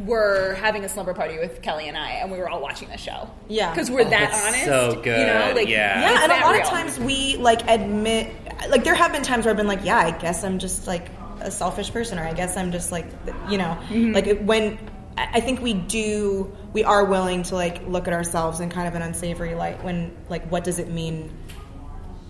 were 0.07 0.55
having 0.55 0.85
a 0.85 0.89
slumber 0.89 1.15
party 1.15 1.39
with 1.39 1.63
Kelly 1.63 1.89
and 1.89 1.97
I, 1.97 2.11
and 2.13 2.31
we 2.31 2.39
were 2.39 2.49
all 2.49 2.61
watching 2.61 2.89
the 2.89 2.99
show. 2.99 3.31
Yeah. 3.49 3.71
because 3.71 3.91
we're 3.91 4.01
oh, 4.01 4.11
that 4.11 4.31
that's 4.31 4.47
honest. 4.47 4.65
so 4.65 4.89
You 5.05 5.27
know, 5.27 5.47
good, 5.49 5.57
like 5.57 5.69
yeah. 5.69 6.01
Yeah, 6.01 6.23
and 6.25 6.33
a 6.33 6.41
lot 6.41 6.53
real. 6.53 6.63
of 6.63 6.69
times 6.69 6.99
we 6.99 7.37
like 7.37 7.69
admit, 7.69 8.33
like 8.69 8.85
there 8.85 8.95
have 8.95 9.13
been 9.13 9.23
times 9.23 9.45
where 9.45 9.51
I've 9.53 9.57
been 9.57 9.67
like, 9.67 9.85
yeah, 9.85 9.99
I 9.99 10.11
guess 10.11 10.45
I'm 10.45 10.59
just 10.59 10.87
like 10.87 11.09
a 11.41 11.51
selfish 11.51 11.93
person, 11.93 12.19
or 12.19 12.25
I 12.25 12.33
guess 12.33 12.57
I'm 12.57 12.73
just 12.73 12.93
like, 12.93 13.07
you 13.49 13.59
know, 13.59 13.79
mm-hmm. 13.89 14.13
like 14.13 14.41
when 14.41 14.79
I 15.17 15.29
I 15.35 15.41
think 15.41 15.63
we 15.63 15.75
do, 15.75 16.57
we 16.73 16.85
are 16.85 17.05
willing 17.05 17.43
to 17.45 17.55
like 17.55 17.87
look 17.87 18.09
at 18.09 18.15
ourselves 18.15 18.61
in 18.61 18.71
kind 18.71 18.89
of 18.89 18.95
an 18.95 19.03
unsavory 19.03 19.55
light. 19.55 19.83
When 19.85 20.17
like, 20.29 20.47
what 20.51 20.65
does 20.65 20.79
it 20.79 20.91
mean? 20.91 21.33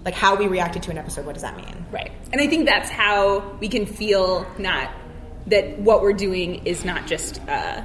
Like 0.04 0.14
how 0.14 0.36
we 0.36 0.48
reacted 0.48 0.82
to 0.84 0.90
an 0.90 0.98
episode. 0.98 1.24
What 1.24 1.32
does 1.32 1.42
that 1.42 1.56
mean? 1.56 1.86
Right. 1.90 2.12
And 2.32 2.40
I 2.40 2.46
think 2.46 2.66
that's 2.66 2.90
how 2.90 3.56
we 3.58 3.68
can 3.68 3.86
feel 3.86 4.46
not 4.58 4.90
that 5.46 5.78
what 5.78 6.02
we're 6.02 6.12
doing 6.12 6.66
is 6.66 6.84
not 6.84 7.06
just 7.06 7.40
uh, 7.48 7.82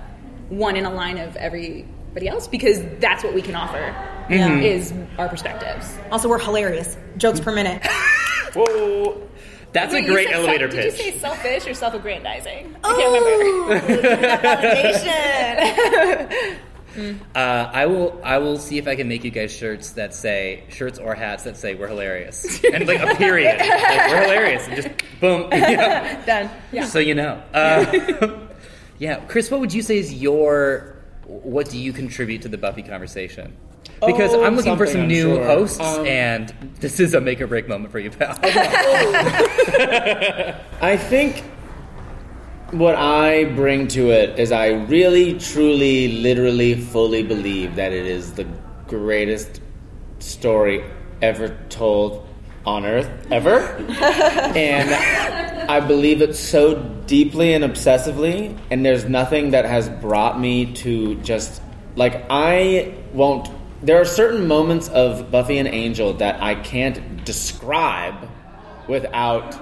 one 0.50 0.76
in 0.76 0.86
a 0.86 0.94
line 0.94 1.18
of 1.18 1.36
everybody 1.36 2.28
else 2.28 2.48
because 2.48 2.82
that's 3.00 3.24
what 3.24 3.34
we 3.34 3.42
can 3.42 3.56
offer 3.56 3.96
Yeah. 4.30 4.58
is 4.60 4.94
our 5.18 5.28
perspectives. 5.30 5.98
Also, 6.12 6.28
we're 6.30 6.40
hilarious. 6.40 6.98
Jokes 7.18 7.40
per 7.40 7.52
minute. 7.52 7.86
Whoa. 8.56 9.22
That's 9.72 9.94
Wait, 9.94 10.06
a 10.06 10.08
great 10.08 10.32
elevator 10.32 10.72
self- 10.72 10.84
pitch. 10.84 10.98
Did 10.98 11.06
you 11.06 11.12
say 11.14 11.20
selfish 11.20 11.68
or 11.68 11.74
self-aggrandizing? 11.76 12.76
I 12.84 12.94
can't 12.96 13.14
remember. 13.70 13.98
Validation. 16.40 16.58
Uh, 17.36 17.70
I 17.74 17.86
will. 17.86 18.20
I 18.24 18.38
will 18.40 18.58
see 18.58 18.78
if 18.78 18.88
I 18.88 18.96
can 18.96 19.08
make 19.08 19.24
you 19.24 19.32
guys 19.32 19.52
shirts 19.52 19.92
that 19.92 20.14
say 20.14 20.64
shirts 20.70 21.00
or 21.00 21.16
hats 21.16 21.44
that 21.44 21.56
say 21.58 21.76
"We're 21.76 21.88
hilarious" 21.88 22.62
and 22.74 22.88
like 22.88 23.02
a 23.02 23.16
period. 23.16 23.58
like, 23.60 23.70
We're 24.12 24.22
hilarious, 24.24 24.68
and 24.68 24.76
just 24.76 24.90
boom. 25.20 25.50
Yeah. 25.52 26.26
Done. 26.26 26.86
So 26.88 27.00
you 27.00 27.16
know. 27.16 27.42
Uh, 27.54 28.40
yeah, 29.00 29.20
Chris, 29.28 29.50
what 29.52 29.60
would 29.60 29.74
you 29.74 29.82
say 29.82 29.98
is 29.98 30.14
your? 30.14 30.96
What 31.26 31.70
do 31.70 31.78
you 31.78 31.94
contribute 31.94 32.42
to 32.44 32.48
the 32.50 32.58
Buffy 32.58 32.82
conversation? 32.84 33.56
Because 34.06 34.34
Oh, 34.34 34.44
I'm 34.46 34.56
looking 34.56 34.78
for 34.78 34.88
some 34.88 35.02
I'm 35.02 35.08
new 35.10 35.36
sure. 35.36 35.44
hosts, 35.46 35.80
Um, 35.80 36.06
and 36.08 36.54
this 36.80 37.00
is 37.02 37.14
a 37.14 37.20
make 37.22 37.42
or 37.42 37.48
break 37.48 37.68
moment 37.68 37.92
for 37.92 38.00
you, 38.00 38.10
pal. 38.12 38.38
I 40.82 40.96
think 40.98 41.44
what 42.72 42.96
I 42.96 43.46
bring 43.46 43.88
to 43.90 44.12
it 44.12 44.40
is 44.40 44.52
I 44.52 44.68
really, 44.68 45.40
truly, 45.40 46.10
literally, 46.10 46.76
fully 46.76 47.24
believe 47.24 47.76
that 47.76 47.92
it 47.94 48.06
is 48.06 48.34
the 48.34 48.48
greatest 48.88 49.62
story 50.20 50.84
ever 51.22 51.58
told 51.70 52.28
on 52.66 52.86
Earth, 52.86 53.10
ever. 53.32 53.60
and 53.90 54.90
I 55.70 55.80
believe 55.80 56.22
it 56.22 56.36
so 56.36 56.76
deeply 57.08 57.54
and 57.54 57.64
obsessively, 57.64 58.58
and 58.70 58.86
there's 58.86 59.06
nothing 59.06 59.52
that 59.52 59.66
has 59.66 59.90
brought 59.90 60.40
me 60.40 60.74
to 60.76 61.16
just. 61.22 61.62
Like, 61.96 62.26
I 62.30 62.94
won't. 63.14 63.50
There 63.82 64.00
are 64.00 64.06
certain 64.06 64.48
moments 64.48 64.90
of 64.90 65.32
Buffy 65.32 65.58
and 65.58 65.68
Angel 65.68 66.14
that 66.16 66.42
I 66.42 66.56
can't 66.56 67.26
describe 67.26 68.30
without 68.88 69.58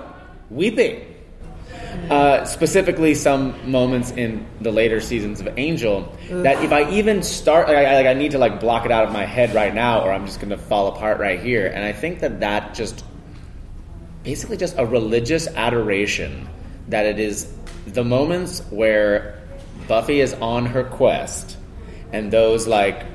weeping. 0.49 1.16
Uh, 2.09 2.45
specifically, 2.45 3.13
some 3.13 3.69
moments 3.69 4.11
in 4.11 4.45
the 4.61 4.71
later 4.71 5.01
seasons 5.01 5.41
of 5.41 5.49
Angel 5.57 6.09
that 6.29 6.63
if 6.63 6.71
I 6.71 6.89
even 6.91 7.21
start, 7.21 7.67
like, 7.67 7.77
I, 7.77 7.95
like, 7.95 8.05
I 8.05 8.13
need 8.13 8.31
to 8.31 8.37
like 8.37 8.61
block 8.61 8.85
it 8.85 8.91
out 8.91 9.03
of 9.03 9.11
my 9.11 9.25
head 9.25 9.53
right 9.53 9.73
now, 9.73 10.01
or 10.01 10.13
I'm 10.13 10.25
just 10.25 10.39
going 10.39 10.51
to 10.51 10.57
fall 10.57 10.87
apart 10.87 11.19
right 11.19 11.39
here. 11.39 11.67
And 11.67 11.83
I 11.83 11.91
think 11.91 12.21
that 12.21 12.39
that 12.39 12.75
just 12.75 13.03
basically 14.23 14.55
just 14.55 14.77
a 14.77 14.85
religious 14.85 15.47
adoration 15.47 16.47
that 16.87 17.05
it 17.05 17.19
is 17.19 17.53
the 17.87 18.05
moments 18.05 18.61
where 18.69 19.41
Buffy 19.89 20.21
is 20.21 20.33
on 20.35 20.65
her 20.65 20.85
quest, 20.85 21.57
and 22.13 22.31
those 22.31 22.67
like 22.67 23.05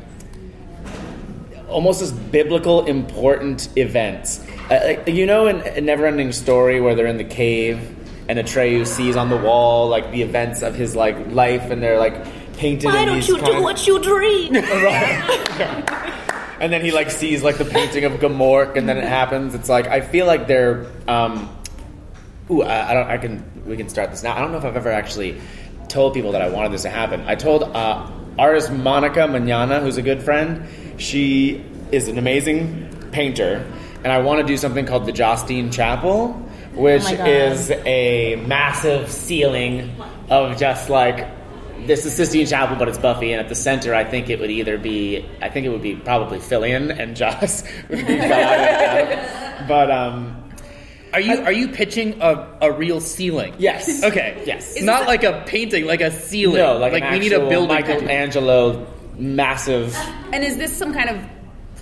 almost 1.68 2.03
as 2.03 2.12
biblical 2.12 2.85
important 2.85 3.68
events. 3.79 4.44
Uh, 4.70 4.81
like, 4.85 5.09
you 5.09 5.25
know, 5.25 5.46
in 5.46 5.57
a 5.61 5.81
Neverending 5.81 6.35
Story 6.35 6.79
where 6.79 6.94
they're 6.94 7.07
in 7.07 7.16
the 7.16 7.25
cave 7.25 7.96
and 8.32 8.40
Atreyu 8.40 8.86
sees 8.86 9.14
on 9.14 9.28
the 9.28 9.36
wall 9.36 9.88
like 9.88 10.10
the 10.10 10.22
events 10.22 10.62
of 10.62 10.74
his 10.74 10.96
like 10.96 11.32
life, 11.32 11.70
and 11.70 11.82
they're 11.82 11.98
like 11.98 12.14
painted. 12.56 12.94
in 12.94 13.14
these 13.14 13.30
kind 13.30 13.56
of- 13.56 13.62
what 13.62 13.86
you 13.86 14.00
dream? 14.00 14.56
and 16.58 16.72
then 16.72 16.82
he 16.82 16.92
like 16.92 17.10
sees 17.10 17.42
like 17.42 17.58
the 17.58 17.66
painting 17.66 18.04
of 18.04 18.12
Gmork, 18.12 18.76
and 18.76 18.88
then 18.88 18.96
it 18.96 19.04
happens. 19.04 19.54
It's 19.54 19.68
like 19.68 19.86
I 19.86 20.00
feel 20.00 20.24
like 20.24 20.46
they're. 20.46 20.86
Um, 21.06 21.54
ooh, 22.50 22.62
I, 22.62 22.90
I 22.90 22.94
don't. 22.94 23.06
I 23.06 23.18
can. 23.18 23.44
We 23.66 23.76
can 23.76 23.90
start 23.90 24.10
this 24.10 24.22
now. 24.22 24.34
I 24.34 24.38
don't 24.38 24.50
know 24.50 24.56
if 24.56 24.64
I've 24.64 24.76
ever 24.76 24.90
actually 24.90 25.38
told 25.88 26.14
people 26.14 26.32
that 26.32 26.40
I 26.40 26.48
wanted 26.48 26.72
this 26.72 26.82
to 26.82 26.90
happen. 26.90 27.20
I 27.26 27.34
told 27.34 27.64
uh, 27.64 28.10
artist 28.38 28.72
Monica 28.72 29.28
Manana, 29.28 29.80
who's 29.80 29.98
a 29.98 30.02
good 30.02 30.22
friend. 30.22 30.66
She 30.96 31.62
is 31.90 32.08
an 32.08 32.16
amazing 32.16 33.10
painter, 33.12 33.70
and 34.04 34.10
I 34.10 34.22
want 34.22 34.40
to 34.40 34.46
do 34.46 34.56
something 34.56 34.86
called 34.86 35.04
the 35.04 35.12
Justine 35.12 35.70
Chapel, 35.70 36.41
which 36.74 37.02
Oh 37.04 37.24
is 37.26 37.70
a 37.70 38.37
massive 38.46 39.11
ceiling 39.11 39.90
of 40.30 40.58
just 40.58 40.88
like 40.88 41.28
this 41.87 42.06
is 42.06 42.14
Sistine 42.14 42.46
Chapel, 42.46 42.76
but 42.76 42.88
it's 42.88 42.98
Buffy, 42.98 43.32
and 43.32 43.40
at 43.40 43.48
the 43.48 43.56
center, 43.56 43.92
I 43.92 44.04
think 44.04 44.30
it 44.30 44.38
would 44.38 44.52
either 44.52 44.78
be, 44.78 45.26
I 45.40 45.48
think 45.48 45.66
it 45.66 45.70
would 45.70 45.82
be 45.82 45.96
probably 45.96 46.38
Fillion 46.38 46.96
and 46.96 47.16
Joss 47.16 47.64
would 47.88 48.06
be 48.06 48.16
God. 48.18 49.66
but 49.66 49.90
um, 49.90 50.44
Are 51.12 51.20
you 51.20 51.40
are 51.42 51.50
you 51.52 51.66
pitching 51.68 52.20
a, 52.22 52.46
a 52.61 52.70
real 52.70 53.00
ceiling? 53.00 53.54
yes, 53.58 54.02
Okay. 54.04 54.40
yes, 54.46 54.80
Not 54.80 55.06
like 55.08 55.24
a 55.24 55.42
painting, 55.46 55.85
like 55.87 56.00
a 56.00 56.12
ceiling. 56.12 56.58
no, 56.58 56.78
like, 56.78 56.92
an 57.02 57.12
we 57.12 57.18
need 57.18 57.32
a 57.32 57.37
actual 57.37 57.48
building. 57.50 57.80
Michelangelo, 57.80 58.87
massive. 59.18 59.92
And 60.32 60.44
is 60.44 60.56
this 60.58 60.72
some 60.76 60.94
kind 60.94 61.11
of 61.11 61.16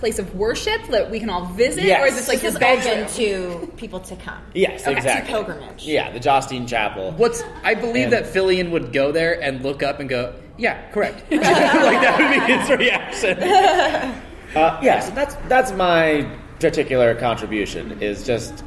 place 0.01 0.19
of 0.19 0.35
worship 0.35 0.83
that 0.89 1.11
we 1.11 1.21
can 1.21 1.31
all 1.31 1.45
visit, 1.47 1.85
Yes. 1.85 2.03
or 2.03 2.07
is 2.07 2.17
this 2.17 2.27
like 2.29 2.41
This 2.41 2.55
the 2.55 2.61
bedroom? 2.61 3.05
open 3.05 3.15
to 3.15 3.73
people 3.77 4.01
to 4.01 4.17
come. 4.17 4.39
Yes, 4.55 4.83
Okay, 4.83 4.97
exactly. 4.97 5.31
pilgrimage. 5.33 5.85
Yeah, 5.87 6.11
the 6.11 6.19
Justine 6.19 6.67
Chapel. 6.67 7.13
What's 7.13 7.43
I 7.63 7.75
believe 7.75 8.05
And- 8.05 8.13
that 8.15 8.25
Fillion 8.25 8.71
would 8.71 8.93
go 8.93 9.13
there 9.13 9.41
and 9.41 9.63
look 9.63 9.83
up 9.83 10.01
and 10.01 10.09
go, 10.09 10.35
yeah, 10.57 10.91
correct. 10.91 11.23
like 11.31 11.41
that 11.43 12.19
would 12.19 12.47
be 12.47 12.53
his 12.53 12.69
reaction. 12.79 13.39
Uh, 13.43 14.81
yeah, 14.83 14.99
so 15.01 15.13
that's 15.13 15.37
that's 15.49 15.71
my 15.73 16.27
particular 16.59 17.15
contribution. 17.15 18.03
Is 18.03 18.25
just, 18.27 18.65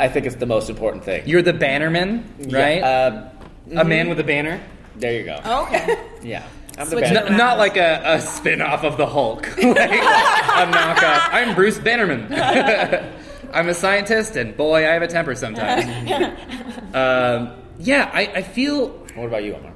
I 0.00 0.08
think 0.08 0.26
it's 0.26 0.36
the 0.36 0.46
most 0.46 0.68
important 0.70 1.04
thing. 1.04 1.22
You're 1.26 1.42
the 1.42 1.52
bannerman, 1.52 2.24
right? 2.50 2.78
Yeah, 2.78 3.30
uh, 3.76 3.80
a 3.80 3.84
man 3.84 4.08
with 4.08 4.18
a 4.18 4.24
banner. 4.24 4.60
there 4.96 5.12
you 5.12 5.24
go. 5.24 5.40
Okay. 5.66 5.96
Yeah, 6.22 6.42
I'm 6.78 6.84
the 6.84 6.92
Switch 6.92 7.04
banner. 7.04 7.26
N- 7.26 7.36
not 7.36 7.58
like 7.58 7.76
a, 7.76 8.00
a 8.04 8.20
spin 8.20 8.62
off 8.62 8.84
of 8.84 8.96
the 8.96 9.06
Hulk. 9.06 9.48
like 9.58 9.76
a 9.76 10.66
knockoff. 10.70 11.28
I'm 11.32 11.54
Bruce 11.54 11.78
Bannerman. 11.78 12.32
I'm 13.52 13.68
a 13.68 13.74
scientist, 13.74 14.36
and 14.36 14.56
boy, 14.56 14.88
I 14.88 14.92
have 14.92 15.02
a 15.02 15.08
temper 15.08 15.34
sometimes. 15.34 15.84
um, 16.94 17.62
yeah, 17.78 18.10
I, 18.12 18.32
I 18.36 18.42
feel. 18.42 18.88
What 19.14 19.26
about 19.26 19.42
you, 19.42 19.54
Omar? 19.54 19.72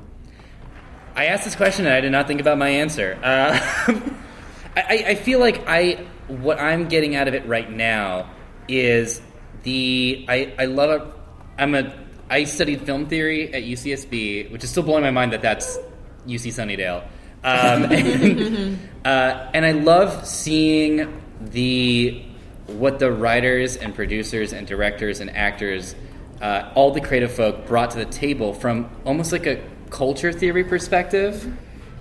I 1.15 1.27
asked 1.27 1.45
this 1.45 1.57
question 1.57 1.85
and 1.87 1.95
I 1.95 2.01
did 2.01 2.13
not 2.13 2.27
think 2.27 2.41
about 2.41 2.57
my 2.57 2.69
answer. 2.69 3.19
Uh, 3.23 3.59
I, 4.77 5.05
I 5.09 5.15
feel 5.17 5.41
like 5.41 5.65
I 5.69 6.07
what 6.29 6.59
I'm 6.59 6.89
getting 6.89 7.15
out 7.15 7.29
of 7.29 7.35
it 7.35 7.47
right 7.47 7.71
now 7.71 8.31
is 8.69 9.21
the 9.63 10.25
I, 10.29 10.55
I 10.59 10.65
love 10.67 10.91
it. 10.91 11.15
I'm 11.59 11.75
a 11.75 11.93
I 12.31 12.45
studied 12.45 12.83
film 12.83 13.07
theory 13.07 13.53
at 13.53 13.63
UCSB, 13.63 14.51
which 14.51 14.65
is 14.65 14.71
still 14.71 14.83
blowing 14.83 15.03
my 15.03 15.11
mind 15.11 15.33
that 15.33 15.43
that's 15.43 15.79
UC 16.27 16.53
Sunnydale. 16.53 17.05
Um, 17.45 17.85
and, 17.93 18.79
uh, 19.05 19.51
and 19.55 19.67
I 19.67 19.73
love 19.73 20.27
seeing 20.27 21.23
the 21.41 22.25
what 22.67 22.99
the 22.99 23.11
writers 23.11 23.77
and 23.77 23.95
producers 23.95 24.53
and 24.53 24.67
directors 24.67 25.21
and 25.21 25.31
actors, 25.31 25.95
uh, 26.41 26.71
all 26.75 26.93
the 26.93 27.01
creative 27.01 27.33
folk 27.33 27.67
brought 27.67 27.91
to 27.91 27.99
the 27.99 28.07
table 28.07 28.55
from 28.55 28.89
almost 29.05 29.33
like 29.33 29.47
a 29.47 29.63
culture 29.91 30.33
theory 30.33 30.65
perspective. 30.65 31.53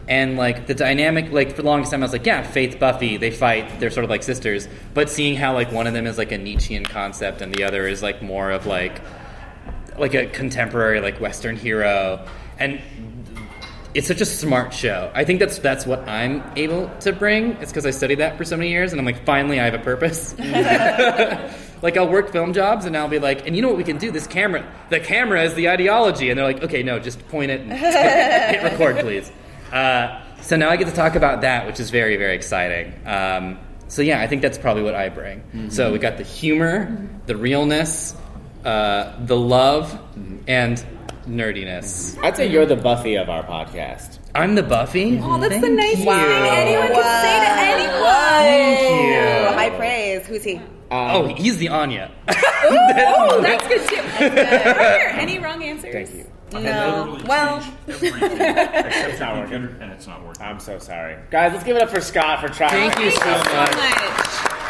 And 0.07 0.35
like 0.35 0.67
the 0.67 0.73
dynamic, 0.73 1.31
like 1.31 1.55
for 1.55 1.61
the 1.61 1.67
longest 1.67 1.91
time, 1.91 2.01
I 2.01 2.05
was 2.05 2.11
like, 2.11 2.25
yeah, 2.25 2.41
Faith, 2.41 2.79
Buffy, 2.79 3.17
they 3.17 3.31
fight, 3.31 3.79
they're 3.79 3.91
sort 3.91 4.03
of 4.03 4.09
like 4.09 4.23
sisters. 4.23 4.67
But 4.93 5.09
seeing 5.09 5.35
how 5.35 5.53
like 5.53 5.71
one 5.71 5.87
of 5.87 5.93
them 5.93 6.07
is 6.07 6.17
like 6.17 6.31
a 6.31 6.37
Nietzschean 6.37 6.85
concept 6.85 7.41
and 7.41 7.53
the 7.53 7.63
other 7.63 7.87
is 7.87 8.01
like 8.01 8.21
more 8.21 8.51
of 8.51 8.65
like 8.65 9.01
like 9.97 10.13
a 10.13 10.25
contemporary 10.27 11.01
like 11.01 11.19
Western 11.19 11.55
hero, 11.55 12.25
and 12.57 12.81
it's 13.93 14.07
such 14.07 14.21
a 14.21 14.25
smart 14.25 14.73
show. 14.73 15.11
I 15.13 15.25
think 15.25 15.39
that's 15.39 15.59
that's 15.59 15.85
what 15.85 16.07
I'm 16.07 16.43
able 16.55 16.89
to 17.01 17.11
bring. 17.11 17.53
It's 17.53 17.71
because 17.71 17.85
I 17.85 17.91
studied 17.91 18.19
that 18.19 18.37
for 18.37 18.45
so 18.45 18.55
many 18.55 18.69
years, 18.69 18.91
and 18.91 18.99
I'm 18.99 19.05
like, 19.05 19.25
finally, 19.25 19.59
I 19.59 19.65
have 19.65 19.73
a 19.73 19.79
purpose. 19.79 20.37
like 21.81 21.97
I'll 21.97 22.09
work 22.09 22.31
film 22.31 22.53
jobs, 22.53 22.85
and 22.85 22.95
I'll 22.95 23.09
be 23.09 23.19
like, 23.19 23.45
and 23.45 23.55
you 23.55 23.61
know 23.61 23.67
what 23.67 23.77
we 23.77 23.83
can 23.83 23.97
do? 23.97 24.11
This 24.11 24.27
camera, 24.27 24.65
the 24.89 24.99
camera 24.99 25.43
is 25.43 25.53
the 25.55 25.69
ideology, 25.69 26.29
and 26.29 26.37
they're 26.37 26.45
like, 26.45 26.63
okay, 26.63 26.83
no, 26.83 26.99
just 26.99 27.27
point 27.27 27.51
it 27.51 27.61
and 27.61 27.73
hit 27.73 28.63
record, 28.63 28.99
please. 28.99 29.31
Uh, 29.71 30.21
so 30.41 30.55
now 30.55 30.69
I 30.69 30.77
get 30.77 30.87
to 30.87 30.95
talk 30.95 31.15
about 31.15 31.41
that, 31.41 31.67
which 31.67 31.79
is 31.79 31.89
very 31.89 32.17
very 32.17 32.35
exciting. 32.35 32.93
Um, 33.05 33.59
so 33.87 34.01
yeah, 34.01 34.21
I 34.21 34.27
think 34.27 34.41
that's 34.41 34.57
probably 34.57 34.83
what 34.83 34.95
I 34.95 35.09
bring. 35.09 35.69
So 35.69 35.91
we 35.91 35.99
got 35.99 36.17
the 36.17 36.23
humor, 36.23 37.09
the 37.25 37.35
realness, 37.35 38.15
uh, 38.65 39.13
the 39.25 39.37
love, 39.37 39.99
and 40.47 40.83
nerdiness. 41.27 42.17
I'd 42.23 42.35
say 42.35 42.47
you're 42.47 42.65
the 42.65 42.75
Buffy 42.75 43.15
of 43.15 43.29
our 43.29 43.43
podcast. 43.43 44.19
I'm 44.33 44.55
the 44.55 44.63
Buffy. 44.63 45.19
Oh, 45.21 45.37
that's 45.37 45.51
Thank 45.51 45.63
the 45.65 45.69
nicest 45.69 45.99
you. 45.99 46.05
thing 46.05 46.15
anyone 46.15 46.87
can 46.87 47.21
say 47.21 47.39
to 47.39 47.51
anyone. 47.83 48.01
Thank 48.41 48.81
you. 48.81 49.55
High 49.57 49.69
praise. 49.77 50.25
Who's 50.27 50.43
he? 50.43 50.61
Oh, 50.89 51.27
he's 51.35 51.57
the 51.57 51.69
Anya. 51.69 52.11
Oh, 52.63 53.41
that's 53.41 53.67
good 53.67 53.89
too. 53.89 53.95
Are 54.25 54.29
there 54.29 55.09
any 55.09 55.39
wrong 55.39 55.63
answers? 55.63 55.91
Thank 55.91 56.13
you. 56.13 56.31
No. 56.61 57.17
Well, 57.25 57.63
it's 57.87 59.19
not 59.19 59.35
working. 59.37 59.75
And 59.81 59.91
it's 59.91 60.05
not 60.05 60.23
working. 60.23 60.43
I'm 60.43 60.59
so 60.59 60.77
sorry, 60.77 61.17
guys. 61.31 61.53
Let's 61.53 61.63
give 61.63 61.75
it 61.75 61.81
up 61.81 61.89
for 61.89 62.01
Scott 62.01 62.39
for 62.39 62.49
trying. 62.49 62.91
Thank 62.91 62.99
you 62.99 63.09
so 63.11 63.19
Thank 63.21 63.45
you 63.45 64.31
so 64.31 64.49
much. 64.49 64.60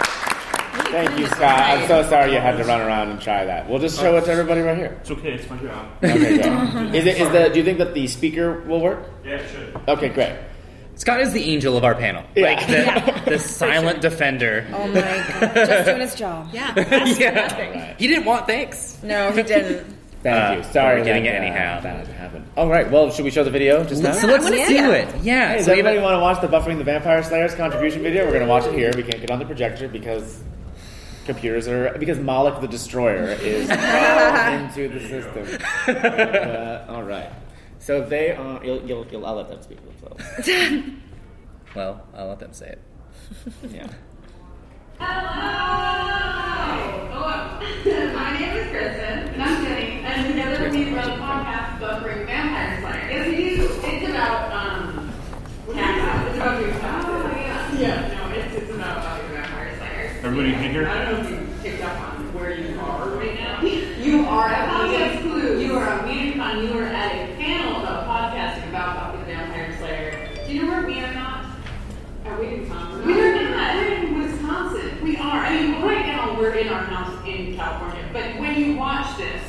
Much. 0.92 1.06
Thank 1.08 1.20
you, 1.20 1.26
Scott. 1.28 1.60
I'm 1.60 1.88
so 1.88 2.04
sorry 2.10 2.34
you 2.34 2.40
had 2.40 2.58
to 2.58 2.64
run 2.64 2.82
around 2.82 3.10
and 3.10 3.22
try 3.22 3.46
that. 3.46 3.70
We'll 3.70 3.80
just 3.80 4.00
show 4.00 4.16
it 4.18 4.26
to 4.26 4.32
everybody 4.32 4.62
right 4.62 4.78
here. 4.78 4.98
It's 5.02 5.12
okay. 5.12 5.34
It's 5.34 5.50
my 5.50 5.58
job. 5.58 5.88
Okay, 6.04 6.18
great. 6.38 6.40
Is 6.96 7.06
it? 7.06 7.22
Is 7.22 7.30
the? 7.32 7.50
Do 7.50 7.60
you 7.60 7.66
think 7.66 7.78
that 7.80 7.94
the 7.94 8.08
speaker 8.08 8.62
will 8.62 8.82
work? 8.82 9.10
Yeah, 9.26 9.36
it 9.36 9.50
should. 9.50 9.90
Okay, 9.90 10.10
great. 10.10 10.36
Scott 10.96 11.22
is 11.22 11.34
the 11.34 11.42
angel 11.44 11.78
of 11.78 11.84
our 11.84 11.96
panel. 11.96 12.24
Yeah. 12.36 12.44
Like 12.44 12.68
the, 13.26 13.32
the 13.32 13.40
silent 13.40 14.02
defender. 14.08 14.68
oh 14.74 14.88
my 14.90 14.94
god, 15.02 15.56
just 15.56 15.86
doing 15.86 16.02
his 16.02 16.16
job. 16.16 16.50
Yeah. 16.52 16.74
yeah. 17.18 17.96
He 17.98 18.08
didn't 18.08 18.26
want 18.26 18.46
thanks. 18.46 19.02
No, 19.02 19.32
he 19.32 19.42
didn't. 19.42 19.96
Thank 20.22 20.36
Uh, 20.36 20.58
you. 20.58 20.72
Sorry, 20.72 21.00
we're 21.00 21.06
getting 21.06 21.24
that, 21.24 21.34
it 21.36 21.38
anyhow. 21.38 21.78
Uh, 21.80 21.82
that 21.82 21.96
had 21.98 22.06
to 22.06 22.14
happen. 22.14 22.46
All 22.56 22.68
right. 22.70 22.92
Well, 22.92 23.10
should 23.10 23.26
we 23.26 23.32
show 23.32 23.44
the 23.44 23.50
video 23.50 23.84
just 23.84 24.04
now? 24.04 24.12
So 24.12 24.28
let's 24.28 24.44
wanna 24.44 24.58
do 24.58 24.66
see 24.68 24.78
it. 24.78 25.16
Yeah. 25.24 25.48
Hey, 25.50 25.58
does 25.58 25.66
so 25.66 25.72
anybody 25.72 25.98
want 25.98 26.14
to 26.14 26.20
watch 26.20 26.40
the 26.42 26.48
Buffering 26.48 26.78
the 26.78 26.84
Vampire 26.84 27.24
Slayers 27.24 27.56
contribution 27.56 28.04
video? 28.04 28.26
We're 28.26 28.34
going 28.34 28.44
to 28.44 28.50
watch 28.50 28.66
it 28.66 28.74
here. 28.76 28.92
We 28.96 29.02
can't 29.02 29.20
get 29.22 29.32
on 29.32 29.40
the 29.40 29.46
projector 29.46 29.88
because 29.88 30.44
computers 31.26 31.68
are 31.68 31.96
because 31.98 32.20
Moloch 32.20 32.62
the 32.62 32.68
Destroyer 32.68 33.30
is 33.42 33.70
into 33.70 34.88
the 34.90 35.00
system. 35.08 35.48
Uh, 36.02 36.86
all 36.90 37.04
right. 37.04 37.30
So 37.80 38.02
they 38.02 38.32
are. 38.32 38.64
You'll, 38.64 38.82
you'll, 38.84 39.06
you'll, 39.08 39.26
I'll 39.26 39.36
let 39.36 39.50
them 39.50 39.62
speak 39.62 39.80
for 39.80 39.88
themselves. 39.88 40.24
well, 41.76 42.02
I'll 42.16 42.28
let 42.28 42.40
them 42.40 42.54
say 42.54 42.68
it. 42.68 42.82
Yeah. 43.70 43.88
Hello, 45.00 45.08
my 48.14 48.40
name 48.40 48.56
is 48.58 48.68
Kristen, 48.70 49.20
and 49.34 49.42
I'm 49.42 49.66
Jenny, 49.66 50.02
and 50.04 50.28
together 50.28 50.70
we 50.70 50.94
run 50.94 51.10
a 51.10 51.12
podcast 51.16 51.80
Buffering 51.80 52.26
Vampire 52.28 52.80
Slayer. 52.82 53.10
Yes, 53.10 53.28
we. 53.28 53.36
It's 53.90 54.06
about, 54.10 54.52
um, 54.54 55.12
cats. 55.74 56.28
It's 56.30 56.38
about 56.38 56.60
doing 56.60 56.76
stuff. 56.78 57.06
Oh, 57.08 57.34
yeah. 57.36 57.80
Yeah, 57.80 58.08
no, 58.14 58.22
it's, 58.36 58.54
it's 58.56 58.72
about 58.76 58.96
Buffy 59.04 59.24
the 59.28 59.34
Vampire 59.34 59.72
Slayer. 59.78 60.11
Everybody 60.24 60.52
can 60.52 60.72
hear? 60.72 60.88
I 60.88 61.06
don't 61.06 61.24
know 61.24 61.30
if 61.30 61.32
you 61.32 61.48
picked 61.64 61.84
up 61.84 62.00
on 62.00 62.32
where 62.36 62.56
you 62.56 62.80
are 62.80 63.10
right 63.10 63.34
now. 63.40 63.60
You 63.64 64.24
are 64.28 64.50
at 64.50 64.70
Context 64.70 65.22
Clues. 65.24 65.64
You 65.64 65.76
are 65.78 65.84
at 65.84 66.06
WhedonCon. 66.06 66.64
You 66.64 66.78
are 66.78 66.84
at 66.84 67.28
a 67.28 67.36
panel 67.38 67.82
about 67.82 68.06
podcasting 68.06 68.70
about 68.70 69.14
Buffy 69.14 69.18
the 69.18 69.26
Vampire 69.26 69.76
Slayer. 69.80 70.30
Do 70.46 70.54
you 70.54 70.62
know 70.62 70.68
where 70.74 70.86
we 70.86 71.00
are 71.00 71.14
not? 71.16 71.46
At 72.26 72.40
WhedonCon. 72.40 73.04
We 73.04 73.20
are 73.20 73.50
not. 73.50 73.76
We're 73.78 73.94
in 73.96 74.22
Wisconsin. 74.22 75.04
We 75.04 75.18
are. 75.18 75.44
I 75.44 75.60
mean, 75.60 75.82
right 75.82 76.06
now 76.06 76.38
we're 76.38 76.54
in 76.54 76.68
our 76.68 76.84
house 76.84 77.28
in 77.28 77.56
California. 77.56 78.08
But 78.14 78.40
when 78.40 78.60
you 78.60 78.76
watch 78.78 79.18
this, 79.18 79.42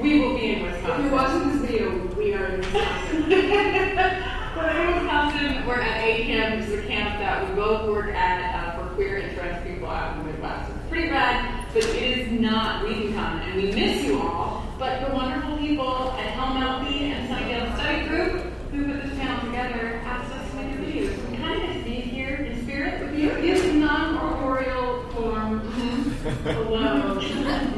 we 0.00 0.18
will 0.18 0.34
be 0.36 0.54
in 0.54 0.62
Wisconsin. 0.64 1.04
If 1.04 1.10
you're 1.12 1.20
watching 1.20 1.48
this 1.52 1.70
video, 1.70 2.06
we 2.16 2.34
are 2.34 2.46
in 2.46 2.60
Wisconsin. 2.62 3.30
We're 4.56 4.68
in 4.68 4.94
Wisconsin. 4.94 5.64
We're 5.64 5.80
at 5.80 6.02
A 6.02 6.24
Camp, 6.24 6.60
which 6.60 6.68
is 6.68 6.84
a 6.84 6.88
camp 6.88 7.20
that 7.20 7.48
we 7.48 7.54
both 7.54 7.88
work 7.88 8.08
at 8.08 8.40
uh, 8.52 8.59
for 8.59 8.59
queer 9.00 9.16
and 9.16 9.34
trans 9.34 9.66
people 9.66 9.88
out 9.88 10.18
in 10.18 10.26
the 10.26 10.32
Midwest. 10.32 10.70
It's 10.76 10.88
pretty 10.90 11.08
rad, 11.08 11.64
but 11.72 11.84
it 11.84 12.18
is 12.18 12.38
not 12.38 12.84
WeCon, 12.84 13.16
and 13.16 13.54
we 13.56 13.72
miss 13.72 14.04
you 14.04 14.20
all. 14.20 14.66
But 14.78 15.08
the 15.08 15.14
wonderful 15.14 15.56
people 15.56 16.12
at 16.18 16.34
Hellmouthy 16.34 17.08
and 17.08 17.26
Sunnydale 17.30 17.74
Study 17.76 18.08
Group 18.08 18.52
who 18.70 18.92
put 18.92 19.02
this 19.02 19.18
panel 19.18 19.46
together 19.46 20.02
asked 20.04 20.34
us 20.34 20.50
to 20.50 20.56
make 20.56 20.74
a 20.74 20.78
video. 20.82 21.16
So 21.16 21.30
we 21.30 21.36
kind 21.38 21.62
of 21.62 21.72
just 21.72 21.84
be 21.86 21.92
here 21.92 22.34
in 22.34 22.62
spirit 22.62 23.00
with 23.00 23.18
you 23.18 23.30
in 23.30 23.80
non-corporeal 23.80 25.08
form. 25.14 25.60
Hello. 26.44 27.18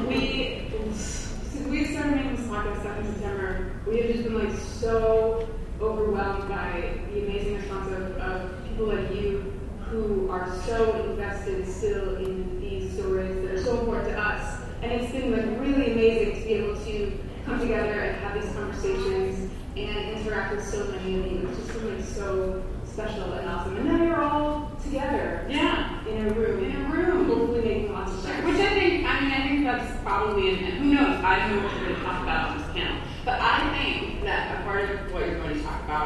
we 0.09 0.67
since 0.93 1.69
we 1.69 1.87
started 1.93 2.17
making 2.17 2.35
this 2.35 2.47
podcast 2.47 2.83
back 2.83 2.99
in 2.99 3.13
September, 3.13 3.71
we 3.87 4.01
have 4.01 4.11
just 4.11 4.25
been 4.25 4.45
like 4.45 4.59
so 4.59 5.49
overwhelmed 5.81 6.49
by 6.49 6.99
the 7.13 7.23
amazing 7.23 7.59
response 7.59 7.93
of, 7.93 8.17
of 8.17 8.69
people 8.69 8.87
like 8.87 9.15
you 9.15 9.62
who 9.93 10.31
are 10.31 10.51
so 10.65 11.05
invested 11.11 11.69
still 11.69 12.17
in 12.17 12.59
these 12.63 12.95
stories 12.95 13.37
that 13.43 13.51
are 13.53 13.63
so 13.63 13.81
important 13.81 14.09
to 14.09 14.19
us. 14.19 14.63
And 14.81 14.91
it's 14.91 15.13
been 15.13 15.33
like 15.33 15.61
really 15.61 15.93
amazing 15.93 16.35
to 16.35 16.49
be 16.49 16.53
able 16.55 16.77
to 16.83 17.19
come 17.45 17.61
together 17.61 18.01
and 18.01 18.17
have 18.25 18.41
these 18.41 18.51
conversations 18.55 19.51
and 19.77 20.19
interact 20.19 20.57
with 20.57 20.67
so 20.67 20.85
many 20.87 21.19
of 21.19 21.27
you. 21.27 21.49
It's 21.49 21.59
just 21.59 21.85
like 21.85 22.05
so 22.05 22.65
special 22.87 23.33
and 23.35 23.47
awesome. 23.47 23.77
And 23.77 23.85
now 23.87 24.03
you're 24.03 24.23
all 24.23 24.73
together. 24.83 25.47
Yeah. 25.51 26.07
In 26.07 26.27
a 26.27 26.31
room. 26.33 26.65
In 26.65 26.75
a 26.75 26.89
room. 26.89 27.27
Hopefully 27.27 27.61
making 27.61 27.93
lots 27.93 28.13
of 28.13 28.21
sense. 28.21 28.47
Which 28.47 28.61
I 28.61 28.71
think, 28.71 29.05
I 29.07 29.21
mean, 29.21 29.31
I 29.31 29.49
think 29.49 29.65
that's 29.65 30.03
probably, 30.03 30.49
and 30.55 30.59
who 30.59 30.95
knows, 30.95 31.23
I 31.23 31.39
don't 31.39 31.57
know 31.57 31.65
what 31.65 31.77
you're 31.77 31.89
going 31.89 32.01
to 32.01 32.03
talk 32.03 32.23
about 32.23 32.51
on 32.51 32.59
this 32.59 32.67
panel. 32.73 33.03
But 33.27 33.41
I 33.41 33.77
think 33.77 34.23
that 34.25 34.59
a 34.59 34.63
part 34.65 34.89
of 34.89 35.13
what 35.13 35.27
you're 35.27 35.39
going 35.39 35.55
to 35.55 35.63
talk 35.63 35.85
about 35.85 36.03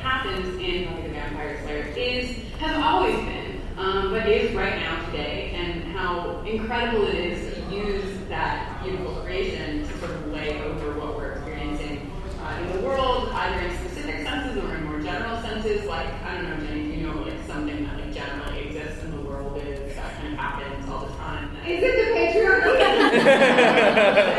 happens 0.00 0.58
in 0.60 0.86
Buffy 0.86 1.02
the 1.02 1.08
Vampire 1.10 1.60
Slayer 1.62 1.84
is 1.96 2.36
has 2.58 2.76
always 2.76 3.14
been, 3.16 3.60
um, 3.76 4.10
but 4.10 4.28
is 4.28 4.52
right 4.54 4.76
now 4.76 5.04
today, 5.06 5.52
and 5.54 5.84
how 5.84 6.42
incredible 6.46 7.06
it 7.06 7.14
is 7.14 7.54
to 7.54 7.60
use 7.74 8.04
that 8.28 8.82
beautiful 8.82 9.14
creation 9.22 9.86
to 9.86 9.98
sort 9.98 10.10
of 10.10 10.26
lay 10.28 10.60
over 10.62 10.92
what 10.98 11.16
we're 11.16 11.32
experiencing 11.32 12.10
uh, 12.42 12.58
in 12.62 12.72
the 12.72 12.80
world, 12.86 13.28
either 13.32 13.60
in 13.66 13.76
specific 13.78 14.22
senses 14.26 14.56
or 14.62 14.74
in 14.74 14.84
more 14.84 15.00
general 15.00 15.40
senses. 15.42 15.84
Like 15.86 16.08
I 16.22 16.34
don't 16.34 16.44
know, 16.50 16.66
Jenny, 16.66 16.96
you 16.96 17.06
know 17.06 17.18
like 17.22 17.40
something 17.46 17.84
that 17.84 17.94
like 17.98 18.12
generally 18.14 18.58
exists 18.68 19.02
in 19.04 19.10
the 19.12 19.20
world 19.22 19.56
is 19.58 19.94
that 19.96 20.14
kind 20.20 20.32
of 20.32 20.38
happens 20.38 20.88
all 20.88 21.06
the 21.06 21.12
time? 21.14 21.56
Is 21.66 21.82
it 21.82 21.96
the 21.96 22.02
patriarchy? 22.14 24.34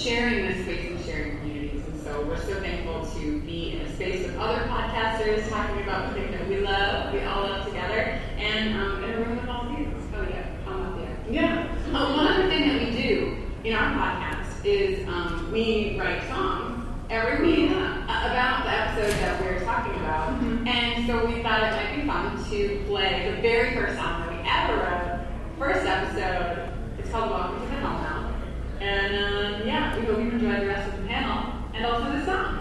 sharing 0.00 0.46
this 0.46 0.64
space 0.64 0.90
and 0.90 1.04
sharing 1.04 1.38
communities. 1.40 1.82
And 1.86 2.02
so 2.02 2.24
we're 2.24 2.40
so 2.40 2.58
thankful 2.60 3.06
to 3.20 3.40
be 3.42 3.72
in 3.72 3.82
a 3.82 3.94
space 3.94 4.26
with 4.26 4.36
other 4.38 4.62
podcasters 4.62 5.46
talking 5.50 5.82
about 5.82 6.08
the 6.08 6.20
thing 6.20 6.32
that 6.32 6.48
we 6.48 6.60
love, 6.60 7.12
we 7.12 7.20
all 7.20 7.42
love 7.42 7.66
together, 7.66 8.18
and 8.38 8.80
um, 8.80 9.04
in 9.04 9.10
a 9.10 9.16
room 9.18 9.36
with 9.36 9.48
all 9.48 9.66
of 9.66 9.78
you. 9.78 9.92
Oh, 10.16 10.22
yeah. 10.22 10.46
come 10.64 10.80
up 10.86 10.96
there. 10.96 11.16
Yeah. 11.28 11.68
Um, 11.88 11.92
one 12.16 12.26
other 12.28 12.48
thing 12.48 12.68
that 12.68 12.80
we 12.80 13.02
do 13.02 13.36
in 13.64 13.74
our 13.74 13.92
podcast 13.92 14.64
is 14.64 15.06
um, 15.06 15.52
we 15.52 15.98
write 16.00 16.26
songs 16.28 16.82
every 17.10 17.46
week 17.46 17.70
uh, 17.70 18.04
about 18.06 18.64
the 18.64 18.70
episode 18.70 19.20
that 19.20 19.40
we're 19.42 19.62
talking 19.64 19.94
about. 19.96 20.40
And 20.66 21.06
so 21.06 21.26
we 21.26 21.42
thought 21.42 21.62
it 21.62 21.72
might 21.72 21.96
be 21.96 22.06
fun 22.06 22.42
to 22.50 22.84
play 22.86 23.34
the 23.34 23.42
very 23.42 23.74
first 23.74 23.98
song 23.98 24.20
that 24.22 24.30
we 24.30 24.48
ever 24.48 24.82
wrote. 24.82 25.26
First 25.58 25.86
episode. 25.86 26.72
It's 26.98 27.10
called 27.10 27.30
Welcome 27.30 27.60
to 27.60 27.66
the 27.66 27.80
Now. 27.82 28.09
And 28.80 29.14
um, 29.14 29.66
yeah, 29.66 29.98
we 29.98 30.06
hope 30.06 30.18
you 30.18 30.30
enjoy 30.30 30.60
the 30.60 30.66
rest 30.66 30.88
of 30.88 31.02
the 31.02 31.06
panel 31.06 31.52
and 31.74 31.84
also 31.84 32.12
the 32.12 32.24
song. 32.24 32.59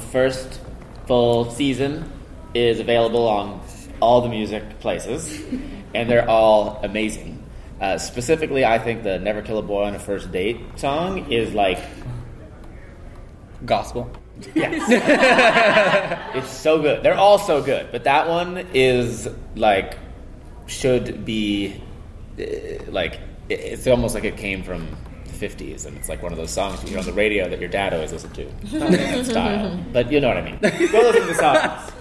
The 0.00 0.06
first 0.06 0.60
full 1.06 1.50
season 1.50 2.10
is 2.54 2.80
available 2.80 3.28
on 3.28 3.60
all 4.00 4.22
the 4.22 4.28
music 4.28 4.80
places, 4.80 5.40
and 5.94 6.10
they're 6.10 6.28
all 6.28 6.80
amazing. 6.82 7.36
Uh, 7.80 7.98
specifically, 7.98 8.64
I 8.64 8.78
think 8.78 9.02
the 9.02 9.18
"Never 9.18 9.42
Kill 9.42 9.58
a 9.58 9.62
Boy 9.62 9.84
on 9.84 9.94
a 9.94 9.98
First 9.98 10.32
Date" 10.32 10.60
song 10.76 11.30
is 11.30 11.54
like 11.54 11.78
Gospel. 13.64 14.10
Yes, 14.54 14.82
it's 16.34 16.50
so 16.50 16.80
good. 16.80 17.02
They're 17.02 17.14
all 17.14 17.38
so 17.38 17.62
good, 17.62 17.88
but 17.92 18.04
that 18.04 18.28
one 18.28 18.66
is 18.74 19.28
like 19.54 19.98
should 20.66 21.24
be 21.24 21.80
uh, 22.38 22.44
like 22.90 23.20
it's 23.48 23.86
almost 23.86 24.14
like 24.14 24.24
it 24.24 24.36
came 24.36 24.62
from 24.62 24.96
50s 25.40 25.86
and 25.86 25.96
it's 25.96 26.08
like 26.08 26.22
one 26.22 26.32
of 26.32 26.38
those 26.38 26.50
songs 26.50 26.82
you 26.82 26.90
hear 26.90 26.98
on 26.98 27.06
the 27.06 27.12
radio 27.12 27.48
that 27.48 27.60
your 27.60 27.68
dad 27.68 27.94
always 27.94 28.12
listened 28.12 28.34
to. 28.34 28.42
It's 28.62 28.72
not 28.72 28.90
that 28.90 29.26
style, 29.26 29.84
but 29.92 30.12
you 30.12 30.20
know 30.20 30.28
what 30.28 30.36
I 30.36 30.42
mean. 30.42 30.58
Go 30.60 30.68
listen 30.68 31.22
to 31.22 31.26
the 31.26 31.34
songs. 31.34 31.92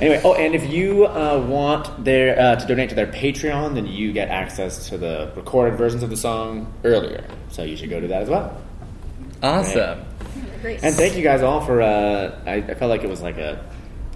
Anyway, 0.00 0.20
oh, 0.24 0.34
and 0.34 0.54
if 0.54 0.70
you 0.70 1.06
uh, 1.06 1.44
want 1.48 2.04
their 2.04 2.38
uh, 2.38 2.56
to 2.56 2.66
donate 2.66 2.90
to 2.90 2.94
their 2.94 3.06
Patreon, 3.06 3.74
then 3.74 3.86
you 3.86 4.12
get 4.12 4.28
access 4.28 4.88
to 4.88 4.98
the 4.98 5.32
recorded 5.34 5.78
versions 5.78 6.02
of 6.02 6.10
the 6.10 6.16
song 6.16 6.72
earlier. 6.84 7.24
So 7.50 7.62
you 7.62 7.76
should 7.76 7.88
go 7.88 8.00
do 8.00 8.08
that 8.08 8.22
as 8.22 8.28
well. 8.28 8.60
Awesome. 9.42 10.04
And 10.64 10.94
thank 10.94 11.16
you 11.16 11.22
guys 11.22 11.42
all 11.42 11.60
for. 11.60 11.80
Uh, 11.80 12.38
I, 12.46 12.54
I 12.56 12.74
felt 12.74 12.90
like 12.90 13.02
it 13.02 13.08
was 13.08 13.22
like 13.22 13.38
a 13.38 13.64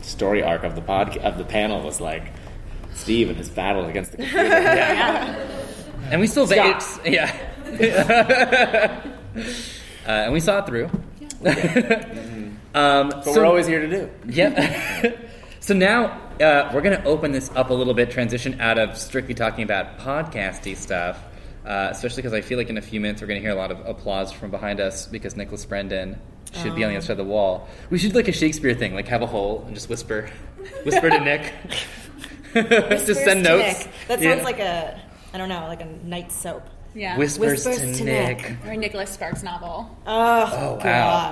story 0.02 0.42
arc 0.42 0.62
of 0.62 0.74
the 0.74 0.82
pod 0.82 1.16
of 1.18 1.38
the 1.38 1.44
panel 1.44 1.82
was 1.82 2.00
like 2.00 2.32
Steve 2.94 3.28
and 3.28 3.38
his 3.38 3.48
battle 3.48 3.86
against 3.86 4.12
the 4.12 4.18
computer. 4.18 5.48
And 6.08 6.20
we 6.20 6.28
still 6.28 6.46
Scott. 6.46 6.76
it's, 6.76 7.00
yeah. 7.04 7.36
uh, 7.76 9.00
and 10.06 10.32
we 10.32 10.40
saw 10.40 10.58
it 10.58 10.66
through. 10.66 10.86
um, 12.74 13.08
But 13.10 13.24
so- 13.24 13.32
we're 13.34 13.44
always 13.44 13.66
here 13.66 13.80
to 13.80 13.88
do. 13.88 14.10
Yep. 14.26 15.18
so 15.60 15.74
now 15.74 16.20
uh, 16.40 16.70
we're 16.72 16.80
going 16.82 16.96
to 16.96 17.04
open 17.04 17.32
this 17.32 17.50
up 17.54 17.70
a 17.70 17.74
little 17.74 17.94
bit, 17.94 18.10
transition 18.10 18.60
out 18.60 18.78
of 18.78 18.96
strictly 18.96 19.34
talking 19.34 19.64
about 19.64 19.98
podcasty 19.98 20.76
stuff, 20.76 21.22
uh, 21.64 21.88
especially 21.90 22.22
because 22.22 22.32
I 22.34 22.40
feel 22.40 22.58
like 22.58 22.70
in 22.70 22.78
a 22.78 22.82
few 22.82 23.00
minutes 23.00 23.20
we're 23.20 23.28
going 23.28 23.40
to 23.40 23.42
hear 23.46 23.50
a 23.56 23.58
lot 23.58 23.70
of 23.70 23.84
applause 23.86 24.32
from 24.32 24.50
behind 24.50 24.80
us 24.80 25.06
because 25.06 25.36
Nicholas 25.36 25.64
Brendon 25.64 26.18
should 26.52 26.74
be 26.74 26.84
on 26.84 26.90
the 26.90 26.96
other 26.96 27.04
side 27.04 27.12
of 27.12 27.18
the 27.18 27.24
wall. 27.24 27.68
We 27.90 27.98
should 27.98 28.12
do 28.12 28.16
like 28.16 28.28
a 28.28 28.32
Shakespeare 28.32 28.74
thing, 28.74 28.94
like 28.94 29.08
have 29.08 29.20
a 29.22 29.26
hole 29.26 29.64
and 29.66 29.74
just 29.74 29.88
whisper, 29.90 30.30
whisper 30.84 31.10
to 31.10 31.18
Nick. 31.20 31.52
just 32.54 33.06
send 33.24 33.42
notes. 33.42 33.84
Nick. 33.84 33.92
That 34.08 34.22
Yeah. 34.22 34.32
sounds 34.34 34.44
like 34.44 34.58
a, 34.60 34.98
I 35.34 35.38
don't 35.38 35.48
know, 35.50 35.66
like 35.66 35.82
a 35.82 35.86
night 36.06 36.32
soap. 36.32 36.62
Yeah. 36.96 37.16
Whispers, 37.18 37.64
Whispers 37.66 37.92
to, 37.92 37.98
to 37.98 38.04
Nick. 38.04 38.38
Nick. 38.42 38.56
or 38.66 38.70
a 38.72 38.76
Nicholas 38.76 39.10
Sparks 39.10 39.42
novel. 39.42 39.96
Oh, 40.06 40.50
Oh 40.52 40.74
wow! 40.76 40.80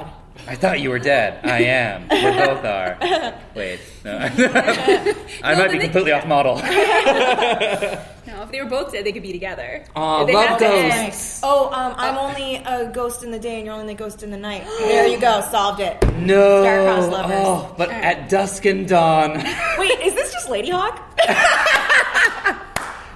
God. 0.05 0.11
I 0.48 0.57
thought 0.57 0.81
you 0.81 0.90
were 0.90 0.98
dead. 0.98 1.40
I 1.44 1.61
am. 1.62 2.03
We 2.03 2.20
both 2.20 2.64
are. 2.64 2.98
Wait, 3.55 3.79
no. 4.05 4.18
I 5.42 5.55
might 5.55 5.70
be 5.70 5.79
completely 5.79 6.11
off 6.12 6.27
model. 6.27 6.57
No, 6.57 8.42
if 8.42 8.50
they 8.50 8.61
were 8.61 8.68
both 8.68 8.90
dead, 8.92 9.05
they 9.07 9.12
could 9.12 9.22
be 9.22 9.33
together. 9.33 9.85
Aw, 9.94 10.22
If 10.22 10.27
they 10.27 10.33
love 10.35 10.59
ghosts. 10.59 11.40
Oh, 11.44 11.70
um, 11.72 11.94
I'm 11.96 12.18
only 12.18 12.57
a 12.57 12.90
ghost 12.92 13.22
in 13.22 13.31
the 13.31 13.38
day 13.38 13.57
and 13.59 13.66
you're 13.66 13.74
only 13.77 13.94
a 13.94 13.96
ghost 13.96 14.22
in 14.24 14.31
the 14.33 14.37
night. 14.37 14.64
There 14.81 15.07
you 15.07 15.20
go, 15.20 15.40
solved 15.50 15.81
it. 15.81 16.03
No. 16.18 16.62
Star-crossed 16.62 17.11
lovers. 17.12 17.37
Oh, 17.46 17.74
but 17.79 17.90
at 17.90 18.29
dusk 18.29 18.64
and 18.64 18.88
dawn, 18.88 19.35
Wait, 19.79 20.00
is 20.00 20.14
this 20.14 20.33
just 20.33 20.48
Ladyhawke? 20.48 20.98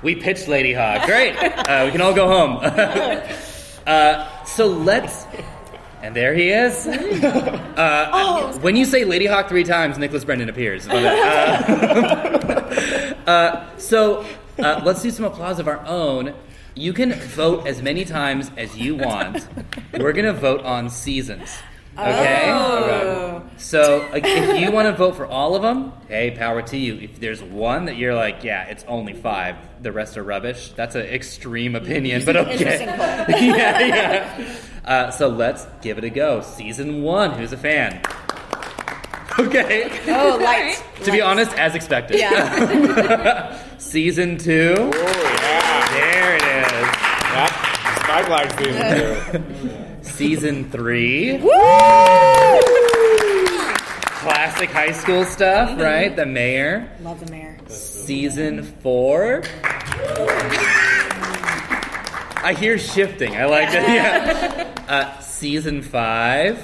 We 0.02 0.14
pitched 0.14 0.46
Ladyhawke. 0.46 1.04
Great. 1.06 1.34
Uh, 1.68 1.82
we 1.84 1.90
can 1.90 2.00
all 2.00 2.14
go 2.14 2.26
home. 2.26 2.56
uh, 3.86 4.44
so 4.44 4.66
let's. 4.66 5.26
And 6.02 6.16
there 6.16 6.34
he 6.34 6.48
is. 6.50 6.86
Uh, 7.78 8.10
Oh. 8.12 8.58
When 8.60 8.74
you 8.74 8.84
say 8.84 9.02
Ladyhawke 9.02 9.48
three 9.48 9.62
times, 9.62 9.98
Nicholas 9.98 10.24
Brendon 10.24 10.48
appears. 10.48 10.88
Uh, 10.88 10.94
uh, 13.26 13.78
so 13.78 14.24
uh, 14.58 14.80
let's 14.84 15.00
do 15.02 15.10
some 15.12 15.24
applause 15.26 15.58
of 15.60 15.68
our 15.68 15.84
own. 15.86 16.34
You 16.74 16.92
can 16.92 17.12
vote 17.12 17.66
as 17.68 17.80
many 17.82 18.04
times 18.04 18.50
as 18.56 18.76
you 18.76 18.96
want. 18.96 19.46
We're 19.92 20.12
gonna 20.12 20.32
vote 20.32 20.62
on 20.64 20.90
seasons. 20.90 21.56
Okay. 21.98 22.52
Okay. 22.52 23.42
So 23.58 24.08
like, 24.12 24.22
if 24.24 24.60
you 24.60 24.70
want 24.72 24.86
to 24.86 24.92
vote 24.92 25.16
for 25.16 25.26
all 25.26 25.56
of 25.56 25.62
them, 25.62 25.92
hey, 26.08 26.30
power 26.30 26.62
to 26.62 26.76
you. 26.76 26.94
If 26.96 27.18
there's 27.20 27.42
one 27.42 27.86
that 27.86 27.96
you're 27.96 28.14
like, 28.14 28.44
yeah, 28.44 28.64
it's 28.68 28.84
only 28.86 29.14
five, 29.14 29.56
the 29.82 29.90
rest 29.92 30.16
are 30.16 30.22
rubbish. 30.22 30.72
That's 30.72 30.94
an 30.94 31.02
extreme 31.02 31.74
opinion, 31.74 32.24
but 32.24 32.36
okay. 32.36 32.84
Yeah, 33.28 33.80
yeah. 33.80 34.56
Uh, 34.84 35.10
so 35.10 35.28
let's 35.28 35.66
give 35.82 35.98
it 35.98 36.04
a 36.04 36.10
go. 36.10 36.40
Season 36.40 37.02
one. 37.02 37.32
Who's 37.32 37.52
a 37.52 37.56
fan? 37.56 38.00
Okay. 39.38 39.90
Oh, 40.08 40.38
light. 40.42 40.82
To 41.04 41.12
be 41.12 41.20
honest, 41.20 41.52
as 41.52 41.76
expected. 41.76 42.18
Yeah. 42.18 43.56
Season 43.78 44.36
two. 44.36 44.74
Oh, 44.76 45.38
yeah. 45.40 45.88
There 45.92 46.34
it 46.36 46.42
is. 46.42 47.58
Yep. 47.62 47.67
Spike 48.18 48.30
likes 48.30 48.56
season 48.58 48.82
two. 49.30 50.02
Season 50.02 50.70
three. 50.70 51.38
Classic 54.18 54.68
high 54.70 54.90
school 54.90 55.24
stuff, 55.24 55.78
right? 55.80 56.16
The 56.16 56.26
mayor. 56.26 56.90
Love 57.00 57.24
the 57.24 57.30
mayor. 57.30 57.56
Season 57.68 58.64
four. 58.64 59.44
I 62.42 62.56
hear 62.58 62.76
shifting. 62.76 63.36
I 63.36 63.44
like 63.44 63.68
it. 63.68 63.88
Yeah. 63.88 64.74
Uh, 64.88 65.20
season 65.20 65.80
five. 65.82 66.58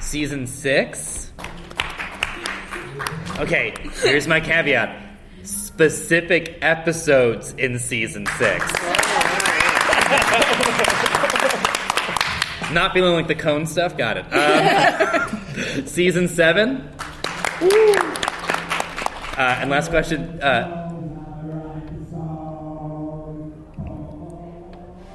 Season 0.00 0.46
six. 0.46 1.30
Okay, 3.38 3.74
here's 4.02 4.26
my 4.26 4.40
caveat. 4.40 5.03
Specific 5.74 6.58
episodes 6.62 7.52
in 7.58 7.80
season 7.80 8.26
six. 8.38 8.64
Not 12.72 12.92
feeling 12.92 13.14
like 13.14 13.26
the 13.26 13.34
cone 13.34 13.66
stuff. 13.66 13.96
Got 13.96 14.18
it. 14.18 14.24
Um, 14.32 15.86
season 15.86 16.28
seven. 16.28 16.88
Uh, 19.36 19.58
and 19.60 19.68
last 19.68 19.90
question. 19.90 20.40
Uh, 20.40 20.80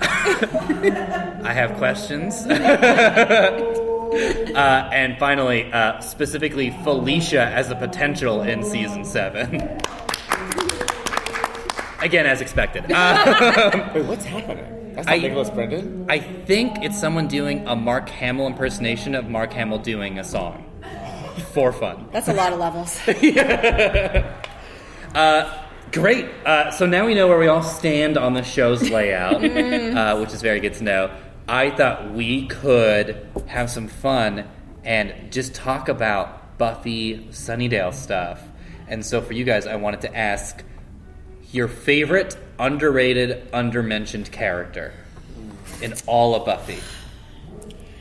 I 1.45 1.53
have 1.53 1.77
questions. 1.77 2.35
uh, 2.45 2.51
and 4.91 5.17
finally, 5.17 5.71
uh, 5.71 6.01
specifically 6.01 6.71
Felicia 6.83 7.45
as 7.45 7.71
a 7.71 7.75
potential 7.75 8.41
in 8.41 8.61
season 8.65 9.05
seven. 9.05 9.79
Again, 12.01 12.25
as 12.25 12.41
expected. 12.41 12.85
Uh, 12.91 13.91
Wait, 13.93 14.05
what's 14.05 14.25
happening? 14.25 14.93
That's 14.95 15.07
not 15.07 15.15
I- 15.15 15.19
Nicholas 15.19 15.49
Brendon? 15.49 16.05
I 16.09 16.19
think 16.19 16.83
it's 16.83 16.99
someone 16.99 17.27
doing 17.27 17.67
a 17.67 17.75
Mark 17.75 18.09
Hamill 18.09 18.47
impersonation 18.47 19.15
of 19.15 19.29
Mark 19.29 19.53
Hamill 19.53 19.79
doing 19.79 20.19
a 20.19 20.23
song 20.23 20.65
for 21.53 21.71
fun. 21.71 22.07
That's 22.11 22.27
a 22.27 22.33
lot 22.33 22.53
of 22.53 22.59
levels. 22.59 22.99
Great. 25.91 26.25
Uh, 26.45 26.69
so 26.69 26.85
now 26.85 27.05
we 27.07 27.15
know 27.15 27.27
where 27.27 27.39
we 27.39 27.47
all 27.47 27.63
stand 27.63 28.15
on 28.17 28.33
the 28.35 28.43
show's 28.43 28.89
layout, 28.91 29.43
uh, 29.43 30.17
which 30.19 30.33
is 30.33 30.41
very 30.41 30.59
good 30.59 30.73
to 30.75 30.83
know. 30.83 31.09
I 31.47 31.71
thought 31.71 32.11
we 32.13 32.45
could 32.47 33.27
have 33.47 33.71
some 33.71 33.87
fun 33.87 34.47
and 34.83 35.31
just 35.31 35.55
talk 35.55 35.89
about 35.89 36.57
Buffy 36.59 37.25
Sunnydale 37.31 37.93
stuff. 37.93 38.39
And 38.87 39.03
so 39.03 39.19
for 39.21 39.33
you 39.33 39.45
guys, 39.45 39.65
I 39.65 39.77
wanted 39.77 40.01
to 40.01 40.15
ask 40.15 40.63
your 41.51 41.67
favorite 41.67 42.37
underrated, 42.59 43.47
undermentioned 43.53 44.31
character 44.31 44.93
in 45.81 45.93
all 46.07 46.35
of 46.35 46.45
Buffy. 46.45 46.77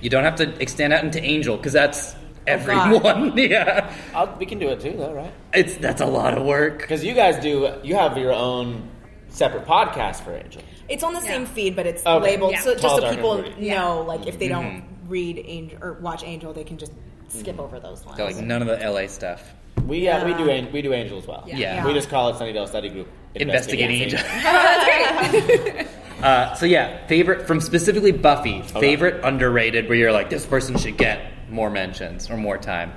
You 0.01 0.11
don't 0.11 0.25
have 0.25 0.37
to 0.37 0.61
extend 0.63 0.93
out 0.93 1.05
into 1.05 1.23
Angel 1.23 1.57
because 1.57 1.73
that's 1.73 2.15
everyone. 2.47 3.33
yeah, 3.37 3.93
I'll, 4.15 4.35
we 4.39 4.47
can 4.47 4.59
do 4.59 4.69
it 4.69 4.81
too, 4.81 4.93
though, 4.97 5.13
right? 5.13 5.33
it's 5.55 5.77
that's 5.77 6.01
a 6.01 6.07
lot 6.07 6.37
of 6.37 6.45
work. 6.45 6.79
Because 6.79 7.05
you 7.05 7.15
guys 7.15 7.39
do, 7.43 7.73
you 7.83 7.95
have 7.97 8.17
your 8.19 8.33
own 8.33 8.89
separate 9.29 9.65
podcast 9.67 10.23
for 10.23 10.35
Angel. 10.37 10.63
It's 10.89 11.03
on 11.03 11.13
the 11.15 11.21
same 11.21 11.45
feed, 11.47 11.77
but 11.77 11.87
it's 11.87 12.05
Okay. 12.07 12.23
labeled 12.33 12.53
Yeah. 12.53 12.61
so 12.61 12.73
just 12.73 12.83
Tall, 12.83 13.01
so 13.01 13.11
people 13.15 13.33
and 13.35 13.45
broody. 13.55 13.71
know, 13.71 14.03
like 14.03 14.27
if 14.27 14.39
they 14.39 14.49
don't 14.49 14.65
Mm-hmm. 14.83 15.09
read 15.09 15.43
Angel 15.47 15.79
or 15.83 15.93
watch 15.95 16.23
Angel, 16.25 16.53
they 16.53 16.65
can 16.65 16.79
just 16.79 16.93
skip 17.29 17.59
over 17.59 17.79
those 17.81 18.05
ones. 18.05 18.17
So 18.19 18.25
like 18.25 18.37
none 18.37 18.63
of 18.63 18.69
the 18.69 18.91
LA 18.91 19.07
stuff. 19.07 19.53
We 19.87 20.09
uh, 20.09 20.25
we 20.25 20.35
do 20.35 20.45
Yeah. 20.45 20.55
An- 20.55 20.73
we 20.73 20.83
do 20.83 20.93
Angel 20.93 21.19
as 21.19 21.27
well. 21.27 21.45
Yeah. 21.47 21.85
We 21.87 21.93
just 21.93 22.09
call 22.09 22.31
it 22.31 22.37
Sunnydale 22.37 22.69
Study 22.69 22.89
Group 22.89 23.09
Investigating 23.35 24.03
Angel. 24.03 24.19
Investigating. 24.21 25.89
uh, 26.23 26.55
so 26.55 26.67
yeah, 26.67 27.07
favorite 27.07 27.47
from 27.47 27.61
specifically 27.61 28.13
Buffy. 28.13 28.63
Favorite 28.63 29.25
underrated 29.25 29.89
where 29.89 29.97
you're 29.97 30.13
like 30.13 30.31
this 30.31 30.47
person 30.47 30.77
should 30.79 30.97
get 30.97 31.33
more 31.51 31.71
mentions 31.71 32.31
or 32.31 32.37
more 32.37 32.59
time. 32.59 32.93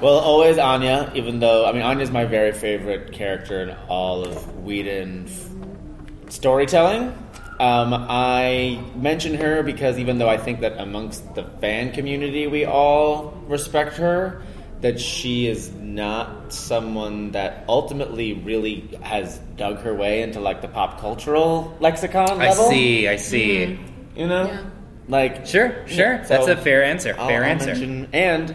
Well, 0.00 0.18
always 0.18 0.58
Anya, 0.58 1.12
even 1.14 1.38
though 1.38 1.64
I 1.64 1.72
mean 1.72 1.82
Anya's 1.82 2.10
my 2.10 2.24
very 2.24 2.52
favorite 2.52 3.12
character 3.12 3.62
in 3.62 3.70
all 3.88 4.24
of 4.24 4.56
Whedon 4.62 5.28
storytelling. 6.28 7.16
Um, 7.60 7.94
I 7.94 8.82
mention 8.96 9.34
her 9.34 9.62
because 9.62 9.98
even 9.98 10.18
though 10.18 10.28
I 10.28 10.36
think 10.36 10.60
that 10.60 10.78
amongst 10.78 11.34
the 11.36 11.44
fan 11.60 11.92
community 11.92 12.48
we 12.48 12.64
all 12.64 13.34
respect 13.46 13.96
her, 13.98 14.42
that 14.82 15.00
she 15.00 15.46
is 15.46 15.70
not 15.72 16.52
someone 16.52 17.30
that 17.32 17.64
ultimately 17.68 18.32
really 18.34 18.88
has 19.02 19.38
dug 19.56 19.78
her 19.78 19.94
way 19.94 20.22
into 20.22 20.40
like 20.40 20.60
the 20.60 20.68
pop 20.68 21.00
cultural 21.00 21.74
lexicon 21.80 22.38
level. 22.38 22.66
I 22.66 22.70
see, 22.70 23.08
I 23.08 23.16
see. 23.16 23.78
You 24.16 24.26
know, 24.26 24.58
like 25.08 25.46
Sure, 25.46 25.86
sure. 25.86 26.22
so 26.24 26.28
That's 26.28 26.48
a 26.48 26.56
fair 26.56 26.84
answer. 26.84 27.14
I'll- 27.18 27.28
Fair 27.28 27.44
I'll 27.44 27.50
answer. 27.50 27.66
mention- 27.68 28.08
and 28.12 28.54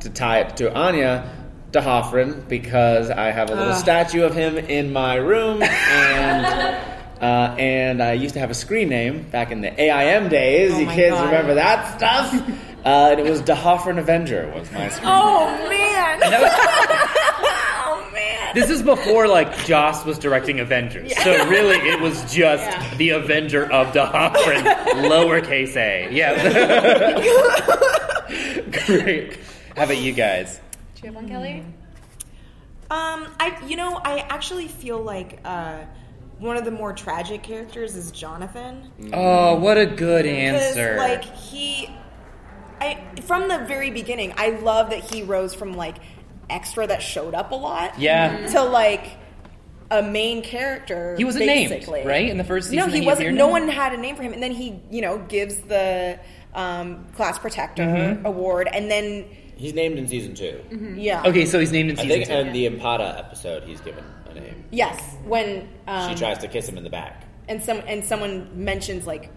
to 0.00 0.08
tie 0.10 0.38
it 0.40 0.56
to 0.56 0.72
Anya, 0.74 1.28
to 1.72 1.80
Hoffren, 1.80 2.48
because 2.48 3.10
I 3.10 3.30
have 3.30 3.50
a 3.50 3.54
little 3.54 3.74
statue 3.74 4.22
of 4.22 4.34
him 4.34 4.56
in 4.56 4.92
my 4.92 5.16
room, 5.16 5.62
and 5.62 6.76
uh, 7.20 7.54
and 7.58 8.02
I 8.02 8.12
used 8.14 8.32
to 8.34 8.40
have 8.40 8.50
a 8.50 8.54
screen 8.54 8.88
name 8.88 9.24
back 9.30 9.50
in 9.50 9.60
the 9.60 9.78
AIM 9.78 10.28
days. 10.30 10.78
you 10.78 10.86
kids 10.86 11.14
God. 11.16 11.26
remember 11.26 11.54
that 11.54 11.96
stuff? 11.98 12.50
Uh, 12.84 13.08
and 13.12 13.20
it 13.20 13.28
was 13.30 13.42
D'Hoffryn 13.42 13.98
Avenger 13.98 14.50
was 14.54 14.70
my 14.72 14.88
screen. 14.88 15.08
Oh 15.12 15.46
man! 15.68 16.20
oh 17.84 18.10
man! 18.12 18.54
This 18.54 18.70
is 18.70 18.82
before 18.82 19.28
like 19.28 19.54
Joss 19.66 20.04
was 20.04 20.18
directing 20.18 20.60
Avengers, 20.60 21.14
so 21.22 21.46
really 21.48 21.76
it 21.76 22.00
was 22.00 22.22
just 22.34 22.64
Yeah. 22.64 22.94
the 22.96 23.10
Avenger 23.10 23.70
of 23.70 23.92
the 23.92 24.06
Hoffman, 24.06 24.64
lowercase 25.04 25.76
a. 25.76 26.08
Yeah. 26.10 26.34
Great. 28.86 29.36
How 29.76 29.84
about 29.84 29.98
you 29.98 30.12
guys? 30.12 30.60
Do 30.94 31.02
you 31.02 31.06
have 31.08 31.14
one, 31.16 31.28
Kelly? 31.28 31.64
Um, 32.90 33.28
I 33.38 33.56
you 33.66 33.76
know 33.76 34.00
I 34.02 34.18
actually 34.28 34.68
feel 34.68 35.00
like 35.02 35.38
uh, 35.44 35.78
one 36.38 36.56
of 36.56 36.64
the 36.64 36.70
more 36.70 36.92
tragic 36.92 37.42
characters 37.42 37.94
is 37.94 38.10
Jonathan. 38.10 38.90
Oh, 39.12 39.56
what 39.56 39.76
a 39.78 39.86
good 39.86 40.24
Because, 40.24 40.76
answer. 40.76 40.96
like 40.96 41.24
he, 41.24 41.88
I 42.80 43.04
from 43.22 43.48
the 43.48 43.58
very 43.58 43.90
beginning, 43.90 44.32
I 44.36 44.50
love 44.50 44.90
that 44.90 45.12
he 45.12 45.22
rose 45.22 45.54
from 45.54 45.74
like 45.74 45.96
extra 46.48 46.86
that 46.86 47.02
showed 47.02 47.34
up 47.34 47.52
a 47.52 47.54
lot, 47.54 47.98
Yeah. 47.98 48.46
to 48.48 48.62
like 48.62 49.06
a 49.90 50.02
main 50.02 50.42
character. 50.42 51.14
He 51.16 51.24
wasn't 51.24 51.46
named, 51.46 51.70
basically. 51.70 52.04
right? 52.06 52.28
In 52.28 52.38
the 52.38 52.44
first 52.44 52.70
season 52.70 52.88
that 52.90 52.94
he 52.94 53.00
he 53.02 53.06
wasn't. 53.06 53.34
No 53.36 53.46
in? 53.46 53.52
one 53.64 53.68
had 53.68 53.92
a 53.92 53.96
name 53.96 54.16
for 54.16 54.22
him, 54.22 54.32
and 54.32 54.42
then 54.42 54.52
he, 54.52 54.80
you 54.90 55.00
know, 55.02 55.18
gives 55.18 55.56
the 55.62 56.18
um, 56.54 57.06
class 57.16 57.38
protector 57.38 57.82
Mm-hmm. 57.84 58.26
award, 58.26 58.68
and 58.72 58.90
then 58.90 59.24
He's 59.56 59.74
named 59.74 59.98
in 59.98 60.08
season 60.08 60.34
2 60.34 60.44
Mm-hmm. 60.70 60.98
yeah, 60.98 61.22
Okay, 61.26 61.44
so 61.44 61.58
he's 61.60 61.70
named 61.72 61.90
in 61.90 61.98
I 61.98 62.02
season 62.02 62.16
think 62.24 62.28
two. 62.28 62.34
in 62.34 62.52
the 62.52 62.66
Ampata 62.70 63.18
episode, 63.18 63.62
he's 63.64 63.80
given 63.82 64.02
a 64.30 64.34
name. 64.34 64.64
yes, 64.70 64.98
when 65.24 65.68
um, 65.86 66.08
she 66.08 66.14
tries 66.16 66.38
to 66.38 66.48
kiss 66.48 66.66
him 66.68 66.78
in 66.78 66.84
the 66.84 66.90
back. 66.90 67.24
and 67.48 67.62
some 67.62 67.82
and 67.86 68.02
someone 68.04 68.48
mentions 68.54 69.06
like 69.06 69.30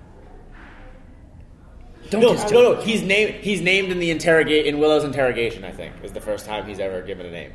Don't 2.14 2.22
No, 2.22 2.34
just 2.34 2.51
no, 2.53 2.74
no. 2.74 2.82
He's 2.82 3.01
named. 3.01 3.36
He's 3.43 3.61
named 3.61 3.91
in 3.91 3.99
the 3.99 4.09
interrogate 4.11 4.66
in 4.66 4.80
Willow's 4.80 5.03
interrogation. 5.03 5.64
I 5.66 5.72
think 5.72 5.93
is 6.03 6.11
the 6.14 6.22
first 6.22 6.45
time 6.45 6.66
he's 6.66 6.80
ever 6.80 7.01
given 7.01 7.26
a 7.26 7.32
name. 7.32 7.51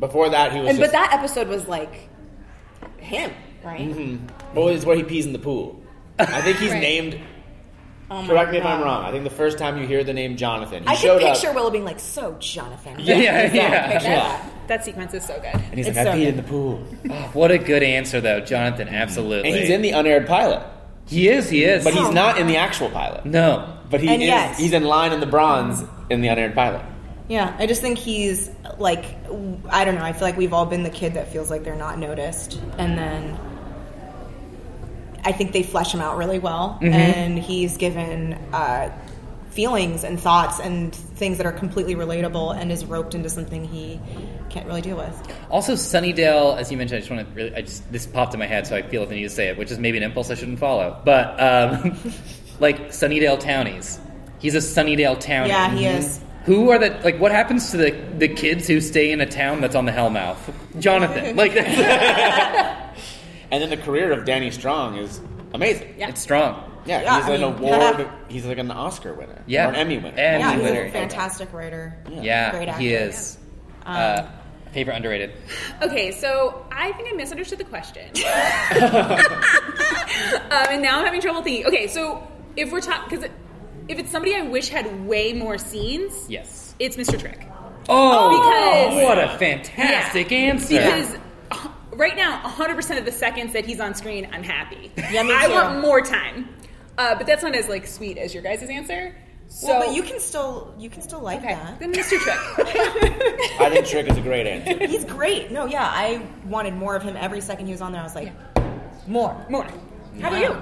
Before 0.00 0.28
that, 0.30 0.52
he 0.52 0.60
was. 0.60 0.68
and 0.70 0.78
just, 0.78 0.92
but 0.92 0.98
that 0.98 1.12
episode 1.12 1.48
was 1.48 1.66
like 1.66 2.08
him, 2.98 3.32
right? 3.64 3.80
Mm-hmm. 3.80 4.54
Well, 4.54 4.68
it's 4.68 4.84
where 4.84 4.96
he 4.96 5.02
pees 5.02 5.26
in 5.26 5.32
the 5.32 5.38
pool. 5.38 5.82
I 6.18 6.40
think 6.42 6.58
he's 6.58 6.70
Right. 6.72 6.80
named. 6.80 7.18
Oh 8.10 8.24
Correct 8.26 8.52
me 8.52 8.56
if 8.58 8.64
I'm 8.64 8.80
wrong. 8.82 9.04
I 9.04 9.10
think 9.10 9.24
the 9.24 9.28
first 9.30 9.58
time 9.58 9.76
you 9.76 9.86
hear 9.86 10.02
the 10.02 10.14
name 10.14 10.38
Jonathan, 10.38 10.82
he 10.82 10.88
I 10.88 10.94
showed 10.94 11.20
can 11.20 11.34
picture 11.34 11.48
up, 11.50 11.54
Willow 11.56 11.68
being 11.70 11.84
like, 11.84 12.00
"So, 12.00 12.36
Jonathan." 12.40 12.96
Yeah, 13.00 13.16
yeah, 13.16 13.52
yeah. 13.52 13.92
Picture 13.92 14.08
Yeah. 14.08 14.16
that. 14.20 14.52
That 14.68 14.84
sequence 14.86 15.12
is 15.12 15.24
so 15.26 15.34
good. 15.34 15.46
and 15.54 15.74
he's 15.74 15.88
It's 15.88 15.96
like, 15.96 16.06
"I 16.06 16.12
so 16.12 16.16
peed 16.16 16.20
good. 16.24 16.28
in 16.28 16.36
the 16.38 16.42
pool," 16.44 16.76
What 17.34 17.50
a 17.50 17.58
good 17.58 17.82
answer, 17.82 18.20
though, 18.22 18.40
Jonathan. 18.40 18.88
Absolutely. 18.88 19.50
and 19.50 19.58
he's 19.58 19.68
in 19.68 19.82
the 19.82 19.90
unaired 19.90 20.26
pilot, 20.26 20.62
He 21.06 21.28
is. 21.28 21.50
He 21.50 21.64
is. 21.64 21.84
but 21.84 21.92
he's 21.92 22.08
not 22.10 22.38
in 22.38 22.46
the 22.46 22.56
actual 22.56 22.88
pilot. 22.88 23.26
no. 23.26 23.74
But 23.90 24.00
he 24.00 24.08
And 24.08 24.22
is. 24.22 24.28
yet- 24.28 24.56
He's 24.56 24.72
in 24.72 24.84
line 24.84 25.12
in 25.12 25.20
the 25.20 25.26
bronze 25.26 25.82
in 26.10 26.20
the 26.20 26.28
unaired 26.28 26.54
pilot. 26.54 26.82
Yeah, 27.28 27.54
I 27.58 27.66
just 27.66 27.82
think 27.82 27.98
he's 27.98 28.50
like 28.78 29.04
I 29.70 29.84
don't 29.84 29.96
know. 29.96 30.02
I 30.04 30.12
feel 30.12 30.22
like 30.22 30.36
we've 30.38 30.52
all 30.54 30.64
been 30.66 30.82
the 30.82 30.90
kid 30.90 31.14
that 31.14 31.30
feels 31.30 31.50
like 31.50 31.62
they're 31.62 31.74
not 31.76 31.98
noticed, 31.98 32.58
and 32.78 32.96
then 32.96 33.38
I 35.24 35.32
think 35.32 35.52
they 35.52 35.62
flesh 35.62 35.92
him 35.92 36.00
out 36.00 36.16
really 36.16 36.38
well, 36.38 36.78
and 36.80 37.38
he's 37.38 37.76
given 37.76 38.32
uh, 38.52 38.90
feelings 39.50 40.04
and 40.04 40.18
thoughts 40.18 40.58
and 40.60 40.94
things 40.94 41.36
that 41.36 41.44
are 41.46 41.52
completely 41.52 41.94
relatable, 41.96 42.56
and 42.56 42.72
is 42.72 42.86
roped 42.86 43.14
into 43.14 43.28
something 43.28 43.62
he 43.64 44.00
can't 44.48 44.66
really 44.66 44.80
deal 44.80 44.96
with. 44.96 45.36
Also, 45.50 45.74
Sunnydale, 45.74 46.56
as 46.56 46.70
you 46.70 46.78
mentioned, 46.78 46.96
I 46.96 47.00
just 47.00 47.10
want 47.10 47.28
to 47.28 47.34
really, 47.34 47.54
I 47.54 47.60
just 47.62 47.90
this 47.92 48.06
popped 48.06 48.32
in 48.32 48.40
my 48.40 48.46
head, 48.46 48.66
so 48.66 48.74
I 48.76 48.80
feel 48.80 49.04
the 49.04 49.14
need 49.14 49.24
to 49.24 49.28
say 49.30 49.48
it, 49.48 49.58
which 49.58 49.70
is 49.70 49.78
maybe 49.78 49.98
an 49.98 50.04
impulse 50.04 50.30
I 50.30 50.34
shouldn't 50.34 50.60
follow. 50.60 50.98
But 51.04 51.38
um, 51.38 51.98
like 52.60 52.88
Sunnydale 52.88 53.38
townies, 53.40 53.98
he's 54.38 54.54
a 54.54 54.58
Sunnydale 54.58 55.16
townie. 55.20 55.48
Yeah, 55.48 55.70
he 55.74 55.86
is. 55.86 56.20
Who 56.44 56.70
are 56.70 56.78
the 56.78 56.90
like? 57.04 57.18
What 57.20 57.30
happens 57.32 57.70
to 57.72 57.76
the 57.76 57.90
the 58.16 58.28
kids 58.28 58.66
who 58.66 58.80
stay 58.80 59.12
in 59.12 59.20
a 59.20 59.26
town 59.26 59.60
that's 59.60 59.74
on 59.74 59.84
the 59.84 59.92
Hellmouth? 59.92 60.38
Jonathan, 60.78 61.36
like 61.42 61.54
that's, 61.54 61.68
And 63.50 63.62
then 63.62 63.70
the 63.70 63.76
career 63.76 64.12
of 64.12 64.24
Danny 64.24 64.50
Strong 64.50 64.96
is 64.98 65.20
amazing. 65.54 65.94
Yeah. 65.98 66.08
it's 66.10 66.20
strong. 66.20 66.64
Yeah, 66.86 67.02
Yeah, 67.02 67.16
he's 67.20 67.24
I 67.30 67.34
an 67.34 67.40
mean- 67.40 67.52
award. 67.70 68.08
he's 68.28 68.46
like 68.46 68.58
an 68.58 68.70
Oscar 68.70 69.12
winner. 69.14 69.42
Yeah. 69.46 69.66
or 69.66 69.70
an 69.70 69.74
Emmy 69.76 69.96
winner. 69.98 70.16
Emmy 70.18 70.38
Yeah, 70.40 70.52
he's 70.54 70.62
winner. 70.62 70.82
a 70.84 70.90
fantastic 70.90 71.52
writer. 71.52 71.94
Yeah, 72.10 72.50
Great 72.52 72.68
actor. 72.68 72.80
he 72.80 72.94
is. 72.94 73.36
uh, 73.84 74.22
favorite 74.72 74.96
underrated. 74.96 75.32
Okay, 75.82 76.12
so 76.12 76.66
I 76.72 76.92
think 76.92 77.08
I 77.10 77.16
misunderstood 77.16 77.58
the 77.58 77.64
question. 77.64 78.10
um, 80.50 80.66
and 80.70 80.82
now 80.82 80.98
I'm 80.98 81.04
having 81.04 81.20
trouble 81.20 81.42
thinking. 81.42 81.66
Okay, 81.66 81.86
so 81.88 82.26
if 82.58 82.72
we're 82.72 82.80
talking, 82.80 83.08
because 83.18 83.30
if 83.88 83.98
it's 83.98 84.10
somebody 84.10 84.34
I 84.34 84.42
wish 84.42 84.68
had 84.68 85.06
way 85.06 85.32
more 85.32 85.58
scenes, 85.58 86.26
Yes. 86.28 86.74
it's 86.78 86.96
Mr. 86.96 87.18
Trick. 87.18 87.46
Oh, 87.88 88.38
Because- 88.38 89.02
what 89.04 89.18
a 89.18 89.38
fantastic 89.38 90.30
Yeah. 90.30 90.38
answer! 90.38 90.74
Because 90.74 91.16
uh, 91.50 91.68
right 91.92 92.16
now, 92.16 92.40
100% 92.44 92.98
of 92.98 93.04
the 93.04 93.12
seconds 93.12 93.52
that 93.54 93.64
he's 93.64 93.80
on 93.80 93.94
screen, 93.94 94.28
I'm 94.32 94.42
happy. 94.42 94.90
Yeah, 95.10 95.22
me 95.22 95.28
too. 95.30 95.34
I 95.34 95.48
want 95.48 95.80
more 95.80 96.02
time. 96.02 96.48
Uh, 96.98 97.14
but 97.14 97.26
that's 97.26 97.42
not 97.44 97.54
as 97.54 97.68
like 97.68 97.86
sweet 97.86 98.18
as 98.18 98.34
your 98.34 98.42
guys' 98.42 98.62
answer. 98.68 99.14
So, 99.50 99.68
well, 99.68 99.86
but 99.86 99.94
you 99.96 100.02
can 100.02 100.20
still 100.20 100.74
you 100.78 100.90
can 100.90 101.00
still 101.00 101.20
like 101.20 101.38
okay, 101.38 101.54
that. 101.54 101.78
then 101.78 101.92
Mr. 101.94 102.18
Trick. 102.18 102.36
I 103.60 103.70
think 103.70 103.86
Trick 103.86 104.06
is 104.10 104.18
a 104.18 104.20
great 104.20 104.46
answer. 104.46 104.86
He's 104.86 105.04
great. 105.06 105.50
No, 105.50 105.64
yeah, 105.64 105.84
I 105.86 106.20
wanted 106.44 106.74
more 106.74 106.96
of 106.96 107.02
him 107.02 107.16
every 107.16 107.40
second 107.40 107.64
he 107.66 107.72
was 107.72 107.80
on 107.80 107.92
there. 107.92 108.00
I 108.02 108.04
was 108.04 108.14
like, 108.14 108.32
more. 109.06 109.34
more. 109.48 109.66
How 110.20 110.28
about 110.28 110.40
you? 110.42 110.56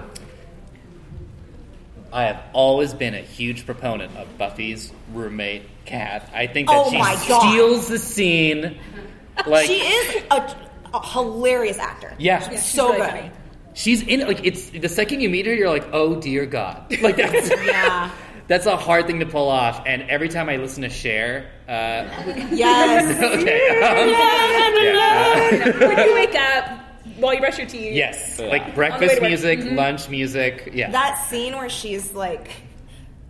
I 2.13 2.25
have 2.25 2.43
always 2.53 2.95
been 2.95 3.15
a 3.15 3.21
huge 3.21 3.67
proponent 3.67 4.17
of 4.17 4.39
Buffy's 4.39 4.93
roommate, 5.13 5.63
Kat. 5.85 6.31
I 6.35 6.47
think 6.47 6.69
that 6.69 6.77
Oh 6.77 6.91
she 6.91 6.99
my 6.99 7.15
God. 7.29 7.41
steals 7.51 7.89
the 7.89 7.99
scene. 7.99 8.79
Like 9.47 9.67
She 9.67 9.75
is 9.81 10.23
a, 10.31 10.57
a 10.95 11.07
hilarious 11.09 11.79
actor. 11.79 12.15
yeah, 12.19 12.49
she's 12.49 12.65
so 12.65 12.87
really 12.93 12.99
good. 13.03 13.11
funny. 13.11 13.31
she's 13.75 14.01
in 14.03 14.21
it. 14.23 14.29
Like 14.29 14.41
it's 14.47 14.71
the 14.71 14.89
second 14.89 15.21
you 15.21 15.29
meet 15.29 15.45
her, 15.45 15.53
you're 15.53 15.69
like, 15.69 15.87
oh 15.93 16.19
dear 16.19 16.47
God. 16.47 16.87
Like 17.03 17.17
that's 17.19 17.51
Yeah. 17.67 18.11
that's 18.49 18.65
a 18.65 18.77
hard 18.79 19.07
thing 19.07 19.21
to 19.21 19.27
pull 19.27 19.49
off. 19.51 19.83
And 19.87 20.03
every 20.09 20.31
time 20.31 20.49
I 20.49 20.57
listen 20.57 20.85
to 20.85 20.89
Cher, 20.89 21.51
uh, 21.69 22.09
Yes. 22.51 23.11
okay, 23.43 23.69
um, 23.83 24.09
yeah, 24.09 25.75
uh, 25.85 25.87
when 25.95 26.07
you 26.09 26.15
wake 26.15 26.35
up, 26.35 26.81
while 27.19 27.35
you 27.35 27.41
brush 27.41 27.59
your 27.59 27.67
teeth. 27.67 27.93
yes, 27.95 28.37
Yeah. 28.39 28.47
like 28.47 28.63
On 28.63 28.67
the 28.67 28.71
way 28.71 28.75
breakfast 28.77 29.23
music, 29.23 29.59
Mm-hmm. 29.61 29.77
lunch 29.77 30.09
music, 30.09 30.71
yeah. 30.73 30.91
that 30.91 31.17
scene 31.29 31.55
where 31.57 31.69
she's 31.69 32.13
like 32.13 32.49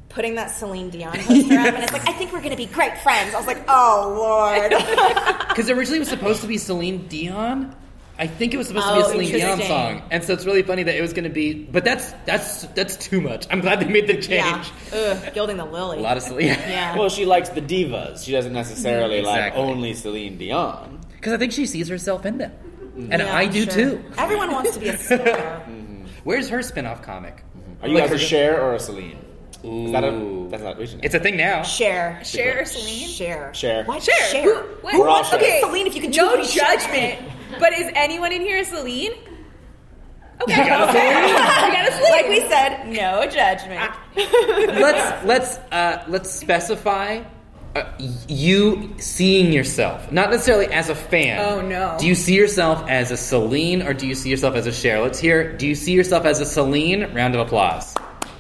putting 0.09 0.37
that 0.37 0.51
Celine 0.51 0.89
Dion 0.91 1.13
poster 1.19 1.59
up, 1.59 1.75
and 1.75 1.83
it's 1.85 1.93
like, 1.93 2.09
I 2.09 2.13
think 2.13 2.33
we're 2.33 2.41
gonna 2.43 2.57
be 2.57 2.67
great 2.67 2.97
friends. 2.99 3.35
I 3.35 3.39
was 3.39 3.47
like, 3.47 3.63
oh 3.69 4.15
lord. 4.17 4.73
Because 5.49 5.71
originally 5.71 5.97
it 5.97 6.01
was 6.01 6.09
supposed 6.09 6.41
to 6.43 6.47
be 6.47 6.59
Celine 6.59 7.07
Dion. 7.09 7.75
I 8.19 8.27
think 8.27 8.55
it 8.55 8.57
was 8.57 8.69
supposed 8.69 8.87
to 8.89 8.95
be 8.95 9.01
Oh, 9.03 9.07
a 9.07 9.11
Celine 9.11 9.33
Dion 9.33 9.61
song, 9.63 10.03
and 10.11 10.25
so 10.25 10.33
it's 10.33 10.47
really 10.47 10.63
funny 10.63 10.83
that 10.83 10.95
it 10.95 11.03
was 11.03 11.13
going 11.13 11.25
to 11.25 11.31
be. 11.31 11.53
But 11.55 11.85
that's 11.85 12.13
that's 12.25 12.63
that's 12.69 12.97
too 12.97 13.21
much. 13.21 13.47
I'm 13.51 13.61
glad 13.61 13.81
they 13.81 13.89
made 13.89 14.07
the 14.07 14.15
change. 14.15 14.31
yeah. 14.31 15.21
Ugh, 15.25 15.35
gilding 15.35 15.59
the 15.59 15.65
lily. 15.67 15.99
A 15.99 16.01
lot 16.01 16.17
of 16.17 16.23
Celine. 16.23 16.47
yeah. 16.47 16.97
Well, 16.99 17.11
she 17.11 17.27
likes 17.27 17.51
the 17.51 17.61
divas. 17.61 18.25
She 18.25 18.33
doesn't 18.33 18.55
necessarily 18.55 19.19
Exactly. 19.19 19.61
like 19.63 19.69
only 19.71 19.93
Celine 19.95 20.39
Dion. 20.39 21.01
Because 21.13 21.35
I 21.35 21.37
think 21.37 21.53
she 21.53 21.67
sees 21.67 21.89
herself 21.89 22.25
in 22.25 22.39
them, 22.39 22.53
Mm-hmm. 22.97 23.13
and 23.13 23.23
Yeah, 23.23 23.37
I 23.37 23.47
do 23.47 23.65
sure. 23.65 23.73
too. 23.73 24.05
Everyone 24.19 24.51
wants 24.53 24.73
to 24.75 24.81
be 24.81 24.89
a 24.89 24.97
star. 24.99 25.63
Where's 26.25 26.49
her 26.49 26.63
spin-off 26.63 27.03
comic? 27.03 27.37
Mm-hmm. 27.37 27.85
Are 27.85 27.89
you 27.89 27.95
Like 27.95 28.05
guys 28.11 28.13
a 28.13 28.19
Cher 28.19 28.61
or 28.63 28.75
a 28.75 28.81
Celine? 28.81 29.19
Is 29.63 29.93
that 29.93 30.05
a, 30.05 30.47
that's 30.51 30.63
not 30.63 30.79
we 30.79 30.87
should 30.87 30.97
know. 30.99 31.01
It's 31.05 31.15
a 31.15 31.19
thing 31.21 31.37
now. 31.37 31.63
Cher. 31.63 32.21
Cher 32.25 32.63
or 32.63 32.65
Celine. 32.65 33.09
Share. 33.09 33.53
Cher. 33.53 33.85
What? 33.85 34.03
Cher. 34.03 34.15
Cher. 34.31 34.43
Who, 34.43 34.55
Who, 34.55 34.63
what- 34.83 34.95
We're 34.95 35.07
wants 35.07 35.31
to 35.31 35.39
be 35.39 35.61
Celine 35.61 35.87
if 35.87 35.95
you 35.95 36.01
can 36.03 36.11
No 36.13 36.43
judgment. 36.45 37.21
But 37.59 37.73
is 37.75 37.91
anyone 37.95 38.33
in 38.33 38.41
here 38.43 38.59
a 38.61 38.65
Celine? 38.65 39.13
Okay. 40.43 40.53
You 40.65 40.69
got 40.69 41.89
a 41.89 41.93
Celine. 41.93 42.11
Like 42.13 42.29
we 42.29 42.41
said, 42.41 42.87
no 42.89 43.27
judgment. 43.31 43.81
Ah. 43.81 44.07
let's 44.17 45.25
let's 45.25 45.57
uh, 45.73 46.05
let's 46.09 46.31
specify 46.31 47.23
uh, 47.77 47.93
you 48.29 48.95
seeing 48.99 49.53
yourself, 49.53 50.11
not 50.13 50.31
necessarily 50.31 50.67
as 50.67 50.89
a 50.89 50.95
fan. 50.95 51.39
Oh, 51.41 51.61
no. 51.61 51.97
Do 51.99 52.07
you 52.07 52.15
see 52.15 52.35
yourself 52.35 52.89
as 52.89 53.11
a 53.11 53.17
Celine 53.17 53.83
or 53.83 53.93
do 53.95 54.07
you 54.07 54.15
see 54.15 54.31
yourself 54.31 54.55
as 54.55 54.67
a 54.67 54.73
Cher? 54.73 55.01
Let's 55.01 55.19
hear. 55.19 55.57
Do 55.57 55.67
you 55.67 55.75
see 55.75 55.93
yourself 55.93 56.25
as 56.25 56.41
a 56.41 56.47
Celine? 56.47 57.13
Round 57.15 57.35
of 57.35 57.41
applause. 57.47 57.95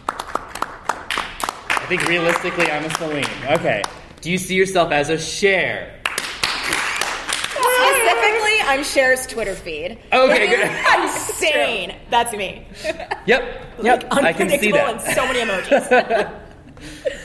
I 0.08 1.84
think 1.88 2.06
realistically, 2.08 2.70
I'm 2.70 2.84
a 2.84 2.90
Celine. 2.96 3.24
Okay. 3.58 3.82
Do 4.20 4.30
you 4.30 4.38
see 4.38 4.54
yourself 4.56 4.90
as 4.92 5.08
a 5.10 5.18
Cher? 5.18 5.92
Specifically, 7.76 8.60
I'm 8.64 8.82
Cher's 8.82 9.26
Twitter 9.26 9.54
feed. 9.54 9.98
Okay, 10.12 10.48
good. 10.56 10.70
Insane. 11.04 11.94
That's 12.10 12.32
me. 12.32 12.66
Yep. 13.26 13.82
Yep. 13.82 14.06
I 14.12 14.32
can 14.32 14.48
see 14.48 14.72
Unpredictable 14.72 14.78
and 14.78 15.00
that. 15.00 15.14
so 15.14 15.26
many 15.26 15.40
emojis. 15.40 16.42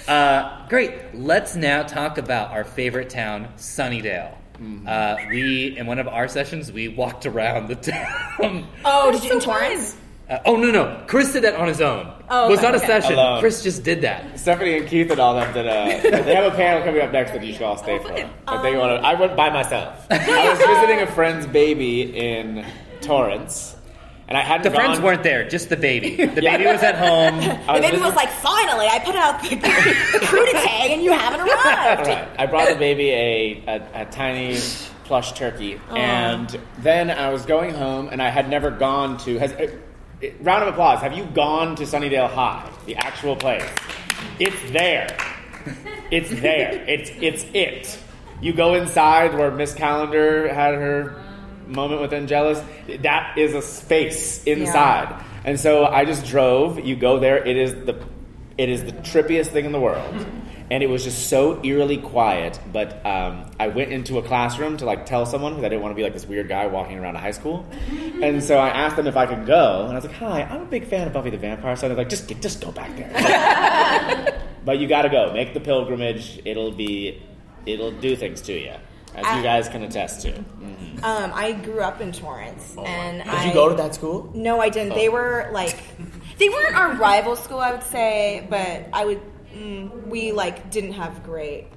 Uh, 0.07 0.67
great. 0.67 0.93
Let's 1.13 1.55
now 1.55 1.83
talk 1.83 2.17
about 2.17 2.51
our 2.51 2.63
favorite 2.63 3.09
town, 3.09 3.47
Sunnydale. 3.57 4.35
Uh, 4.87 5.15
we 5.29 5.75
in 5.77 5.87
one 5.87 5.97
of 5.97 6.07
our 6.07 6.27
sessions 6.27 6.71
we 6.71 6.87
walked 6.87 7.25
around 7.25 7.67
the 7.67 7.75
town. 8.39 8.67
Oh, 8.85 9.11
did 9.11 9.23
you 9.23 9.33
in 9.33 9.39
Torrance? 9.39 9.95
Uh, 10.29 10.39
oh 10.45 10.55
no 10.55 10.69
no, 10.69 11.03
Chris 11.07 11.33
did 11.33 11.43
that 11.43 11.55
on 11.55 11.67
his 11.67 11.81
own. 11.81 12.09
Oh, 12.29 12.49
was 12.49 12.61
not 12.61 12.73
a 12.73 12.77
okay. 12.77 12.85
session. 12.85 13.13
Alone. 13.13 13.39
Chris 13.41 13.63
just 13.63 13.83
did 13.83 14.01
that. 14.01 14.39
Stephanie 14.39 14.77
and 14.77 14.87
Keith 14.87 15.09
and 15.09 15.19
all 15.19 15.33
them 15.33 15.51
did 15.53 15.65
a. 15.65 16.21
They 16.23 16.35
have 16.35 16.53
a 16.53 16.55
panel 16.55 16.83
coming 16.83 17.01
up 17.01 17.11
next 17.11 17.31
that 17.31 17.43
you 17.43 17.53
should 17.53 17.63
all 17.63 17.75
stay 17.75 17.97
for. 17.97 18.13
But 18.45 18.61
they 18.61 18.77
want 18.77 19.01
to. 19.01 19.07
I 19.07 19.15
went 19.15 19.35
by 19.35 19.49
myself. 19.49 20.05
I 20.11 20.49
was 20.49 20.59
visiting 20.59 21.01
a 21.01 21.07
friend's 21.07 21.47
baby 21.47 22.03
in 22.03 22.63
Torrance, 23.01 23.70
and 24.31 24.37
I 24.37 24.43
hadn't. 24.43 24.63
The 24.63 24.71
friends 24.71 25.01
weren't 25.01 25.23
there, 25.23 25.45
just 25.45 25.67
the 25.67 25.75
baby. 25.75 26.15
The 26.15 26.41
baby 26.41 26.65
was 26.65 26.81
at 26.81 26.95
home. 26.97 27.35
I 27.67 27.75
The 27.75 27.81
baby 27.81 27.97
visiting- 27.97 27.99
was 28.05 28.15
like, 28.15 28.29
finally, 28.29 28.87
I 28.87 28.99
put 28.99 29.13
out 29.17 29.41
the, 29.41 29.49
the 29.55 30.25
crudité 30.25 30.91
and 30.93 31.01
you 31.03 31.11
haven't 31.11 31.41
arrived. 31.49 32.07
Right. 32.07 32.27
I 32.39 32.45
brought 32.45 32.69
the 32.69 32.75
baby 32.75 33.09
a, 33.09 33.63
a, 33.67 34.03
a 34.03 34.05
tiny 34.05 34.57
plush 35.03 35.33
turkey, 35.33 35.81
and 35.89 36.57
then 36.77 37.11
I 37.11 37.29
was 37.33 37.45
going 37.45 37.73
home, 37.73 38.07
and 38.09 38.21
I 38.21 38.29
had 38.29 38.47
never 38.49 38.71
gone 38.71 39.17
to. 39.25 39.37
Has, 39.37 39.51
uh, 39.51 39.67
uh, 40.23 40.27
round 40.39 40.63
of 40.63 40.69
applause. 40.69 41.01
Have 41.01 41.11
you 41.17 41.25
gone 41.25 41.75
to 41.75 41.83
Sunnydale 41.83 42.29
High, 42.29 42.71
the 42.85 42.95
actual 42.95 43.35
place? 43.35 43.67
It's 44.39 44.71
there. 44.71 45.07
It's 46.09 46.29
there. 46.29 46.85
It's 46.87 47.11
it's 47.19 47.43
it. 47.53 47.99
You 48.39 48.53
go 48.53 48.75
inside 48.75 49.37
where 49.37 49.51
Miss 49.51 49.73
Calendar 49.73 50.47
had 50.53 50.73
her 50.75 51.21
moment 51.71 52.01
with 52.01 52.13
Angelus. 52.13 52.61
That 53.01 53.37
is 53.37 53.53
a 53.53 53.61
space 53.61 54.43
inside, 54.43 55.23
and 55.45 55.59
so 55.59 55.85
I 55.85 56.05
just 56.05 56.25
drove. 56.25 56.79
You 56.79 56.95
go 56.95 57.19
there. 57.19 57.43
It 57.43 57.57
is 57.57 57.73
the 57.85 58.05
it 58.57 58.69
is 58.69 58.83
the 58.83 58.91
trippiest 58.91 59.47
thing 59.47 59.65
in 59.65 59.71
the 59.71 59.79
world. 59.79 60.25
And 60.71 60.81
it 60.81 60.87
was 60.87 61.03
just 61.03 61.27
so 61.27 61.61
eerily 61.65 61.97
quiet. 61.97 62.57
But 62.71 63.05
um, 63.05 63.51
I 63.59 63.67
went 63.67 63.91
into 63.91 64.19
a 64.19 64.21
classroom 64.21 64.77
to 64.77 64.85
like 64.85 65.05
tell 65.05 65.25
someone 65.25 65.51
because 65.51 65.65
I 65.65 65.67
didn't 65.67 65.81
want 65.81 65.91
to 65.91 65.97
be 65.97 66.03
like 66.03 66.13
this 66.13 66.25
weird 66.25 66.47
guy 66.47 66.67
walking 66.67 66.97
around 66.97 67.17
a 67.17 67.19
high 67.19 67.31
school. 67.31 67.65
And 68.21 68.41
so 68.41 68.57
I 68.57 68.69
asked 68.69 68.95
them 68.95 69.05
if 69.05 69.17
I 69.17 69.25
could 69.25 69.45
go, 69.45 69.81
and 69.83 69.91
I 69.91 69.95
was 69.95 70.05
like, 70.05 70.13
"Hi, 70.13 70.43
I'm 70.43 70.61
a 70.61 70.65
big 70.65 70.85
fan 70.85 71.07
of 71.07 71.13
Buffy 71.13 71.29
the 71.29 71.37
Vampire 71.37 71.75
Slayer." 71.75 71.89
They're 71.89 71.97
like, 71.97 72.07
"Just 72.07 72.29
get, 72.29 72.41
just 72.41 72.61
go 72.61 72.71
back 72.71 72.95
there." 72.95 74.41
but 74.65 74.79
you 74.79 74.87
got 74.87 75.01
to 75.01 75.09
go. 75.09 75.33
Make 75.33 75.53
the 75.53 75.59
pilgrimage. 75.59 76.39
It'll 76.45 76.71
be, 76.71 77.21
it'll 77.65 77.91
do 77.91 78.15
things 78.15 78.39
to 78.43 78.53
you, 78.53 78.75
as 79.15 79.37
you 79.37 79.43
guys 79.43 79.69
can 79.69 79.83
attest 79.83 80.21
to. 80.21 80.37
Um, 81.03 81.31
I 81.33 81.53
grew 81.53 81.81
up 81.81 81.99
in 81.99 82.11
Torrance, 82.11 82.75
and 82.77 83.23
Did 83.23 83.27
I, 83.27 83.47
you 83.47 83.53
go 83.53 83.69
to 83.69 83.75
that 83.75 83.95
school? 83.95 84.31
No, 84.35 84.59
I 84.59 84.69
didn't. 84.69 84.95
They 84.95 85.09
were 85.09 85.49
like, 85.51 85.77
they 86.37 86.49
weren't 86.49 86.75
our 86.75 86.93
rival 86.95 87.35
school, 87.35 87.59
I 87.59 87.71
would 87.71 87.83
say, 87.83 88.45
but 88.49 88.87
I 88.93 89.05
would. 89.05 89.21
Mm, 89.53 90.07
we 90.07 90.31
like 90.31 90.71
didn't 90.71 90.93
have 90.93 91.23
great 91.23 91.67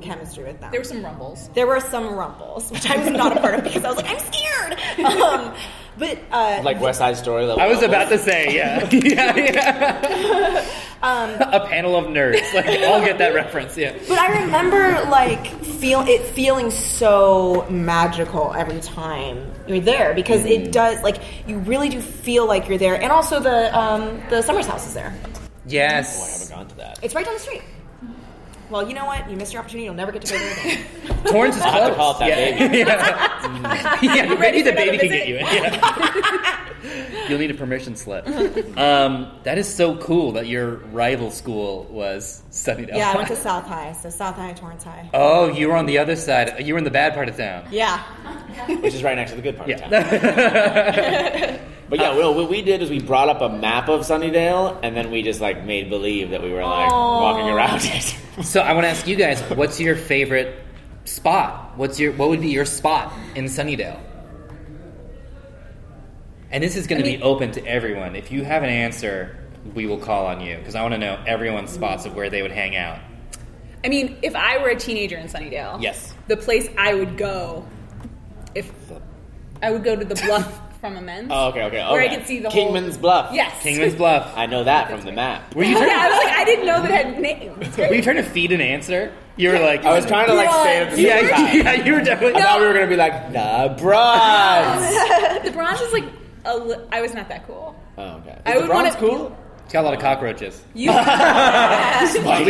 chemistry 0.00 0.44
with 0.44 0.60
them. 0.60 0.70
There 0.70 0.80
were 0.80 0.84
some 0.84 1.04
rumbles. 1.04 1.48
There 1.54 1.66
were 1.66 1.80
some 1.80 2.14
rumbles, 2.14 2.70
which 2.70 2.88
I 2.90 2.96
was 2.96 3.10
not 3.10 3.36
a 3.36 3.40
part 3.40 3.54
of 3.54 3.64
because 3.64 3.84
I 3.84 3.88
was 3.88 3.96
like, 3.96 4.10
I'm 4.10 4.18
scared. 4.18 4.78
Um, 5.22 5.54
But 5.98 6.18
uh, 6.30 6.60
Like 6.64 6.80
West 6.80 6.98
Side 6.98 7.16
Story. 7.16 7.44
level 7.44 7.60
I 7.62 7.66
was 7.68 7.82
about 7.82 8.08
to 8.08 8.18
say, 8.18 8.54
yeah, 8.54 8.88
yeah, 8.92 9.36
yeah. 9.36 10.66
a 11.02 11.66
panel 11.68 11.96
of 11.96 12.06
nerds. 12.06 12.52
Like, 12.54 12.66
I'll 12.66 13.04
get 13.04 13.18
that 13.18 13.34
reference. 13.34 13.76
Yeah. 13.76 13.96
But 14.08 14.18
I 14.18 14.40
remember 14.42 15.04
like 15.10 15.46
feel 15.64 16.00
it 16.06 16.22
feeling 16.22 16.70
so 16.70 17.66
magical 17.68 18.52
every 18.54 18.80
time 18.80 19.50
you're 19.66 19.80
there 19.80 20.14
because 20.14 20.42
Mm. 20.42 20.50
it 20.66 20.72
does 20.72 21.02
like 21.02 21.18
you 21.46 21.58
really 21.58 21.88
do 21.88 22.00
feel 22.00 22.46
like 22.46 22.68
you're 22.68 22.78
there, 22.78 22.94
and 23.00 23.12
also 23.12 23.38
the 23.40 23.76
um, 23.78 24.20
the 24.30 24.42
Summers 24.42 24.66
house 24.66 24.86
is 24.86 24.94
there. 24.94 25.12
Oh, 25.24 25.28
I 25.34 25.40
Yes. 25.66 26.48
haven't 26.50 26.56
gone 26.56 26.68
to 26.68 26.76
that. 26.76 26.98
It's 27.02 27.14
right 27.14 27.24
down 27.24 27.34
the 27.34 27.40
street. 27.40 27.62
Well, 28.72 28.88
you 28.88 28.94
know 28.94 29.04
what? 29.04 29.30
You 29.30 29.36
missed 29.36 29.52
your 29.52 29.60
opportunity. 29.60 29.84
You'll 29.84 29.92
never 29.92 30.12
get 30.12 30.22
to 30.22 30.32
go 30.32 30.38
there 30.38 30.58
again. 30.60 31.24
Torrance 31.26 31.56
is 31.56 31.62
I'll 31.62 31.72
have 31.72 31.88
to 31.90 31.94
close. 31.94 32.16
call 32.16 32.16
it 32.16 32.18
that 32.20 32.58
yeah. 32.58 32.68
baby. 32.68 32.78
yeah, 34.06 34.22
maybe 34.28 34.40
ready 34.40 34.62
the 34.62 34.72
baby 34.72 34.96
can 34.96 35.08
get 35.08 35.28
you 35.28 35.36
in. 35.36 35.44
Yeah. 35.44 37.28
You'll 37.28 37.38
need 37.38 37.50
a 37.50 37.54
permission 37.54 37.96
slip. 37.96 38.26
Um, 38.76 39.38
that 39.42 39.58
is 39.58 39.72
so 39.72 39.96
cool 39.98 40.32
that 40.32 40.46
your 40.46 40.76
rival 40.76 41.30
school 41.30 41.84
was 41.84 42.42
Sunnydale. 42.50 42.96
yeah, 42.96 43.12
I 43.12 43.16
went 43.16 43.28
to 43.28 43.36
South 43.36 43.66
High, 43.66 43.92
so 43.92 44.08
South 44.08 44.36
High, 44.36 44.54
Torrance 44.54 44.84
High. 44.84 45.10
Oh, 45.12 45.48
you 45.48 45.68
were 45.68 45.76
on 45.76 45.86
the 45.86 45.98
other 45.98 46.16
side. 46.16 46.66
You 46.66 46.72
were 46.74 46.78
in 46.78 46.84
the 46.84 46.90
bad 46.90 47.12
part 47.14 47.28
of 47.28 47.36
town. 47.36 47.66
Yeah. 47.70 48.02
Which 48.80 48.94
is 48.94 49.02
right 49.02 49.14
next 49.14 49.32
to 49.32 49.36
the 49.36 49.42
good 49.42 49.58
part 49.58 49.70
of 49.70 49.80
town. 49.80 49.90
Yeah. 49.92 51.60
But 51.88 52.00
yeah, 52.00 52.16
well, 52.16 52.32
what 52.34 52.48
we 52.48 52.62
did 52.62 52.80
is 52.80 52.88
we 52.88 53.00
brought 53.00 53.28
up 53.28 53.42
a 53.42 53.54
map 53.54 53.90
of 53.90 54.00
Sunnydale, 54.00 54.80
and 54.82 54.96
then 54.96 55.10
we 55.10 55.22
just 55.22 55.42
like 55.42 55.62
made 55.66 55.90
believe 55.90 56.30
that 56.30 56.42
we 56.42 56.50
were 56.50 56.64
like 56.64 56.90
walking 56.90 57.50
around 57.50 57.80
it. 57.84 58.16
So 58.42 58.60
I 58.60 58.72
want 58.72 58.84
to 58.84 58.88
ask 58.88 59.06
you 59.06 59.16
guys, 59.16 59.40
what's 59.56 59.78
your 59.80 59.96
favorite 59.96 60.58
spot? 61.04 61.76
What's 61.76 61.98
your 62.00 62.12
what 62.12 62.28
would 62.30 62.40
be 62.40 62.48
your 62.50 62.64
spot 62.64 63.12
in 63.34 63.44
Sunnydale? 63.46 63.98
And 66.50 66.62
this 66.62 66.76
is 66.76 66.86
going 66.86 67.02
to 67.02 67.04
be 67.04 67.20
open 67.22 67.50
to 67.52 67.66
everyone. 67.66 68.14
If 68.14 68.30
you 68.30 68.44
have 68.44 68.62
an 68.62 68.68
answer, 68.68 69.38
we 69.74 69.86
will 69.86 69.98
call 69.98 70.26
on 70.26 70.40
you 70.40 70.56
because 70.58 70.74
I 70.74 70.82
want 70.82 70.92
to 70.92 70.98
know 70.98 71.22
everyone's 71.26 71.70
spots 71.70 72.04
of 72.04 72.14
where 72.14 72.28
they 72.28 72.42
would 72.42 72.52
hang 72.52 72.76
out. 72.76 72.98
I 73.84 73.88
mean, 73.88 74.18
if 74.22 74.36
I 74.36 74.58
were 74.58 74.68
a 74.68 74.76
teenager 74.76 75.16
in 75.16 75.28
Sunnydale, 75.28 75.82
Yes. 75.82 76.14
the 76.28 76.36
place 76.36 76.68
I 76.78 76.94
would 76.94 77.16
go, 77.16 77.66
if 78.54 78.70
I 79.62 79.70
would 79.70 79.82
go 79.82 79.96
to 79.96 80.04
the 80.04 80.14
bluff 80.14 80.60
from 80.82 80.96
Amends. 80.96 81.30
oh, 81.32 81.50
okay, 81.50 81.62
okay. 81.62 81.76
Where 81.92 82.02
I 82.02 82.06
okay. 82.06 82.16
could 82.16 82.26
see 82.26 82.40
the 82.40 82.50
whole- 82.50 82.60
Kingman's 82.60 82.98
Bluff. 82.98 83.32
Yes. 83.32 83.62
Kingman's 83.62 83.94
Bluff. 83.94 84.32
I 84.36 84.46
know 84.46 84.64
that 84.64 84.90
from 84.90 85.02
the 85.02 85.12
map. 85.12 85.54
Were 85.54 85.62
you 85.62 85.76
Trying... 85.76 85.88
yeah, 85.88 85.94
trying? 85.94 86.12
I 86.12 86.16
was 86.16 86.24
like, 86.24 86.36
I 86.36 86.44
didn't 86.44 86.66
know 86.66 86.82
that 86.82 86.90
had 86.90 87.20
names. 87.20 87.76
Were 87.78 87.94
you 87.94 88.02
trying 88.02 88.16
to 88.16 88.24
feed 88.24 88.50
an 88.50 88.60
answer? 88.60 89.12
You 89.36 89.50
were 89.50 89.60
like, 89.60 89.84
I 89.84 89.94
was 89.94 90.04
trying 90.06 90.26
to 90.26 90.34
like 90.34 90.50
stay 90.50 90.78
at 90.78 90.90
the 90.94 91.00
yeah, 91.02 91.28
time. 91.30 91.56
yeah, 91.80 91.84
you 91.84 91.92
were 91.94 92.00
definitely. 92.02 92.34
I 92.42 92.44
thought 92.44 92.60
we 92.60 92.66
were 92.66 92.74
gonna 92.74 92.88
be 92.88 92.96
like 92.96 93.32
the 93.32 93.74
bronze. 93.80 95.44
The 95.44 95.52
bronze 95.52 95.80
is 95.80 95.92
like, 95.92 96.04
a 96.44 96.56
li- 96.58 96.84
I 96.90 97.00
was 97.00 97.14
not 97.14 97.28
that 97.28 97.46
cool. 97.46 97.74
oh, 97.96 98.02
okay. 98.02 98.42
I 98.44 98.50
Is 98.50 98.54
the 98.56 98.60
would 98.62 98.66
bronze 98.66 98.94
wanna- 98.96 98.98
cool? 98.98 99.38
It's 99.64 99.72
got 99.72 99.82
a 99.82 99.86
lot 99.86 99.94
of 99.94 100.00
cockroaches. 100.00 100.60
You, 100.74 100.90
we 100.90 100.96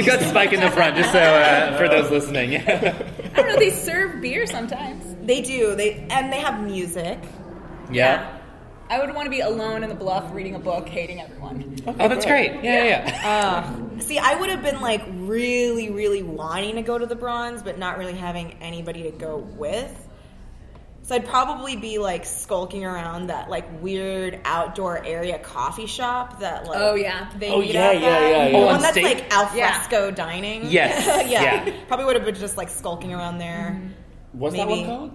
got 0.03 0.21
Spike 0.23 0.53
in 0.55 0.61
the 0.61 0.71
front, 0.71 0.97
just 0.97 1.13
so 1.13 1.21
uh, 1.21 1.77
for 1.77 1.87
those 1.87 2.11
listening. 2.11 2.57
I 2.57 2.91
don't 3.37 3.47
know. 3.49 3.57
They 3.59 3.71
serve 3.71 4.21
beer 4.23 4.47
sometimes. 4.47 5.05
They 5.25 5.43
do. 5.43 5.77
They 5.77 6.07
and 6.11 6.33
they 6.33 6.41
have 6.41 6.65
music. 6.65 7.19
Yeah. 7.91 8.39
I 8.91 8.99
would 9.01 9.15
want 9.15 9.25
to 9.25 9.31
be 9.31 9.41
alone 9.41 9.83
in 9.85 9.89
the 9.89 9.95
bluff, 9.95 10.35
reading 10.35 10.55
a 10.55 10.59
book, 10.59 10.87
hating 10.87 11.19
everyone. 11.21 11.77
Oh, 11.87 11.93
that's 12.09 12.27
great. 12.27 12.53
Yeah, 12.63 12.85
yeah. 12.85 12.85
yeah. 12.85 13.95
Uh, 13.97 14.01
See, 14.01 14.19
I 14.19 14.35
would 14.35 14.51
have 14.51 14.63
been 14.63 14.81
like 14.83 15.03
really, 15.09 15.91
really 15.91 16.23
wanting 16.23 16.75
to 16.77 16.83
go 16.83 16.99
to 16.99 17.07
the 17.07 17.15
bronze, 17.17 17.63
but 17.63 17.79
not 17.79 17.97
really 17.97 18.13
having 18.13 18.53
anybody 18.61 19.05
to 19.05 19.11
go 19.11 19.39
with. 19.39 20.09
So 21.05 21.15
I'd 21.15 21.25
probably 21.25 21.77
be 21.77 21.99
like 21.99 22.27
skulking 22.27 22.85
around 22.85 23.29
that 23.29 23.49
like 23.49 23.65
weird 23.83 24.41
outdoor 24.45 25.03
area 25.05 25.39
coffee 25.39 25.87
shop 25.87 26.41
that 26.41 26.67
like 26.67 26.79
Oh, 26.79 26.95
yeah. 26.95 27.31
they 27.39 27.51
Oh, 27.51 27.61
meet 27.61 27.73
yeah, 27.73 27.93
yeah, 27.93 27.97
at. 27.97 28.03
yeah, 28.03 28.29
yeah. 28.29 28.49
The 28.51 28.57
Oh, 28.59 28.67
one 28.67 28.81
that's 28.83 28.93
state? 28.93 29.05
like 29.05 29.33
al 29.33 29.47
fresco 29.47 30.11
dining. 30.11 30.67
Yes, 30.71 31.07
yeah. 31.31 31.65
yeah. 31.67 31.75
Probably 31.89 32.05
would 32.07 32.17
have 32.17 32.25
been 32.27 32.35
just 32.35 32.57
like 32.59 32.69
skulking 32.69 33.13
around 33.15 33.39
there. 33.39 33.81
What's 34.33 34.55
that 34.57 34.69
one 34.69 34.85
called? 34.85 35.11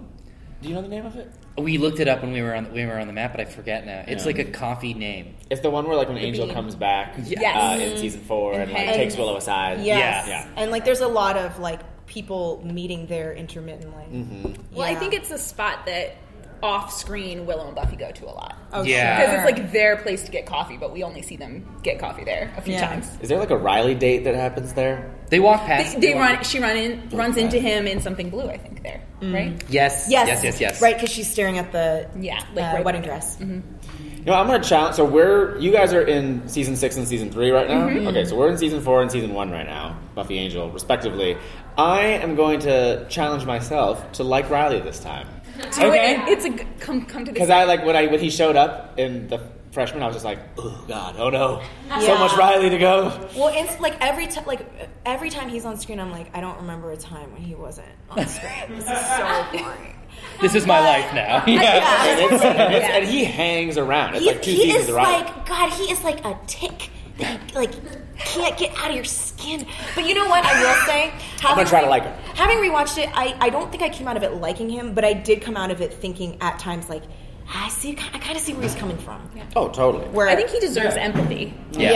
Do 0.62 0.70
you 0.70 0.76
know 0.76 0.82
the 0.82 0.88
name 0.88 1.06
of 1.06 1.16
it? 1.16 1.32
We 1.58 1.78
looked 1.80 2.00
it 2.00 2.08
up 2.08 2.22
when 2.22 2.32
we 2.34 2.42
were 2.42 2.54
on 2.56 2.66
the, 2.66 2.70
we 2.70 2.86
were 2.86 3.00
on 3.00 3.08
the 3.08 3.14
map, 3.14 3.32
but 3.32 3.42
I 3.42 3.46
forget 3.46 3.86
now. 3.86 4.04
It's 4.08 4.24
Yeah. 4.24 4.28
like 4.28 4.40
a 4.40 4.46
coffee 4.46 4.94
name. 4.94 5.36
It's 5.50 5.62
the 5.62 5.70
one 5.72 5.88
where 5.88 5.96
like 5.98 6.08
when 6.08 6.18
Angel 6.18 6.46
bean. 6.46 6.54
comes 6.54 6.76
back 6.76 7.16
Yes. 7.26 7.56
uh, 7.56 7.84
in 7.84 7.98
season 7.98 8.22
four 8.22 8.54
and, 8.54 8.64
And 8.64 8.72
like 8.74 8.82
Hank. 8.86 8.96
takes 8.98 9.18
Willow 9.18 9.38
aside. 9.38 9.80
Yes. 9.82 10.28
Yeah. 10.28 10.48
And 10.56 10.70
like 10.72 10.86
there's 10.86 11.00
a 11.02 11.08
lot 11.08 11.36
of 11.36 11.58
like 11.60 11.80
people 12.06 12.62
meeting 12.64 13.08
there 13.08 13.34
intermittently. 13.34 14.04
Mm-hmm. 14.12 14.76
Well, 14.76 14.88
I 14.88 14.92
Yeah. 14.92 15.00
think 15.00 15.14
it's 15.16 15.32
a 15.32 15.38
spot 15.38 15.86
that 15.88 16.16
off-screen 16.64 17.46
Willow 17.46 17.68
and 17.68 17.76
Buffy 17.76 17.96
go 17.96 18.12
to 18.12 18.26
a 18.26 18.32
lot. 18.32 18.58
Oh, 18.74 18.84
Yeah. 18.84 19.20
Because 19.20 19.36
it's 19.36 19.46
like 19.60 19.72
their 19.72 19.98
place 19.98 20.24
to 20.24 20.32
get 20.32 20.46
coffee, 20.46 20.78
but 20.78 20.92
we 20.92 21.04
only 21.04 21.22
see 21.22 21.36
them 21.38 21.66
get 21.84 22.00
coffee 22.00 22.24
there 22.24 22.54
a 22.58 22.62
few 22.62 22.74
Yeah. 22.74 22.88
times. 22.88 23.10
Is 23.22 23.30
there 23.30 23.40
like 23.40 23.52
a 23.52 23.58
Riley 23.58 23.96
date 23.96 24.24
that 24.26 24.36
happens 24.36 24.74
there? 24.74 25.10
They 25.30 25.40
walk 25.40 25.66
past. 25.66 26.00
They, 26.00 26.14
they 26.14 26.20
run. 26.20 26.44
She 26.44 26.60
run 26.60 26.78
in, 26.78 27.10
runs 27.12 27.38
into 27.38 27.60
him 27.60 27.86
in 27.88 28.02
something 28.02 28.30
blue. 28.30 28.48
I 28.48 28.58
think 28.58 28.82
there, 28.84 29.02
mm. 29.22 29.34
right? 29.34 29.64
Yes. 29.70 30.08
Yes, 30.10 30.28
Yes. 30.28 30.44
Yes. 30.44 30.62
Yes. 30.62 30.82
Right, 30.82 30.96
because 30.96 31.12
she's 31.12 31.30
staring 31.30 31.58
at 31.58 31.72
the 31.72 32.10
Yeah, 32.20 32.36
like 32.36 32.56
like 32.56 32.74
right 32.76 32.86
wedding 32.86 33.02
there. 33.02 33.12
dress. 33.12 33.38
Mm-hmm. 33.38 34.24
No, 34.26 34.34
I'm 34.34 34.48
gonna 34.48 34.64
challenge. 34.64 34.96
So 34.96 35.06
we're 35.06 35.58
you 35.58 35.72
guys 35.72 35.94
are 35.94 36.02
in 36.02 36.48
season 36.50 36.76
six 36.76 36.98
and 36.98 37.08
season 37.08 37.32
three 37.32 37.50
right 37.50 37.68
now. 37.68 37.88
Mm-hmm. 37.88 38.08
Okay, 38.08 38.26
so 38.26 38.36
we're 38.36 38.50
in 38.52 38.58
season 38.58 38.82
four 38.82 39.02
and 39.02 39.10
season 39.12 39.34
one 39.34 39.52
right 39.52 39.66
now, 39.66 39.98
Buffy 40.16 40.38
Angel, 40.38 40.70
respectively. 40.70 41.38
I 41.78 42.02
am 42.02 42.36
going 42.36 42.60
to 42.62 43.06
challenge 43.08 43.46
myself 43.46 44.12
to 44.14 44.24
like 44.24 44.50
Riley 44.50 44.80
this 44.82 45.00
time 45.00 45.28
Do 45.58 45.88
Okay. 45.88 46.16
it. 46.16 46.28
It's 46.30 46.46
a 46.46 46.50
g- 46.50 46.66
come 46.80 47.06
come 47.06 47.26
to 47.26 47.32
this. 47.32 47.34
because 47.34 47.50
I 47.50 47.64
like 47.66 47.86
when 47.86 47.96
I 47.96 48.08
when 48.08 48.20
he 48.20 48.30
showed 48.30 48.56
up 48.56 48.98
in 49.00 49.28
the 49.28 49.40
freshman, 49.72 50.02
I 50.04 50.08
was 50.08 50.16
just 50.16 50.26
like, 50.26 50.40
oh 50.58 50.86
god, 50.88 51.16
oh 51.18 51.30
no, 51.30 51.62
so 52.02 52.18
much 52.18 52.36
Riley 52.38 52.70
to 52.70 52.78
go. 52.78 53.30
Well, 53.36 53.52
it's 53.54 53.80
like 53.80 53.96
every 54.02 54.28
time, 54.28 54.46
like 54.46 54.62
every 55.06 55.30
time 55.30 55.50
he's 55.50 55.66
on 55.66 55.78
screen, 55.78 56.00
I'm 56.00 56.12
like, 56.12 56.36
I 56.36 56.42
don't 56.42 56.58
remember 56.58 56.92
a 56.92 56.98
time 56.98 57.32
when 57.34 57.42
he 57.42 57.56
wasn't 57.56 57.88
on 58.10 58.26
screen. 58.28 58.52
This 58.70 58.86
is 58.86 59.06
so 59.06 59.46
boring. 59.52 59.94
This 60.42 60.56
is 60.56 60.66
my 60.66 60.80
life 60.80 61.14
now. 61.14 61.44
Yeah. 61.48 62.08
And, 62.08 62.20
it's, 62.34 62.44
and, 62.44 62.74
it's, 62.74 62.86
and 62.86 63.06
he 63.06 63.24
hangs 63.24 63.78
around. 63.78 64.16
It's 64.16 64.24
He, 64.26 64.32
like 64.32 64.42
two 64.42 64.52
he 64.52 64.58
seasons 64.64 64.84
is 64.86 64.90
of 64.90 64.96
Riley. 64.96 65.24
like 65.26 65.46
God. 65.46 65.70
He 65.74 65.92
is 65.92 66.04
like 66.04 66.26
a 66.26 66.40
tick. 66.48 66.90
Like 67.56 67.72
can't 68.18 68.58
get 68.58 68.76
out 68.78 68.90
of 68.90 68.96
your 68.96 69.06
skin. 69.06 69.66
But 69.96 70.08
you 70.08 70.14
know 70.14 70.28
what? 70.28 70.44
I 70.44 70.62
will 70.62 70.86
say, 70.86 71.14
I'm 71.44 71.56
gonna 71.56 71.68
try 71.68 71.82
to 71.82 71.90
like 71.90 72.04
him. 72.04 72.14
Having 72.36 72.58
rewatched 72.58 72.98
it, 72.98 73.10
I, 73.14 73.36
I 73.40 73.50
don't 73.50 73.72
think 73.72 73.84
I 73.84 73.90
came 73.90 74.08
out 74.08 74.18
of 74.18 74.24
it 74.24 74.34
liking 74.36 74.70
him, 74.70 74.94
but 74.94 75.06
I 75.06 75.14
did 75.14 75.42
come 75.42 75.58
out 75.58 75.72
of 75.72 75.82
it 75.82 75.94
thinking 75.94 76.38
at 76.42 76.60
times 76.60 76.90
like, 76.90 77.04
I 77.50 77.70
see, 77.70 77.92
I 78.14 78.18
kind 78.20 78.36
of 78.36 78.44
see 78.44 78.52
where 78.54 78.64
he's 78.64 78.76
coming 78.76 78.98
from. 78.98 79.22
oh, 79.56 79.70
totally. 79.70 80.06
Where 80.10 80.28
I 80.28 80.36
think 80.36 80.50
he 80.50 80.60
deserves 80.60 80.96
empathy. 80.98 81.54
Yeah. 81.72 81.92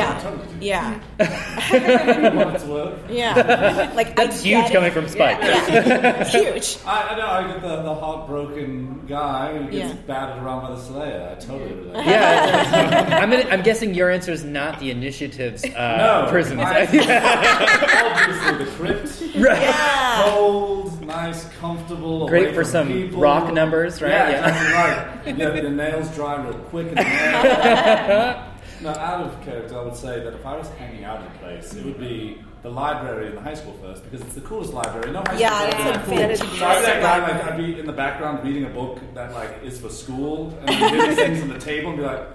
yeah, 0.61 1.01
yeah, 1.19 3.09
yeah. 3.09 3.91
Like 3.95 4.15
That's 4.15 4.39
I 4.41 4.43
huge 4.47 4.63
get 4.65 4.71
coming 4.71 4.87
it. 4.89 4.93
from 4.93 5.07
Spike. 5.09 5.39
Yeah. 5.41 6.23
huge. 6.29 6.77
I, 6.85 7.09
I 7.09 7.17
know, 7.17 7.25
I 7.27 7.47
get 7.51 7.61
the, 7.61 7.81
the 7.83 7.93
heartbroken 7.95 9.05
guy 9.07 9.57
who 9.57 9.63
gets 9.71 9.93
Yeah. 9.93 10.01
battered 10.07 10.41
around 10.43 10.61
by 10.63 10.69
the 10.75 10.81
Slayer. 10.81 11.35
I 11.35 11.39
totally 11.39 11.73
relate. 11.73 12.05
Yeah. 12.05 13.19
I'm, 13.21 13.29
gonna, 13.29 13.49
I'm 13.49 13.61
guessing 13.61 13.93
your 13.93 14.09
answer 14.09 14.31
is 14.31 14.43
not 14.45 14.79
the 14.79 14.89
initiative's 14.91 15.65
uh, 15.65 15.97
No, 16.23 16.27
prisons. 16.31 16.61
I- 16.61 16.81
Obviously, 16.83 18.65
the 18.65 18.71
crypt. 18.77 19.21
Yeah. 19.35 20.21
Cold, 20.23 21.05
nice, 21.05 21.45
comfortable. 21.59 22.27
Great 22.27 22.43
away 22.47 22.53
for 22.53 22.63
from 22.63 22.71
some 22.71 22.87
people. 22.87 23.19
rock 23.21 23.51
numbers, 23.53 24.01
right? 24.01 24.11
Yeah, 24.11 24.29
Yeah. 24.29 24.47
exactly 24.47 25.33
right. 25.33 25.40
Know, 25.41 25.61
the 25.61 25.69
nails 25.69 26.13
dry 26.15 26.41
real 26.43 26.53
quick. 26.53 26.87
In 26.87 26.95
the 26.95 27.03
nail. 27.03 28.45
no, 28.81 28.89
out 28.89 29.21
of 29.25 29.41
character, 29.43 29.77
I 29.77 29.83
would 29.83 29.95
say 29.95 30.23
that 30.23 30.33
if 30.33 30.45
I 30.45 30.55
was 30.57 30.69
hanging 30.69 31.03
out 31.03 31.21
in 31.21 31.27
a 31.27 31.31
place, 31.39 31.73
it 31.73 31.85
would 31.85 31.99
be 31.99 32.41
the 32.63 32.69
library 32.69 33.27
in 33.27 33.35
the 33.35 33.41
high 33.41 33.55
school 33.55 33.73
first 33.81 34.03
because 34.03 34.21
it's 34.21 34.35
the 34.35 34.41
coolest 34.41 34.71
library. 34.73 35.11
No 35.11 35.23
high 35.27 35.37
Yeah, 35.39 35.49
school 35.49 35.67
it's 35.67 36.07
library 36.09 36.33
a 36.33 36.37
cool. 36.37 36.47
So 36.57 36.65
I'd 36.67 36.79
be 36.79 36.85
that 36.85 37.01
guy, 37.01 37.17
like, 37.27 37.45
I'd 37.45 37.57
be 37.57 37.79
in 37.79 37.85
the 37.85 37.91
background 37.93 38.43
reading 38.43 38.65
a 38.65 38.69
book 38.69 38.99
that 39.15 39.33
like 39.33 39.63
is 39.63 39.79
for 39.79 39.89
school, 39.89 40.57
and 40.65 40.69
these 40.69 41.15
things 41.15 41.41
on 41.41 41.47
the 41.49 41.59
table 41.59 41.89
and 41.89 41.97
be 41.97 42.03
like, 42.05 42.27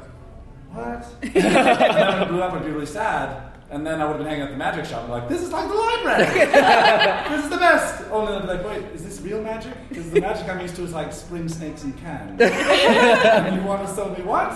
"What?" 0.72 1.06
and 1.22 1.32
then 1.32 2.22
it 2.22 2.28
blew 2.28 2.42
up, 2.42 2.54
I'd 2.54 2.64
be 2.64 2.70
really 2.72 2.86
sad. 2.86 3.52
And 3.68 3.84
then 3.84 4.00
I 4.00 4.04
would 4.04 4.12
have 4.12 4.18
been 4.18 4.26
hanging 4.28 4.42
at 4.44 4.50
the 4.50 4.56
magic 4.56 4.84
shop 4.84 5.02
and 5.02 5.10
like, 5.12 5.28
this 5.28 5.42
is 5.42 5.50
like 5.50 5.66
the 5.66 5.74
library. 5.74 6.24
this 7.30 7.44
is 7.44 7.50
the 7.50 7.56
best. 7.56 8.04
Only 8.12 8.34
I'd 8.34 8.42
be 8.42 8.46
like, 8.48 8.64
wait, 8.64 8.84
is 8.94 9.02
this 9.04 9.20
real 9.22 9.42
magic? 9.42 9.72
Because 9.88 10.08
the 10.10 10.20
magic 10.20 10.48
I'm 10.48 10.60
used 10.60 10.76
to 10.76 10.84
is 10.84 10.92
like 10.92 11.12
spring 11.12 11.48
snakes 11.48 11.82
and 11.82 11.98
cans. 11.98 12.40
and 12.40 13.56
you 13.56 13.62
want 13.66 13.88
to 13.88 13.92
tell 13.94 14.08
me 14.10 14.22
what? 14.22 14.52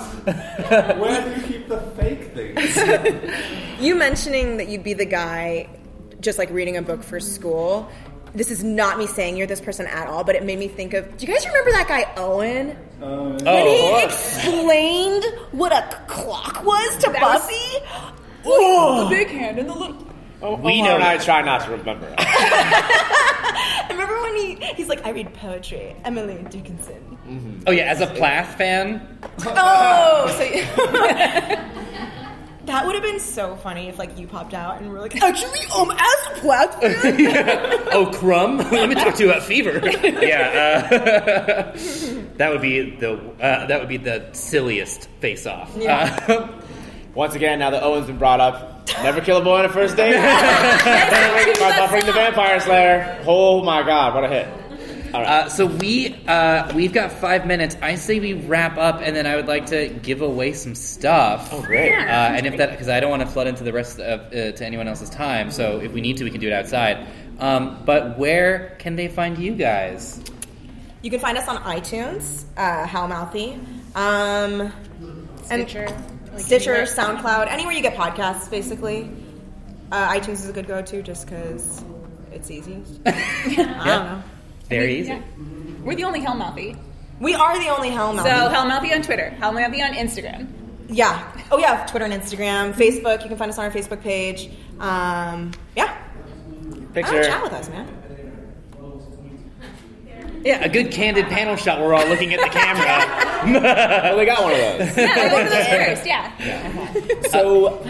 Where 0.99 1.25
do 1.35 1.41
you 1.41 1.47
keep 1.47 1.69
the 1.69 1.81
fake 1.99 2.33
things? 2.35 2.77
You 3.81 3.95
mentioning 3.95 4.59
that 4.59 4.69
you'd 4.69 4.85
be 4.85 4.93
the 4.93 5.07
guy 5.07 5.67
just 6.21 6.37
like 6.39 6.51
reading 6.51 6.77
a 6.77 6.83
book 6.83 7.03
for 7.03 7.19
school. 7.19 7.89
This 8.35 8.51
is 8.51 8.63
not 8.63 8.99
me 8.99 9.07
saying 9.07 9.39
you're 9.39 9.47
this 9.47 9.61
person 9.61 9.87
at 9.87 10.07
all, 10.07 10.23
but 10.23 10.35
it 10.37 10.45
made 10.45 10.59
me 10.59 10.69
think 10.69 10.93
of. 10.93 11.17
Do 11.17 11.27
you 11.27 11.33
guys 11.33 11.47
remember 11.47 11.71
that 11.73 11.89
guy 11.89 12.13
Owen? 12.19 12.77
Oh, 13.01 13.31
when 13.31 13.49
Oh, 13.49 13.65
he 13.65 13.91
what? 13.91 14.05
explained 14.05 15.25
what 15.53 15.73
a 15.73 15.83
clock 16.09 16.63
was 16.63 16.97
to 17.05 17.11
That 17.11 17.21
was- 18.45 19.09
Buffy. 19.09 19.15
The 19.17 19.25
big 19.25 19.29
hand 19.39 19.59
and 19.59 19.69
the 19.69 19.75
little. 19.75 20.07
Oh, 20.43 20.57
we 20.57 20.81
know 20.81 20.95
and 20.95 21.05
I 21.05 21.19
try 21.19 21.43
not 21.43 21.63
to 21.65 21.71
remember. 21.73 22.15
I 22.17 23.87
Remember 23.91 24.21
when 24.23 24.37
he 24.37 24.55
he's 24.75 24.89
like, 24.89 25.05
I 25.07 25.11
read 25.11 25.35
poetry, 25.35 25.95
Emily 26.05 26.43
Dickinson. 26.49 27.63
Oh 27.67 27.71
yeah, 27.73 27.85
as 27.85 28.01
a 28.01 28.07
Plath 28.07 28.57
fan, 28.57 29.19
Oh, 29.47 30.27
so 30.39 30.45
that 32.67 32.87
would 32.87 32.95
have 32.95 33.03
been 33.03 33.21
so 33.21 33.57
funny 33.57 33.89
if 33.89 33.99
like 33.99 34.17
you 34.19 34.27
popped 34.27 34.55
out 34.55 34.81
and 34.81 34.91
were 34.91 35.01
like, 35.01 35.21
actually, 35.23 35.61
um, 35.77 35.91
as 35.91 36.39
a 36.39 36.41
black 36.41 36.73
fan, 36.81 37.89
oh 37.93 38.11
Crumb, 38.15 38.59
let 38.59 38.89
me 38.89 38.95
talk 38.95 39.15
to 39.17 39.25
you 39.25 39.31
about 39.31 39.43
fever. 39.43 39.81
yeah, 40.03 40.89
uh, 40.93 41.73
that 42.37 42.51
would 42.51 42.63
be 42.63 42.91
the 42.97 43.13
uh, 43.41 43.67
that 43.67 43.79
would 43.81 43.89
be 43.89 43.97
the 43.99 44.29
silliest 44.33 45.09
face 45.21 45.47
off. 45.47 45.77
Uh, 45.77 46.49
Once 47.15 47.35
again, 47.35 47.59
now 47.59 47.71
that 47.71 47.83
Owen's 47.83 48.07
been 48.07 48.19
brought 48.19 48.41
up, 48.41 48.89
never 49.03 49.21
kill 49.21 49.39
a 49.39 49.45
boy 49.45 49.59
on 49.59 49.65
a 49.65 49.69
first 49.69 49.97
date. 49.97 50.13
by 50.15 51.73
buffering 51.73 52.07
the 52.07 52.13
Vampire 52.13 52.61
Slayer. 52.61 53.23
Oh 53.27 53.63
my 53.63 53.83
god, 53.83 54.15
what 54.15 54.25
a 54.25 54.29
hit! 54.29 54.49
All 55.13 55.21
right. 55.21 55.29
Uh, 55.29 55.49
so 55.49 55.67
we 55.67 56.15
uh, 56.29 56.73
we've 56.75 56.93
got 56.93 57.11
five 57.11 57.47
minutes. 57.47 57.77
I 57.83 57.97
say 57.97 58.21
we 58.21 58.35
wrap 58.35 58.79
up, 58.79 59.01
and 59.03 59.17
then 59.17 59.27
I 59.27 59.37
would 59.37 59.49
like 59.49 59.67
to 59.67 59.89
give 59.89 60.23
away 60.23 60.53
some 60.53 60.75
stuff. 60.75 61.49
Oh, 61.53 61.63
great. 61.63 61.93
Uh, 61.93 61.97
and 61.97 62.47
if 62.47 62.57
that 62.59 62.71
because 62.71 62.89
I 62.89 63.01
don't 63.01 63.11
want 63.11 63.23
to 63.23 63.29
flood 63.29 63.49
into 63.49 63.65
the 63.65 63.73
rest 63.73 63.99
of 63.99 64.21
uh, 64.27 64.53
to 64.53 64.65
anyone 64.65 64.87
else's 64.87 65.11
time. 65.11 65.51
So 65.51 65.81
if 65.81 65.93
we 65.93 66.01
need 66.01 66.17
to, 66.19 66.25
we 66.25 66.31
can 66.31 66.41
do 66.41 66.47
it 66.47 66.53
outside. 66.53 67.09
Um, 67.41 67.83
but 67.85 68.19
where 68.19 68.77
can 68.79 68.97
they 68.97 69.09
find 69.09 69.37
you 69.39 69.55
guys? 69.55 70.23
you 71.03 71.11
can 71.11 71.21
find 71.21 71.39
us 71.39 71.49
on 71.49 71.57
iTunes, 71.63 72.45
uh, 72.57 72.87
Hellmouthy, 72.87 73.55
um, 73.97 74.73
and 75.51 75.69
Stitcher, 75.69 75.87
like 76.33 76.43
Stitcher, 76.45 76.75
anywhere. 76.75 76.87
SoundCloud, 76.87 77.49
anywhere 77.51 77.73
you 77.75 77.83
get 77.83 77.97
podcasts, 77.97 78.51
basically. 78.51 79.11
Uh, 79.93 80.09
iTunes 80.13 80.35
is 80.35 80.49
a 80.49 80.53
good 80.53 80.67
go-to 80.69 81.03
just 81.03 81.27
because 81.27 81.83
it's 82.33 82.51
easy. 82.51 82.83
I 83.07 83.13
don't 83.53 83.85
know. 83.87 84.23
Very 84.69 85.01
easy. 85.01 85.09
Yeah. 85.11 85.23
We're 85.83 85.97
the 85.97 86.05
only 86.05 86.21
Hellmouthy. 86.21 86.79
We 87.19 87.35
are 87.35 87.59
the 87.59 87.69
only 87.69 87.91
Hell 87.91 88.17
So 88.17 88.23
Hellmouthy 88.25 88.95
on 88.95 89.03
Twitter, 89.03 89.35
Hellmouthy 89.41 89.83
on 89.85 89.93
Instagram. 89.95 90.47
yeah. 90.89 91.31
Oh 91.51 91.59
yeah, 91.59 91.85
Twitter 91.87 92.05
and 92.07 92.15
Instagram, 92.15 92.73
Facebook. 92.73 93.23
You 93.23 93.29
can 93.29 93.37
find 93.37 93.51
us 93.51 93.59
on 93.59 93.65
our 93.65 93.71
Facebook 93.71 94.01
page. 94.01 94.49
Um, 94.79 95.51
yeah. 95.77 95.97
Picture. 96.95 97.19
Oh, 97.19 97.23
chat 97.23 97.43
with 97.43 97.53
us, 97.53 97.69
man. 97.69 97.97
Yeah, 100.45 100.65
a 100.65 100.69
good 100.71 100.91
candid 100.91 101.27
panel 101.27 101.57
shot. 101.57 101.81
We're 101.81 101.93
all 101.95 102.07
looking 102.09 102.33
at 102.33 102.41
the 102.41 102.49
camera. 102.59 103.30
Oh, 104.13 104.17
they 104.17 104.25
got 104.27 104.43
one 104.43 104.53
of 104.53 104.59
those. 104.59 104.97
Yeah, 104.97 105.29
both 105.31 105.45
of 105.45 105.51
those 105.51 105.67
first, 105.69 106.07
yeah. 106.07 107.29
So, 107.29 107.81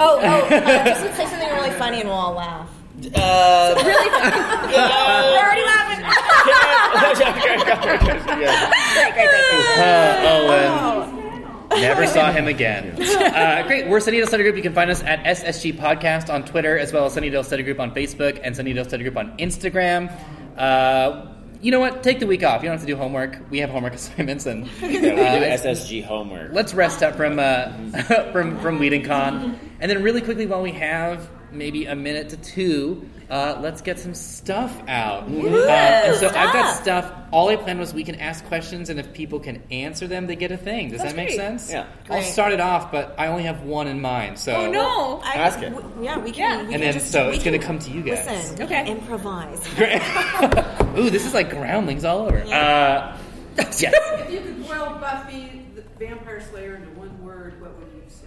Oh, 0.00 0.18
oh, 0.18 0.18
uh, 0.20 0.84
just 0.84 1.16
say 1.16 1.24
something 1.26 1.48
really 1.50 1.70
funny 1.72 2.00
and 2.00 2.08
we'll 2.08 2.18
all 2.18 2.34
laugh. 2.34 2.68
uh, 3.14 3.74
really 3.76 4.10
funny. 4.10 4.30
We're 4.74 5.38
already 5.38 5.62
laughing. 5.62 6.00
great, 7.42 7.60
great, 7.64 9.14
great. 9.14 9.78
Uh, 9.78 10.26
Owen. 11.70 11.80
Never 11.80 12.06
saw 12.06 12.30
him 12.32 12.46
again. 12.46 13.00
Uh, 13.00 13.62
great. 13.66 13.88
We're 13.88 13.98
Sunnydale 13.98 14.26
Study 14.28 14.42
Group. 14.44 14.56
You 14.56 14.62
can 14.62 14.74
find 14.74 14.90
us 14.90 15.02
at 15.02 15.24
SSG 15.24 15.74
Podcast 15.76 16.32
on 16.32 16.44
Twitter, 16.44 16.78
as 16.78 16.92
well 16.92 17.06
as 17.06 17.16
Sunnydale 17.16 17.44
Study 17.44 17.62
Group 17.64 17.80
on 17.80 17.92
Facebook 17.94 18.40
and 18.42 18.54
Sunnydale 18.54 18.86
Study 18.86 19.02
Group 19.02 19.16
on 19.16 19.36
Instagram. 19.38 20.12
Uh, 20.56 21.33
you 21.64 21.70
know 21.70 21.80
what? 21.80 22.02
Take 22.02 22.20
the 22.20 22.26
week 22.26 22.42
off. 22.42 22.62
You 22.62 22.68
don't 22.68 22.76
have 22.76 22.86
to 22.86 22.92
do 22.92 22.94
homework. 22.94 23.38
We 23.50 23.58
have 23.60 23.70
homework 23.70 23.94
assignments, 24.00 24.44
and 24.44 24.66
yeah, 24.82 24.86
we 24.86 25.00
do 25.00 25.16
uh, 25.16 25.56
SSG 25.56 26.04
homework. 26.04 26.52
let's 26.52 26.74
rest 26.74 27.02
up 27.02 27.16
from 27.16 27.38
uh, 27.38 27.72
from 28.32 28.60
from 28.60 28.78
WhedonCon, 28.78 29.58
and 29.80 29.90
then 29.90 30.02
really 30.02 30.20
quickly, 30.20 30.46
while 30.46 30.60
we 30.60 30.72
have 30.72 31.30
maybe 31.50 31.86
a 31.86 31.96
minute 31.96 32.28
to 32.28 32.36
two, 32.36 33.08
uh, 33.30 33.58
let's 33.60 33.80
get 33.82 33.98
some 33.98 34.14
stuff 34.14 34.76
out. 34.88 35.24
Uh, 35.24 35.28
and 35.28 36.16
so 36.16 36.28
I've 36.28 36.52
got 36.52 36.76
stuff. 36.82 37.12
All 37.32 37.48
I 37.48 37.56
planned 37.56 37.80
was 37.80 37.92
we 37.92 38.04
can 38.04 38.16
ask 38.16 38.44
questions, 38.46 38.90
and 38.90 39.00
if 39.00 39.12
people 39.12 39.40
can 39.40 39.62
answer 39.70 40.06
them, 40.06 40.26
they 40.26 40.36
get 40.36 40.52
a 40.52 40.56
thing. 40.56 40.90
Does 40.90 41.02
that 41.02 41.16
make 41.16 41.28
great. 41.28 41.36
sense? 41.36 41.70
Yeah. 41.70 41.86
I'll 42.10 42.22
start 42.22 42.52
it 42.52 42.60
off, 42.60 42.92
but 42.92 43.14
I 43.18 43.26
only 43.28 43.42
have 43.44 43.62
one 43.62 43.88
in 43.88 44.00
mind. 44.00 44.38
So 44.38 44.54
Oh 44.54 44.70
no! 44.70 45.20
I, 45.24 45.34
Ask 45.38 45.60
it. 45.60 45.70
w- 45.70 46.04
yeah, 46.04 46.18
we 46.18 46.30
can. 46.30 46.40
Yeah. 46.40 46.56
We 46.56 46.62
And 46.62 46.70
can 46.72 46.80
then, 46.82 46.92
just, 46.92 47.10
so 47.10 47.30
it's 47.30 47.42
gonna 47.44 47.58
come 47.58 47.78
to 47.80 47.90
you 47.90 48.02
guys. 48.02 48.26
Listen, 48.26 48.58
we 48.58 48.64
Okay. 48.64 48.84
can 48.84 48.86
improvise. 48.98 49.66
Ooh, 50.98 51.10
this 51.10 51.26
is 51.26 51.34
like 51.34 51.50
groundlings 51.50 52.04
all 52.04 52.26
over. 52.26 52.38
Uh, 52.38 53.16
yes. 53.56 53.82
If 54.24 54.30
you 54.30 54.40
could 54.40 54.66
boil 54.66 54.98
Buffy 55.00 55.66
the 55.74 55.82
Vampire 55.98 56.40
Slayer 56.40 56.76
into 56.76 56.88
one 56.98 57.22
word, 57.22 57.60
what 57.60 57.76
would 57.78 57.88
you 57.94 58.02
say? 58.08 58.26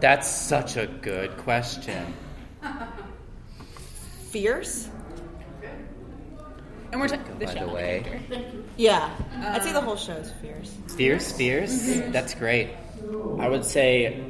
That's 0.00 0.28
such 0.28 0.76
a 0.76 0.86
good 0.86 1.36
question. 1.38 2.12
Fierce. 4.32 4.88
And 6.90 7.00
we're 7.00 7.08
talking 7.08 7.38
the 7.38 7.44
By 7.46 7.54
show. 7.54 7.66
the 7.66 7.72
way, 7.72 8.20
Yeah, 8.78 9.10
I'd 9.42 9.62
say 9.62 9.72
the 9.72 9.78
um, 9.78 9.84
whole 9.84 9.96
show 9.96 10.12
is 10.14 10.30
fierce. 10.42 10.74
fierce, 10.96 11.32
fierce. 11.32 11.70
Mm-hmm. 11.88 12.12
That's 12.12 12.34
great. 12.34 12.70
I 13.38 13.48
would 13.48 13.64
say 13.64 14.22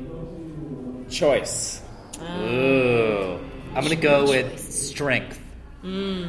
choice. 1.09 1.81
Ah. 2.21 2.41
Ooh, 2.43 3.39
I'm 3.77 3.83
gonna 3.85 3.95
go 3.97 4.29
with 4.29 4.59
strength. 4.61 5.39
Hmm. 5.83 6.27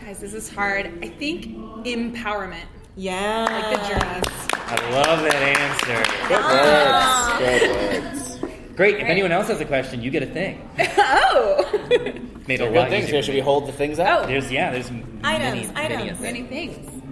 Guys, 0.00 0.18
this 0.20 0.34
is 0.34 0.48
hard. 0.48 0.86
I 1.02 1.08
think 1.08 1.46
empowerment. 1.86 2.66
Yeah, 2.96 3.44
Like 3.50 3.70
the 3.70 3.88
journey. 3.88 4.22
I 4.52 4.90
love 4.90 5.22
that 5.22 5.34
answer. 5.34 6.02
Ah. 6.32 7.36
Good 7.38 7.62
words. 7.62 8.28
Good 8.28 8.30
words. 8.30 8.33
Great. 8.76 8.96
If 8.96 9.02
anyone 9.06 9.30
else 9.32 9.48
has 9.48 9.60
a 9.60 9.64
question, 9.64 10.02
you 10.02 10.10
get 10.10 10.22
a 10.22 10.26
thing. 10.26 10.68
oh! 10.78 11.70
Made 12.46 12.60
a 12.60 12.64
Good 12.66 12.74
lot 12.74 12.88
things 12.90 13.08
here. 13.08 13.22
Should 13.22 13.34
we 13.34 13.40
hold 13.40 13.66
the 13.68 13.72
things 13.72 13.98
up? 13.98 14.24
Oh. 14.24 14.26
There's 14.26 14.50
yeah. 14.50 14.70
There's 14.70 14.90
Items, 14.90 15.22
many, 15.22 15.22
many 15.22 15.64
a 15.66 15.72
items. 15.74 16.18
thing. 16.18 16.22
Many 16.22 16.42
things. 16.42 17.02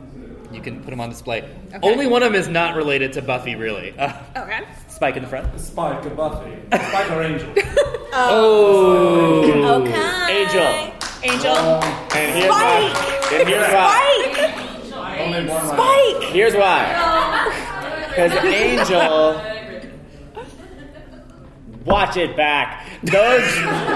You 0.52 0.60
can 0.60 0.82
put 0.82 0.90
them 0.90 1.00
on 1.00 1.08
display. 1.08 1.48
Only 1.82 2.06
one 2.06 2.22
of 2.22 2.32
them 2.32 2.40
is 2.40 2.46
not 2.48 2.76
related 2.76 3.14
to 3.14 3.22
Buffy, 3.22 3.54
really. 3.56 3.94
Uh, 3.98 4.12
Okay. 4.36 4.60
Spike 4.88 5.16
in 5.16 5.22
the 5.22 5.28
front. 5.28 5.58
Spike 5.58 6.04
or 6.04 6.10
Buffy. 6.10 6.52
Spike 6.72 7.10
or 7.10 7.22
Angel. 7.22 7.48
Oh. 8.12 9.80
Okay. 9.82 10.42
Angel. 10.42 10.92
Angel. 11.24 11.56
And 11.56 12.34
here's 12.36 12.50
why. 12.50 13.28
And 13.32 13.48
here's 13.48 13.72
why. 13.72 14.82
Spike. 14.84 15.20
Only 15.20 15.46
one. 15.48 15.66
Spike. 15.68 16.30
Here's 16.32 16.54
why. 16.54 18.04
Because 18.08 18.32
Angel. 18.44 19.51
Watch 21.85 22.16
it 22.16 22.37
back. 22.37 22.87
Those 23.03 23.43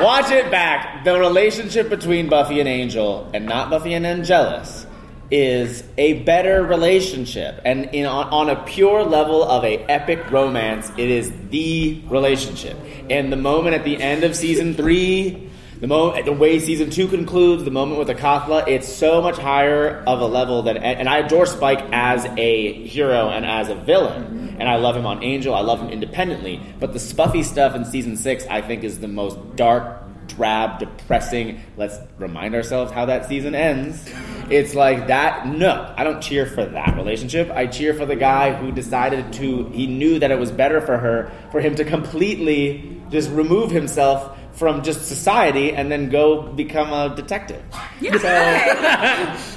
watch 0.03 0.30
it 0.30 0.51
back. 0.51 1.05
The 1.05 1.18
relationship 1.18 1.89
between 1.89 2.28
Buffy 2.28 2.61
and 2.61 2.68
Angel, 2.68 3.30
and 3.32 3.47
not 3.47 3.70
Buffy 3.70 3.95
and 3.95 4.07
Angelus, 4.07 4.87
is 5.30 5.82
a 5.99 6.22
better 6.22 6.62
relationship. 6.64 7.61
And 7.64 7.87
in 7.95 8.07
on, 8.07 8.28
on 8.28 8.51
a 8.51 8.62
pure 8.64 9.05
level 9.05 9.43
of 9.43 9.64
a 9.64 9.78
epic 9.91 10.30
romance, 10.30 10.91
it 10.97 11.11
is 11.11 11.32
the 11.51 12.03
relationship. 12.09 12.76
And 13.11 13.32
the 13.32 13.37
moment 13.37 13.74
at 13.74 13.84
the 13.84 14.01
end 14.01 14.24
of 14.24 14.34
season 14.34 14.74
three, 14.74 15.51
the 15.80 15.86
moment, 15.86 16.24
the 16.24 16.32
way 16.32 16.58
season 16.58 16.90
two 16.90 17.06
concludes, 17.06 17.64
the 17.64 17.70
moment 17.70 17.98
with 17.98 18.08
Acathla, 18.08 18.66
it's 18.66 18.88
so 18.88 19.20
much 19.20 19.36
higher 19.36 20.02
of 20.06 20.20
a 20.20 20.26
level 20.26 20.62
than. 20.62 20.78
And 20.78 21.08
I 21.08 21.18
adore 21.18 21.46
Spike 21.46 21.84
as 21.92 22.24
a 22.36 22.86
hero 22.86 23.28
and 23.28 23.44
as 23.44 23.68
a 23.68 23.74
villain, 23.74 24.56
and 24.58 24.68
I 24.68 24.76
love 24.76 24.96
him 24.96 25.04
on 25.04 25.22
Angel. 25.22 25.54
I 25.54 25.60
love 25.60 25.80
him 25.80 25.90
independently. 25.90 26.62
But 26.80 26.92
the 26.92 26.98
Spuffy 26.98 27.44
stuff 27.44 27.74
in 27.74 27.84
season 27.84 28.16
six, 28.16 28.46
I 28.46 28.62
think, 28.62 28.84
is 28.84 29.00
the 29.00 29.08
most 29.08 29.36
dark, 29.56 30.02
drab, 30.28 30.78
depressing. 30.78 31.60
Let's 31.76 31.98
remind 32.18 32.54
ourselves 32.54 32.90
how 32.90 33.06
that 33.06 33.26
season 33.26 33.54
ends. 33.54 34.10
It's 34.48 34.74
like 34.74 35.08
that. 35.08 35.46
No, 35.46 35.92
I 35.96 36.04
don't 36.04 36.20
cheer 36.22 36.46
for 36.46 36.64
that 36.64 36.96
relationship. 36.96 37.50
I 37.50 37.66
cheer 37.66 37.92
for 37.94 38.06
the 38.06 38.16
guy 38.16 38.54
who 38.54 38.72
decided 38.72 39.32
to. 39.34 39.68
He 39.70 39.86
knew 39.86 40.18
that 40.20 40.30
it 40.30 40.38
was 40.38 40.50
better 40.50 40.80
for 40.80 40.96
her 40.96 41.32
for 41.50 41.60
him 41.60 41.74
to 41.76 41.84
completely 41.84 43.00
just 43.10 43.30
remove 43.30 43.70
himself 43.70 44.36
from 44.57 44.82
just 44.82 45.07
society 45.07 45.72
and 45.74 45.92
then 45.92 46.09
go 46.09 46.40
become 46.42 46.90
a 46.92 47.14
detective. 47.14 47.62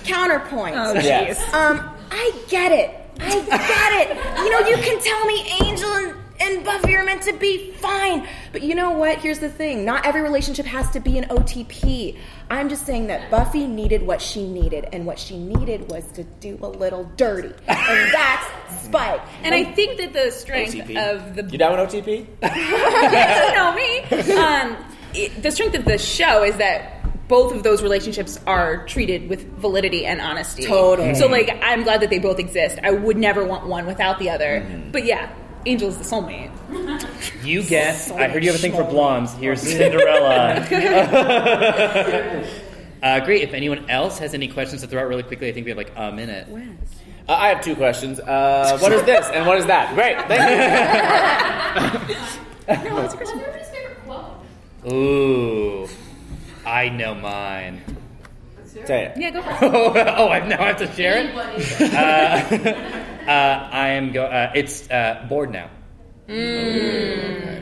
Counterpoint. 0.04 0.76
Oh, 0.76 0.93
Yes. 0.93 1.41
Um, 1.54 1.89
I 2.12 2.32
get 2.50 2.72
it. 2.74 2.95
I 3.22 3.39
get 3.39 3.91
it. 4.02 4.18
You 4.43 4.50
know, 4.50 4.60
you 4.68 4.76
can 4.78 5.00
tell 5.00 5.26
me 5.26 5.45
Angel 5.64 5.79
meant 7.20 7.34
to 7.34 7.39
be 7.39 7.72
fine. 7.74 8.28
But 8.51 8.63
you 8.63 8.76
know 8.76 8.91
what? 8.91 9.20
Here's 9.20 9.39
the 9.39 9.49
thing. 9.49 9.86
Not 9.86 10.05
every 10.05 10.22
relationship 10.22 10.65
has 10.65 10.89
to 10.91 10.99
be 10.99 11.17
an 11.17 11.26
OTP. 11.26 12.17
I'm 12.49 12.70
just 12.70 12.86
saying 12.86 13.07
that 13.07 13.30
Buffy 13.30 13.67
needed 13.67 14.05
what 14.05 14.22
she 14.22 14.47
needed, 14.47 14.88
and 14.91 15.05
what 15.05 15.20
she 15.20 15.38
needed 15.38 15.89
was 15.89 16.09
to 16.13 16.24
do 16.24 16.57
a 16.61 16.67
little 16.67 17.05
dirty. 17.17 17.53
And 17.89 18.13
that's 18.13 18.84
Spike. 18.84 19.22
And 19.43 19.55
I 19.55 19.63
think 19.63 19.97
that 19.97 20.13
the 20.13 20.32
strength 20.32 20.74
OTP. 20.74 20.97
of 20.97 21.36
the 21.36 21.43
You 21.43 21.57
down 21.57 21.78
with 21.78 21.89
OTP? 21.89 22.28
you 23.47 23.55
know 23.55 23.74
me. 23.74 24.36
Um, 24.36 24.78
it, 25.13 25.41
the 25.41 25.49
strength 25.51 25.76
of 25.76 25.86
the 25.86 25.97
show 25.97 26.43
is 26.43 26.57
that 26.57 27.28
both 27.28 27.53
of 27.55 27.63
those 27.63 27.82
relationships 27.82 28.39
are 28.45 28.86
treated 28.86 29.28
with 29.28 29.47
validity 29.57 30.05
and 30.05 30.22
honesty. 30.22 30.65
Totally. 30.65 31.15
So, 31.15 31.28
like, 31.28 31.59
I'm 31.63 31.84
glad 31.84 32.01
that 32.01 32.09
they 32.09 32.20
both 32.20 32.39
exist. 32.39 32.80
I 32.84 32.91
would 32.91 33.17
never 33.17 33.43
want 33.43 33.67
one 33.67 33.86
without 33.86 34.20
the 34.20 34.30
other. 34.30 34.61
Mm-hmm. 34.61 34.91
But 34.91 35.05
yeah, 35.05 35.32
Angel's 35.70 35.97
the 35.97 36.03
soulmate. 36.03 36.49
You 37.45 37.61
guess. 37.61 38.09
I 38.20 38.28
heard 38.28 38.43
you 38.43 38.49
have 38.51 38.59
a 38.59 38.61
thing 38.61 38.74
for 38.74 38.84
blondes. 38.84 39.34
Here's 39.36 39.61
Cinderella. 39.61 40.55
uh, 43.03 43.20
great. 43.20 43.43
If 43.43 43.53
anyone 43.53 43.88
else 43.88 44.17
has 44.17 44.34
any 44.34 44.47
questions 44.47 44.82
to 44.82 44.88
throw 44.88 45.01
out 45.01 45.07
really 45.07 45.22
quickly, 45.22 45.47
I 45.47 45.51
think 45.51 45.65
we 45.65 45.70
have 45.70 45.78
like 45.78 45.93
a 45.95 46.11
minute. 46.11 46.47
Uh, 47.28 47.34
I 47.34 47.49
have 47.49 47.63
two 47.63 47.76
questions. 47.76 48.20
Uh, 48.20 48.80
what 48.80 48.91
is 48.91 49.03
this 49.03 49.28
and 49.28 49.45
what 49.45 49.59
is 49.59 49.67
that? 49.67 49.93
Great, 49.93 50.17
thank 50.28 50.41
you. 52.09 52.15
What's 52.95 53.13
everybody's 53.13 53.70
favorite 53.70 53.99
quote? 54.05 54.91
Ooh, 54.91 55.88
I 56.65 56.89
know 56.89 57.13
mine. 57.13 57.82
Say 58.65 59.05
it. 59.05 59.17
Yeah, 59.17 59.30
go 59.32 59.43
for 59.43 59.51
it. 59.97 60.07
oh, 60.17 60.30
I 60.30 60.47
now 60.47 60.57
have 60.57 60.78
to 60.78 60.91
share 60.93 61.17
it. 61.20 63.05
Uh, 63.30 63.70
I 63.72 63.90
am 63.90 64.12
go. 64.12 64.26
Uh, 64.26 64.52
it's 64.56 64.90
uh, 64.90 65.24
bored 65.30 65.52
now. 65.52 65.70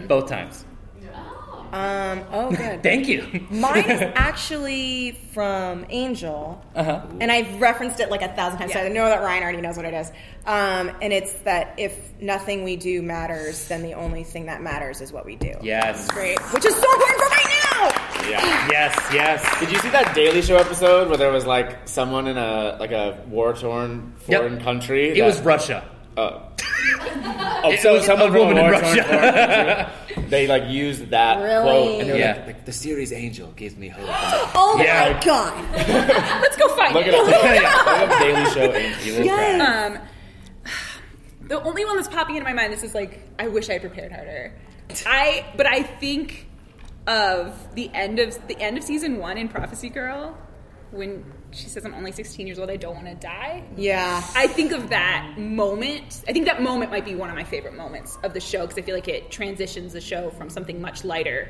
Both 0.08 0.30
times. 0.30 0.64
Um, 1.74 2.24
oh, 2.32 2.52
good. 2.56 2.84
Thank 2.84 3.08
you. 3.08 3.46
Mine 3.50 3.90
is 3.90 4.02
actually 4.16 5.12
from 5.34 5.86
Angel, 5.90 6.64
Uh-huh. 6.76 7.02
and 7.20 7.32
I've 7.32 7.60
referenced 7.62 8.00
it 8.00 8.10
like 8.10 8.22
a 8.22 8.30
thousand 8.34 8.60
times. 8.60 8.74
So 8.74 8.80
I 8.80 8.88
know 8.90 9.06
that 9.06 9.22
Ryan 9.22 9.44
already 9.44 9.62
knows 9.62 9.78
what 9.78 9.86
it 9.86 9.94
is. 9.94 10.12
Um, 10.46 10.92
and 11.02 11.12
it's 11.12 11.34
that 11.44 11.74
if 11.78 11.98
nothing 12.22 12.64
we 12.64 12.76
do 12.78 13.02
matters, 13.02 13.68
then 13.68 13.84
the 13.84 13.94
only 13.96 14.24
thing 14.24 14.46
that 14.46 14.62
matters 14.62 15.02
is 15.02 15.12
what 15.12 15.26
we 15.26 15.36
do. 15.36 15.54
Yes. 15.62 16.08
Great. 16.10 16.40
Which 16.54 16.66
is 16.66 16.76
so 16.76 16.94
important 16.94 17.20
for 17.20 17.28
right 17.28 17.44
now. 17.46 18.30
Yeah. 18.30 18.68
Yes. 18.72 19.10
Yes. 19.14 19.60
Did 19.60 19.72
you 19.72 19.78
see 19.80 19.90
that 19.90 20.14
Daily 20.14 20.42
Show 20.42 20.58
episode 20.58 21.08
where 21.08 21.18
there 21.18 21.32
was 21.32 21.46
like 21.46 21.88
someone 21.88 22.28
in 22.28 22.38
a 22.38 22.76
like 22.80 22.92
a 22.92 23.18
war 23.30 23.54
torn 23.54 24.14
Yep. 24.28 24.42
foreign 24.42 24.62
country? 24.62 25.10
It 25.12 25.18
that- 25.20 25.26
was 25.26 25.40
Russia. 25.42 25.84
Oh. 26.18 26.42
oh, 27.64 27.72
It 27.72 27.80
so 27.82 27.94
was 27.94 28.06
someone 28.06 28.30
a 28.30 28.32
from 28.32 28.42
a 28.42 28.46
woman 28.48 28.58
in 28.58 28.72
Russia. 28.72 29.92
they 30.30 30.48
like 30.48 30.66
used 30.68 31.10
that 31.12 31.38
Really? 31.42 31.62
quote, 31.64 32.00
and 32.02 32.10
they 32.10 32.14
were 32.14 32.20
Yeah. 32.20 32.34
like, 32.38 32.48
like, 32.48 32.66
"The 32.66 32.72
series 32.72 33.12
Angel 33.14 33.52
gives 33.52 33.76
me 33.78 33.88
hope." 33.90 34.06
Oh 34.56 34.82
Yeah. 34.84 35.14
my 35.14 35.24
god. 35.26 35.72
Let's 36.42 36.58
go 36.58 36.68
find 36.76 36.94
Look 36.96 37.06
it. 37.06 37.14
it 37.14 37.20
up. 37.20 37.26
Look 37.28 38.10
up 38.10 38.20
Daily 38.20 38.46
Show 38.52 38.74
Angel. 38.74 39.26
Yes. 39.26 39.62
Um, 39.62 40.00
the 41.48 41.62
only 41.62 41.86
one 41.86 41.96
that's 41.98 42.08
popping 42.08 42.36
into 42.36 42.46
my 42.50 42.54
mind. 42.54 42.74
This 42.74 42.84
is 42.84 42.96
like 42.96 43.22
I 43.40 43.48
wish 43.48 43.70
I 43.70 43.78
prepared 43.80 44.12
harder. 44.12 44.54
I 45.06 45.46
but 45.56 45.68
I 45.68 45.84
think 45.84 46.48
of 47.06 47.54
the 47.76 47.90
end 47.94 48.20
of 48.20 48.48
the 48.48 48.60
end 48.60 48.78
of 48.78 48.84
season 48.84 49.18
one 49.18 49.38
in 49.38 49.48
Prophecy 49.50 49.90
Girl 49.90 50.38
when 50.92 51.26
she 51.52 51.68
says, 51.68 51.86
"I'm 51.86 51.94
only 51.94 52.12
16 52.12 52.48
years 52.48 52.60
old. 52.60 52.70
I 52.70 52.78
don't 52.78 52.96
want 52.96 53.08
to 53.08 53.16
die." 53.16 53.64
Yeah. 53.76 54.24
I 54.36 54.48
think 54.48 54.72
of 54.72 54.90
that 54.90 55.36
moment. 55.38 56.24
I 56.28 56.34
think 56.34 56.46
that 56.46 56.62
moment 56.62 56.92
might 56.92 57.06
be 57.06 57.16
one 57.16 57.30
of 57.30 57.36
my 57.36 57.44
favorite 57.44 57.76
moments 57.76 58.18
of 58.24 58.34
the 58.34 58.40
show 58.40 58.62
because 58.62 58.78
I 58.78 58.82
feel 58.82 58.96
like 58.96 59.08
it 59.08 59.32
transitions 59.32 59.94
the 59.94 60.02
show 60.02 60.30
from 60.32 60.50
something 60.50 60.82
much 60.82 61.04
lighter 61.04 61.50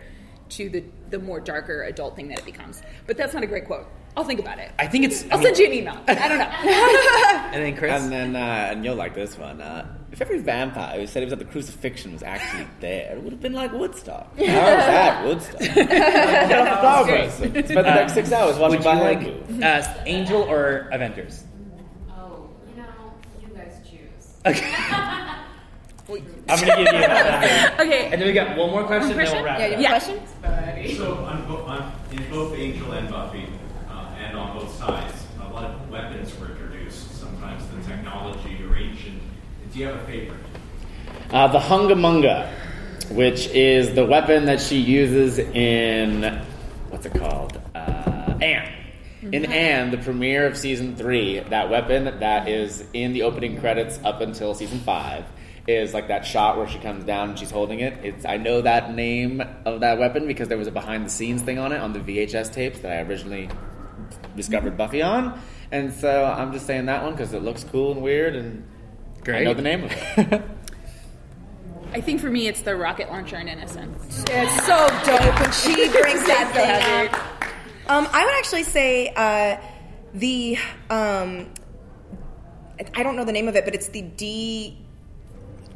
to 0.49 0.69
the 0.69 0.83
the 1.09 1.19
more 1.19 1.39
darker 1.39 1.83
adult 1.83 2.15
thing 2.15 2.27
that 2.29 2.39
it 2.39 2.45
becomes. 2.45 2.81
But 3.05 3.17
that's 3.17 3.33
not 3.33 3.43
a 3.43 3.47
great 3.47 3.65
quote. 3.65 3.87
I'll 4.15 4.23
think 4.23 4.39
about 4.39 4.57
it. 4.57 4.71
I 4.79 4.87
think 4.87 5.05
it's. 5.05 5.23
I 5.25 5.27
I'll 5.31 5.37
mean- 5.37 5.45
send 5.55 5.57
you 5.59 5.65
an 5.67 5.73
email. 5.73 6.03
I 6.07 6.27
don't 6.27 6.39
know. 6.39 7.43
And 7.53 7.63
then 7.65 7.77
Chris. 7.77 8.01
And 8.03 8.11
then, 8.11 8.35
uh, 8.35 8.39
and 8.71 8.83
you'll 8.83 8.95
like 8.95 9.15
this 9.15 9.37
one. 9.37 9.61
Uh, 9.61 9.85
if 10.11 10.21
every 10.21 10.39
vampire 10.39 10.99
who 10.99 11.07
said 11.07 11.19
he 11.21 11.25
was 11.25 11.33
at 11.33 11.39
the 11.39 11.45
crucifixion 11.45 12.11
was 12.13 12.21
actually 12.23 12.67
there, 12.81 13.15
it 13.15 13.23
would 13.23 13.31
have 13.31 13.41
been 13.41 13.53
like 13.53 13.71
Woodstock. 13.73 14.27
How 14.37 14.43
was 14.43 14.85
that 14.85 15.25
Woodstock? 15.25 15.59
Get 15.59 16.51
off 16.59 16.69
the 16.69 16.75
photographers. 16.75 17.33
Spend 17.33 17.53
the 17.67 17.81
next 17.83 18.13
six 18.13 18.31
hours 18.31 18.57
watching 18.57 18.79
would 18.79 18.85
you 18.85 18.93
my 18.93 19.61
like 19.61 19.63
uh, 19.87 19.93
Angel 20.05 20.41
or 20.43 20.89
Avengers? 20.91 21.43
Oh, 22.09 22.49
you 22.75 22.81
know, 22.81 22.87
you 23.41 23.47
guys 23.55 23.79
choose. 23.89 24.33
Okay. 24.45 25.13
I'm 26.09 26.15
gonna 26.47 26.65
give 26.67 26.79
you 26.79 26.85
that. 26.85 27.75
okay. 27.79 28.09
And 28.11 28.21
then 28.21 28.27
we 28.27 28.33
got 28.33 28.57
one 28.57 28.71
more 28.71 28.85
question, 28.85 29.11
and 29.11 29.19
then 29.19 29.33
we'll 29.35 29.43
wrap 29.43 29.59
Yeah, 29.59 29.65
it 29.65 29.79
you 29.79 29.85
up. 29.87 30.01
have 30.01 30.09
a 30.09 30.75
question? 30.75 30.95
So 30.97 31.15
on, 31.25 31.47
bo- 31.47 31.63
on, 31.63 31.91
in 32.11 32.29
both 32.29 32.53
Angel 32.57 32.91
and 32.93 33.09
Buffy, 33.09 33.45
uh, 33.89 34.15
and 34.17 34.37
on 34.37 34.57
both 34.57 34.73
sides, 34.75 35.25
a 35.41 35.49
lot 35.49 35.65
of 35.65 35.89
weapons 35.89 36.37
were 36.39 36.51
introduced. 36.51 37.19
Sometimes 37.19 37.63
the 37.67 37.81
technology 37.91 38.63
or 38.63 38.75
ancient. 38.77 39.21
Do 39.73 39.79
you 39.79 39.87
have 39.87 39.95
a 39.97 40.05
favorite? 40.05 40.39
Uh, 41.31 41.47
the 41.49 41.59
Hunga 41.59 41.93
Munga, 41.93 42.49
which 43.11 43.47
is 43.47 43.93
the 43.93 44.05
weapon 44.05 44.45
that 44.45 44.61
she 44.61 44.77
uses 44.77 45.39
in 45.39 46.23
what's 46.89 47.05
it 47.05 47.13
called? 47.13 47.59
Uh, 47.75 48.37
Anne. 48.41 48.71
In 49.23 49.45
Anne, 49.45 49.91
the 49.91 49.97
premiere 49.97 50.47
of 50.47 50.55
season 50.57 50.95
three, 50.95 51.39
that 51.41 51.69
weapon 51.69 52.05
that 52.19 52.47
is 52.47 52.85
in 52.93 53.11
the 53.11 53.23
opening 53.23 53.59
credits 53.59 53.99
up 54.05 54.21
until 54.21 54.53
season 54.53 54.79
five 54.79 55.25
is 55.67 55.93
like 55.93 56.07
that 56.07 56.25
shot 56.25 56.57
where 56.57 56.67
she 56.67 56.79
comes 56.79 57.03
down 57.03 57.29
and 57.29 57.39
she's 57.39 57.51
holding 57.51 57.81
it. 57.81 57.93
It's 58.03 58.25
I 58.25 58.37
know 58.37 58.61
that 58.61 58.93
name 58.93 59.43
of 59.65 59.81
that 59.81 59.99
weapon 59.99 60.25
because 60.27 60.47
there 60.47 60.57
was 60.57 60.67
a 60.67 60.71
behind 60.71 61.05
the 61.05 61.09
scenes 61.09 61.41
thing 61.41 61.59
on 61.59 61.71
it 61.73 61.79
on 61.79 61.93
the 61.93 61.99
VHS 61.99 62.53
tapes 62.53 62.79
that 62.79 62.91
I 62.91 63.01
originally 63.01 63.49
discovered 64.35 64.77
Buffy 64.77 65.01
on, 65.01 65.39
and 65.71 65.93
so 65.93 66.23
I'm 66.23 66.53
just 66.53 66.65
saying 66.65 66.85
that 66.85 67.03
one 67.03 67.11
because 67.11 67.33
it 67.33 67.41
looks 67.41 67.63
cool 67.65 67.91
and 67.91 68.01
weird 68.01 68.35
and 68.35 68.65
I 69.27 69.43
know 69.43 69.53
the 69.53 69.61
name 69.61 69.83
of 69.83 69.91
it. 69.91 70.41
I 71.93 72.01
think 72.01 72.21
for 72.21 72.29
me, 72.29 72.47
it's 72.47 72.61
the 72.61 72.75
rocket 72.75 73.09
launcher 73.09 73.37
in 73.37 73.47
Innocence. 73.47 74.23
It's 74.29 74.65
so 74.65 74.87
dope 75.05 75.39
when 75.39 75.51
she 75.51 75.89
brings 75.99 76.25
that 76.27 76.51
thing 76.53 76.65
heavy. 76.65 77.13
up. 77.13 77.37
Um, 77.89 78.07
I 78.11 78.25
would 78.25 78.35
actually 78.35 78.63
say 78.63 79.13
uh, 79.15 79.57
the 80.13 80.57
um, 80.89 81.49
I 82.93 83.03
don't 83.03 83.15
know 83.15 83.25
the 83.25 83.31
name 83.31 83.47
of 83.47 83.55
it, 83.55 83.65
but 83.65 83.73
it's 83.73 83.87
the 83.87 84.01
D 84.01 84.77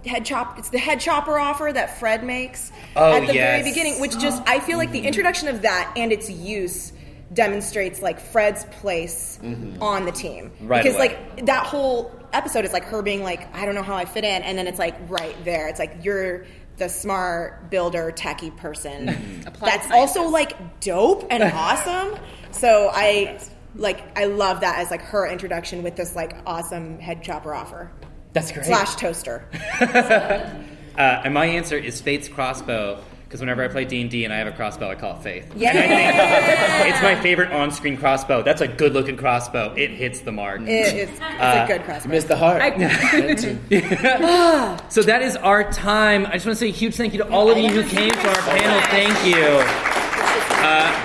head 0.06 0.26
chop. 0.26 0.58
It's 0.60 0.70
the 0.70 0.80
head 0.80 1.00
chopper 1.00 1.38
offer 1.38 1.72
that 1.74 2.00
Fred 2.00 2.24
makes 2.24 2.72
Oh, 2.96 3.14
at 3.14 3.28
the 3.28 3.34
yes. 3.34 3.62
very 3.62 3.72
beginning, 3.72 4.02
which 4.02 4.18
just 4.18 4.42
I 4.46 4.60
feel 4.60 4.78
like 4.78 4.92
the 4.92 5.00
mm-hmm. 5.00 5.08
introduction 5.08 5.48
of 5.48 5.62
that 5.64 5.94
and 5.96 6.12
its 6.12 6.30
use 6.30 6.94
demonstrates 7.34 8.02
like 8.02 8.20
Fred's 8.20 8.66
place 8.66 9.40
mm-hmm. 9.42 9.82
on 9.82 10.06
the 10.06 10.12
team 10.12 10.52
Right 10.60 10.84
because 10.84 10.98
away. 10.98 11.18
like 11.36 11.46
that 11.46 11.66
whole 11.66 12.12
episode 12.34 12.66
is 12.66 12.74
like 12.74 12.84
her 12.86 13.02
being 13.02 13.24
like 13.24 13.54
I 13.56 13.66
don't 13.66 13.76
know 13.76 13.84
how 13.84 13.96
I 13.96 14.06
fit 14.06 14.24
in, 14.24 14.42
and 14.44 14.58
then 14.58 14.68
it's 14.68 14.80
like 14.80 14.96
right 15.10 15.36
there. 15.46 15.68
It's 15.68 15.80
like 15.80 16.04
you're 16.04 16.46
the 16.78 16.90
smart 16.90 17.70
builder, 17.70 18.12
techie 18.12 18.56
person. 18.56 19.08
Mm-hmm. 19.08 19.42
Applied 19.48 19.72
That's 19.72 19.92
also 19.92 20.24
like 20.24 20.80
dope 20.82 21.28
and 21.30 21.44
awesome. 21.54 22.20
So 22.52 22.90
I 22.94 23.40
like 23.76 24.18
I 24.18 24.26
love 24.26 24.62
that 24.62 24.80
as 24.80 24.92
like 24.92 25.02
her 25.02 25.28
introduction 25.28 25.84
with 25.84 25.96
this 25.96 26.16
like 26.16 26.36
awesome 26.46 27.00
head 27.00 27.24
chopper 27.24 27.54
offer 27.54 27.92
That's 28.34 28.52
great. 28.52 28.66
slash 28.66 28.96
toaster. 28.96 29.46
Uh, 30.92 31.22
and 31.24 31.34
my 31.34 31.46
answer 31.46 31.78
is 31.78 32.02
Faith's 32.02 32.28
crossbow. 32.28 33.02
Because 33.24 33.40
whenever 33.40 33.64
I 33.64 33.70
play 33.70 33.86
D 33.86 34.02
and 34.02 34.12
D 34.12 34.26
and 34.26 34.34
I 34.34 34.40
have 34.40 34.48
a 34.48 34.52
crossbow, 34.52 34.90
I 34.90 34.96
call 34.96 35.16
it 35.16 35.24
Faith. 35.24 35.50
Yeah. 35.56 35.70
And 35.72 35.80
think 36.84 36.94
it's 36.94 37.02
my 37.02 37.16
favorite 37.24 37.54
on-screen 37.54 37.96
crossbow. 37.96 38.44
That's 38.44 38.60
a 38.60 38.68
good-looking 38.68 39.16
crossbow. 39.16 39.74
It 39.78 39.92
hits 39.92 40.20
the 40.20 40.34
mark. 40.34 40.60
It 40.64 40.68
is 40.68 41.10
it's 41.10 41.22
Uh, 41.22 41.62
a 41.64 41.68
good 41.68 41.84
crossbow. 41.86 42.10
missed 42.10 42.28
the 42.28 42.36
heart. 42.36 42.62
So 44.92 45.02
that 45.04 45.22
is 45.22 45.38
our 45.38 45.72
time. 45.72 46.26
I 46.26 46.34
just 46.34 46.46
want 46.46 46.58
to 46.58 46.66
say 46.66 46.68
a 46.68 46.72
huge 46.74 46.96
thank 46.96 47.14
you 47.14 47.20
to 47.20 47.30
all 47.32 47.50
of 47.50 47.58
you 47.58 47.70
who 47.70 47.84
came 47.88 48.12
to 48.12 48.28
our 48.28 48.36
panel. 48.36 48.82
Thank 48.92 49.16
you. 49.26 49.64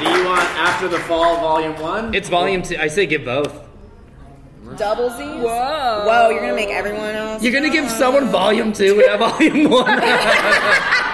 Do 0.04 0.10
you 0.18 0.24
want 0.26 0.42
After 0.58 0.88
the 0.88 0.98
Fall 1.00 1.36
Volume 1.40 1.78
1? 1.80 2.12
It's 2.14 2.28
volume 2.28 2.62
two. 2.62 2.76
I 2.76 2.88
say 2.88 3.06
give 3.06 3.24
both. 3.24 3.65
Double 4.76 5.10
Z. 5.10 5.24
Whoa. 5.24 6.04
Whoa, 6.06 6.30
you're 6.30 6.40
gonna 6.40 6.54
make 6.54 6.70
everyone 6.70 7.14
else. 7.14 7.42
You're 7.42 7.52
gonna 7.52 7.70
give 7.70 7.90
someone 7.90 8.28
volume 8.28 8.72
two 8.72 8.96
without 8.96 9.18
volume 9.18 9.70
one. 9.70 10.00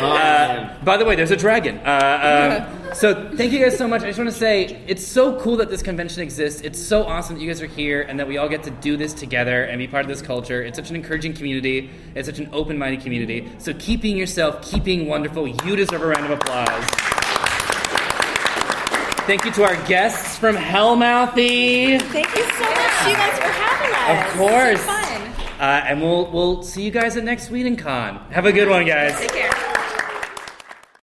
Uh, 0.00 0.74
By 0.82 0.96
the 0.96 1.04
way, 1.04 1.14
there's 1.14 1.30
a 1.30 1.36
dragon. 1.36 1.76
Uh, 1.78 2.66
um, 2.66 2.90
so 2.94 3.30
thank 3.36 3.52
you 3.52 3.58
guys 3.58 3.76
so 3.76 3.86
much. 3.86 4.02
I 4.02 4.06
just 4.06 4.18
want 4.18 4.30
to 4.30 4.36
say 4.36 4.82
it's 4.86 5.06
so 5.06 5.38
cool 5.40 5.58
that 5.58 5.68
this 5.68 5.82
convention 5.82 6.22
exists. 6.22 6.62
It's 6.62 6.80
so 6.80 7.04
awesome 7.04 7.36
that 7.36 7.42
you 7.42 7.48
guys 7.48 7.60
are 7.60 7.66
here 7.66 8.00
and 8.02 8.18
that 8.18 8.26
we 8.26 8.38
all 8.38 8.48
get 8.48 8.62
to 8.62 8.70
do 8.70 8.96
this 8.96 9.12
together 9.12 9.64
and 9.64 9.78
be 9.78 9.86
part 9.86 10.04
of 10.04 10.08
this 10.08 10.22
culture. 10.22 10.62
It's 10.62 10.78
such 10.78 10.88
an 10.88 10.96
encouraging 10.96 11.34
community. 11.34 11.90
It's 12.14 12.26
such 12.26 12.38
an 12.38 12.48
open-minded 12.52 13.02
community. 13.02 13.50
So 13.58 13.74
keep 13.74 14.00
being 14.00 14.16
yourself, 14.16 14.62
keep 14.62 14.84
being 14.84 15.06
wonderful. 15.06 15.46
You 15.46 15.76
deserve 15.76 16.00
a 16.00 16.06
round 16.06 16.24
of 16.24 16.30
applause. 16.40 17.19
Thank 19.30 19.44
you 19.44 19.52
to 19.52 19.62
our 19.62 19.76
guests 19.86 20.36
from 20.36 20.56
Hellmouthy. 20.56 22.02
Thank 22.02 22.34
you 22.34 22.42
so 22.42 22.64
much, 22.64 23.06
you 23.06 23.14
guys, 23.14 23.38
for 23.38 23.46
having 23.46 23.94
us. 23.94 24.26
Of 24.26 24.36
course. 24.36 24.84
Fun. 24.84 25.60
Uh, 25.60 25.84
and 25.86 26.02
we'll 26.02 26.28
we'll 26.32 26.64
see 26.64 26.82
you 26.82 26.90
guys 26.90 27.16
at 27.16 27.22
next 27.22 27.48
WhedonCon. 27.48 28.32
Have 28.32 28.46
a 28.46 28.50
good 28.50 28.68
one, 28.68 28.84
guys. 28.84 29.16
Take 29.20 29.30
care. 29.30 29.59